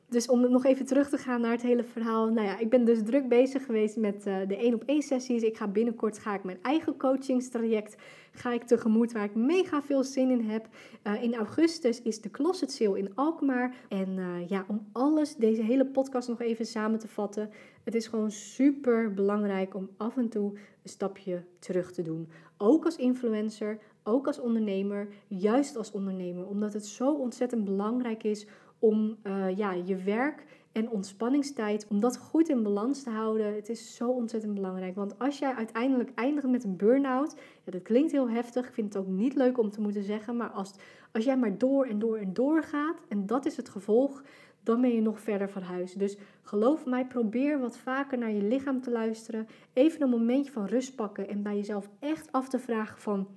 dus 0.08 0.28
om 0.28 0.50
nog 0.50 0.64
even 0.64 0.86
terug 0.86 1.08
te 1.08 1.18
gaan 1.18 1.40
naar 1.40 1.50
het 1.50 1.62
hele 1.62 1.84
verhaal. 1.84 2.28
Nou 2.28 2.46
ja, 2.46 2.58
ik 2.58 2.70
ben 2.70 2.84
dus 2.84 3.02
druk 3.02 3.28
bezig 3.28 3.64
geweest 3.64 3.96
met 3.96 4.26
uh, 4.26 4.36
de 4.48 4.56
één 4.56 4.74
op 4.74 4.82
één 4.86 5.02
sessies. 5.02 5.42
Ik 5.42 5.56
ga 5.56 5.68
binnenkort 5.68 6.18
ga 6.18 6.34
ik 6.34 6.44
mijn 6.44 6.58
eigen 6.62 6.96
coachingstraject 6.96 7.96
ga 8.32 8.52
ik 8.52 8.62
tegemoet 8.62 9.12
waar 9.12 9.24
ik 9.24 9.34
mega 9.34 9.82
veel 9.82 10.04
zin 10.04 10.30
in 10.30 10.40
heb. 10.40 10.68
Uh, 11.06 11.22
in 11.22 11.34
augustus 11.34 12.02
is 12.02 12.20
de 12.20 12.30
Closet 12.30 12.72
Sale 12.72 12.98
in 12.98 13.14
Alkmaar. 13.14 13.74
En 13.88 14.08
uh, 14.08 14.48
ja, 14.48 14.64
om 14.68 14.86
alles, 14.92 15.36
deze 15.36 15.62
hele 15.62 15.86
podcast 15.86 16.28
nog 16.28 16.40
even 16.40 16.66
samen 16.66 16.98
te 16.98 17.08
vatten. 17.08 17.50
Het 17.84 17.94
is 17.94 18.06
gewoon 18.06 18.30
super 18.30 19.14
belangrijk 19.14 19.74
om 19.74 19.90
af 19.96 20.16
en 20.16 20.28
toe 20.28 20.52
een 20.82 20.90
stapje 20.90 21.44
terug 21.58 21.92
te 21.92 22.02
doen. 22.02 22.28
Ook 22.56 22.84
als 22.84 22.96
influencer, 22.96 23.78
ook 24.02 24.26
als 24.26 24.40
ondernemer, 24.40 25.08
juist 25.26 25.76
als 25.76 25.90
ondernemer. 25.90 26.46
Omdat 26.46 26.72
het 26.72 26.86
zo 26.86 27.14
ontzettend 27.14 27.64
belangrijk 27.64 28.22
is 28.22 28.46
om 28.78 29.16
uh, 29.22 29.56
ja, 29.56 29.72
je 29.72 29.96
werk 29.96 30.44
en 30.72 30.90
ontspanningstijd, 30.90 31.86
om 31.88 32.00
dat 32.00 32.18
goed 32.18 32.48
in 32.48 32.62
balans 32.62 33.02
te 33.02 33.10
houden. 33.10 33.54
Het 33.54 33.68
is 33.68 33.96
zo 33.96 34.08
ontzettend 34.08 34.54
belangrijk. 34.54 34.94
Want 34.94 35.18
als 35.18 35.38
jij 35.38 35.54
uiteindelijk 35.54 36.10
eindigt 36.14 36.48
met 36.48 36.64
een 36.64 36.76
burn-out, 36.76 37.34
ja, 37.64 37.72
dat 37.72 37.82
klinkt 37.82 38.12
heel 38.12 38.30
heftig. 38.30 38.66
Ik 38.66 38.74
vind 38.74 38.94
het 38.94 39.02
ook 39.02 39.08
niet 39.08 39.34
leuk 39.34 39.58
om 39.58 39.70
te 39.70 39.80
moeten 39.80 40.02
zeggen. 40.02 40.36
Maar 40.36 40.50
als, 40.50 40.72
als 41.12 41.24
jij 41.24 41.36
maar 41.38 41.58
door 41.58 41.84
en 41.84 41.98
door 41.98 42.16
en 42.16 42.32
door 42.32 42.62
gaat, 42.62 43.00
en 43.08 43.26
dat 43.26 43.46
is 43.46 43.56
het 43.56 43.68
gevolg, 43.68 44.22
dan 44.62 44.80
ben 44.80 44.94
je 44.94 45.00
nog 45.00 45.20
verder 45.20 45.50
van 45.50 45.62
huis. 45.62 45.92
Dus 45.92 46.16
geloof 46.42 46.86
mij, 46.86 47.06
probeer 47.06 47.60
wat 47.60 47.76
vaker 47.76 48.18
naar 48.18 48.32
je 48.32 48.42
lichaam 48.42 48.80
te 48.80 48.90
luisteren. 48.90 49.46
Even 49.72 50.02
een 50.02 50.10
momentje 50.10 50.52
van 50.52 50.66
rust 50.66 50.94
pakken 50.94 51.28
en 51.28 51.42
bij 51.42 51.56
jezelf 51.56 51.88
echt 51.98 52.32
af 52.32 52.48
te 52.48 52.58
vragen 52.58 52.98
van 52.98 53.28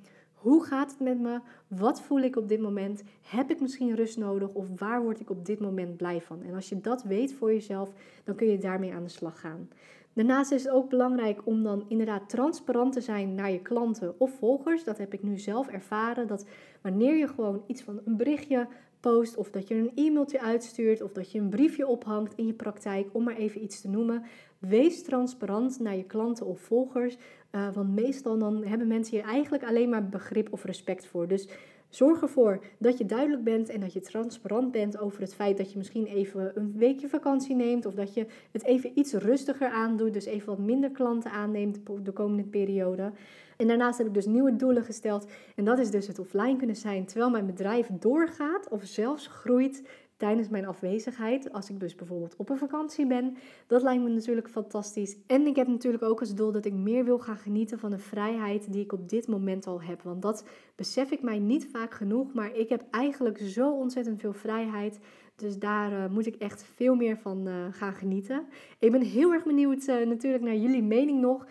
hoe 0.42 0.64
gaat 0.64 0.92
het 0.92 1.00
met 1.00 1.20
me? 1.20 1.40
Wat 1.68 2.02
voel 2.02 2.20
ik 2.20 2.36
op 2.36 2.48
dit 2.48 2.60
moment? 2.62 3.04
Heb 3.22 3.50
ik 3.50 3.62
misschien 3.62 3.96
rust 3.96 4.18
nodig? 4.18 4.50
Of 4.54 4.80
waar 4.80 5.02
word 5.02 5.20
ik 5.20 5.30
op 5.30 5.46
dit 5.46 5.60
moment 5.60 5.98
blij 5.98 6.22
van? 6.22 6.44
En 6.44 6.54
als 6.54 6.70
je 6.70 6.82
dat 6.82 7.04
weet 7.04 7.34
voor 7.34 7.54
jezelf, 7.54 7.92
dan 8.24 8.36
kun 8.36 8.48
je 8.48 8.58
daarmee 8.58 8.94
aan 8.94 9.04
de 9.04 9.10
slag 9.10 9.40
gaan. 9.40 9.70
Daarnaast 10.14 10.52
is 10.52 10.64
het 10.64 10.74
ook 10.74 10.90
belangrijk 10.90 11.46
om 11.46 11.64
dan 11.64 11.86
inderdaad 11.88 12.30
transparant 12.30 12.94
te 12.94 13.02
zijn 13.02 13.36
naar 13.36 13.52
je 13.52 13.62
klanten 13.62 14.20
of 14.20 14.38
volgers. 14.38 14.84
Dat 14.84 14.98
heb 14.98 15.14
ik 15.14 15.24
nu 15.24 15.38
zelf 15.38 15.68
ervaren. 15.68 16.28
Dat 16.28 16.46
wanneer 16.82 17.16
je 17.16 17.28
gewoon 17.28 17.64
iets 17.68 17.82
van 17.82 18.00
een 18.06 18.18
berichtje 18.18 18.68
post 19.00 19.38
of 19.38 19.52
dat 19.52 19.68
je 19.68 19.76
een 19.76 19.92
e-mailtje 19.96 20.42
uitstuurt 20.42 21.02
of 21.02 21.12
dat 21.12 21.32
je 21.32 21.40
een 21.40 21.50
briefje 21.50 21.88
ophangt 21.88 22.34
in 22.36 22.46
je 22.46 22.54
praktijk, 22.54 23.10
om 23.12 23.24
maar 23.24 23.36
even 23.36 23.64
iets 23.64 23.82
te 23.82 23.90
noemen. 23.90 24.24
Wees 24.60 25.04
transparant 25.04 25.80
naar 25.80 25.96
je 25.96 26.04
klanten 26.04 26.46
of 26.46 26.60
volgers, 26.60 27.18
uh, 27.52 27.68
want 27.74 27.96
meestal 27.96 28.38
dan 28.38 28.64
hebben 28.64 28.88
mensen 28.88 29.18
hier 29.18 29.26
eigenlijk 29.26 29.64
alleen 29.64 29.90
maar 29.90 30.10
begrip 30.10 30.54
of 30.54 30.64
respect 30.64 31.08
voor. 31.08 31.28
Dus 31.28 31.48
zorg 31.90 32.22
ervoor 32.22 32.64
dat 32.80 32.98
je 32.98 33.06
duidelijk 33.06 33.44
bent 33.44 33.70
en 33.70 33.80
dat 33.80 33.94
je 33.94 34.02
transparant 34.02 34.72
bent 34.72 35.00
over 35.00 35.22
het 35.22 35.36
feit 35.36 35.58
dat 35.58 35.72
je 35.72 35.78
misschien 35.78 36.06
even 36.06 36.52
een 36.56 36.74
weekje 36.78 37.10
vakantie 37.10 37.56
neemt 37.56 37.86
of 37.86 37.94
dat 37.94 38.14
je 38.14 38.26
het 38.52 38.64
even 38.64 38.92
iets 38.94 39.14
rustiger 39.14 39.70
aandoet, 39.70 40.14
dus 40.14 40.26
even 40.26 40.48
wat 40.48 40.60
minder 40.60 40.92
klanten 40.92 41.32
aanneemt 41.32 41.80
de 42.04 42.12
komende 42.12 42.44
periode. 42.44 43.12
En 43.58 43.68
daarnaast 43.68 43.98
heb 43.98 44.08
ik 44.08 44.14
dus 44.14 44.26
nieuwe 44.26 44.56
doelen 44.56 44.84
gesteld. 44.84 45.32
En 45.56 45.66
dat 45.66 45.80
is 45.80 45.92
dus 45.92 46.08
het 46.08 46.20
offline 46.20 46.56
kunnen 46.56 46.76
zijn 46.76 47.06
terwijl 47.06 47.30
mijn 47.30 47.46
bedrijf 47.46 47.88
doorgaat 48.00 48.70
of 48.70 48.84
zelfs 48.84 49.28
groeit 49.28 49.84
tijdens 50.22 50.50
mijn 50.50 50.66
afwezigheid. 50.66 51.54
Als 51.54 51.70
ik 51.70 51.80
dus 51.80 51.96
bijvoorbeeld 51.96 52.36
op 52.36 52.50
een 52.50 52.58
vakantie 52.58 53.08
ben. 53.08 53.38
Dat 53.68 53.82
lijkt 53.82 54.04
me 54.04 54.10
natuurlijk 54.10 54.50
fantastisch. 54.50 55.18
En 55.28 55.48
ik 55.48 55.56
heb 55.56 55.68
natuurlijk 55.68 56.04
ook 56.04 56.20
als 56.20 56.36
doel 56.36 56.52
dat 56.52 56.66
ik 56.66 56.74
meer 56.74 57.06
wil 57.06 57.20
gaan 57.20 57.38
genieten 57.38 57.80
van 57.80 57.90
de 57.90 57.98
vrijheid 57.98 58.74
die 58.74 58.84
ik 58.84 58.94
op 58.94 59.10
dit 59.10 59.28
moment 59.28 59.68
al 59.68 59.82
heb. 59.82 60.02
Want 60.02 60.22
dat 60.22 60.46
besef 60.76 61.12
ik 61.12 61.22
mij 61.22 61.40
niet 61.40 61.68
vaak 61.72 61.94
genoeg. 61.94 62.34
Maar 62.34 62.56
ik 62.56 62.70
heb 62.70 62.84
eigenlijk 62.92 63.38
zo 63.38 63.72
ontzettend 63.72 64.20
veel 64.20 64.34
vrijheid. 64.34 65.00
Dus 65.36 65.60
daar 65.60 65.92
uh, 65.92 66.10
moet 66.10 66.26
ik 66.26 66.36
echt 66.36 66.64
veel 66.76 66.96
meer 66.96 67.18
van 67.18 67.48
uh, 67.48 67.54
gaan 67.72 67.94
genieten. 67.94 68.46
Ik 68.80 68.92
ben 68.92 69.02
heel 69.02 69.34
erg 69.34 69.44
benieuwd 69.44 69.88
uh, 69.88 70.06
natuurlijk 70.06 70.44
naar 70.44 70.56
jullie 70.56 70.84
mening 70.84 71.22
nog. 71.22 71.46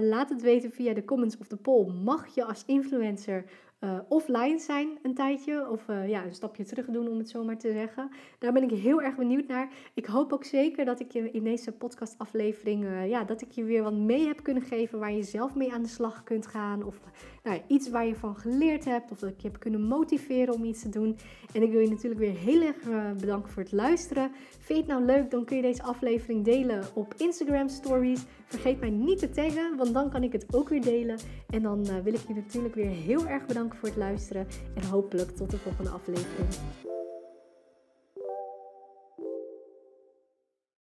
laat 0.00 0.28
het 0.28 0.42
weten 0.42 0.70
via 0.70 0.94
de 0.94 1.04
comments 1.04 1.38
of 1.38 1.46
de 1.46 1.56
poll. 1.56 1.92
Mag 2.04 2.34
je 2.34 2.44
als 2.44 2.64
influencer 2.66 3.44
uh, 3.80 3.98
offline 4.08 4.58
zijn 4.58 4.98
een 5.02 5.14
tijdje. 5.14 5.70
Of 5.70 5.88
uh, 5.88 6.08
ja, 6.08 6.24
een 6.24 6.34
stapje 6.34 6.64
terug 6.64 6.86
doen, 6.86 7.08
om 7.08 7.18
het 7.18 7.28
zo 7.28 7.44
maar 7.44 7.58
te 7.58 7.72
zeggen. 7.72 8.10
Daar 8.38 8.52
ben 8.52 8.62
ik 8.62 8.70
heel 8.70 9.02
erg 9.02 9.16
benieuwd 9.16 9.46
naar. 9.46 9.72
Ik 9.94 10.06
hoop 10.06 10.32
ook 10.32 10.44
zeker 10.44 10.84
dat 10.84 11.00
ik 11.00 11.12
je 11.12 11.30
in 11.30 11.44
deze 11.44 11.72
podcastaflevering... 11.72 12.84
Uh, 12.84 13.08
ja, 13.08 13.24
dat 13.24 13.42
ik 13.42 13.50
je 13.50 13.64
weer 13.64 13.82
wat 13.82 13.94
mee 13.94 14.26
heb 14.26 14.42
kunnen 14.42 14.62
geven... 14.62 14.98
waar 14.98 15.12
je 15.12 15.22
zelf 15.22 15.54
mee 15.54 15.72
aan 15.72 15.82
de 15.82 15.88
slag 15.88 16.22
kunt 16.22 16.46
gaan. 16.46 16.82
Of 16.82 17.00
nou, 17.42 17.60
iets 17.66 17.90
waar 17.90 18.06
je 18.06 18.16
van 18.16 18.36
geleerd 18.36 18.84
hebt. 18.84 19.10
Of 19.10 19.18
dat 19.18 19.30
ik 19.30 19.40
je 19.40 19.48
heb 19.48 19.60
kunnen 19.60 19.82
motiveren 19.82 20.54
om 20.54 20.64
iets 20.64 20.82
te 20.82 20.88
doen. 20.88 21.16
En 21.52 21.62
ik 21.62 21.70
wil 21.70 21.80
je 21.80 21.90
natuurlijk 21.90 22.20
weer 22.20 22.36
heel 22.36 22.62
erg 22.62 22.76
bedanken 23.20 23.50
voor 23.50 23.62
het 23.62 23.72
luisteren. 23.72 24.30
Vind 24.58 24.66
je 24.66 24.74
het 24.74 24.86
nou 24.86 25.04
leuk, 25.04 25.30
dan 25.30 25.44
kun 25.44 25.56
je 25.56 25.62
deze 25.62 25.82
aflevering 25.82 26.44
delen 26.44 26.84
op 26.94 27.14
Instagram 27.16 27.68
Stories. 27.68 28.24
Vergeet 28.46 28.80
mij 28.80 28.90
niet 28.90 29.18
te 29.18 29.30
taggen, 29.30 29.76
want 29.76 29.94
dan 29.94 30.10
kan 30.10 30.22
ik 30.22 30.32
het 30.32 30.46
ook 30.54 30.68
weer 30.68 30.82
delen. 30.82 31.18
En 31.50 31.62
dan 31.62 32.02
wil 32.02 32.14
ik 32.14 32.26
je 32.28 32.34
natuurlijk 32.34 32.74
weer 32.74 32.90
heel 32.90 33.26
erg 33.26 33.46
bedanken 33.46 33.78
voor 33.78 33.88
het 33.88 33.98
luisteren 33.98 34.46
en 34.74 34.84
hopelijk 34.84 35.30
tot 35.30 35.50
de 35.50 35.58
volgende 35.58 35.90
aflevering. 35.90 36.48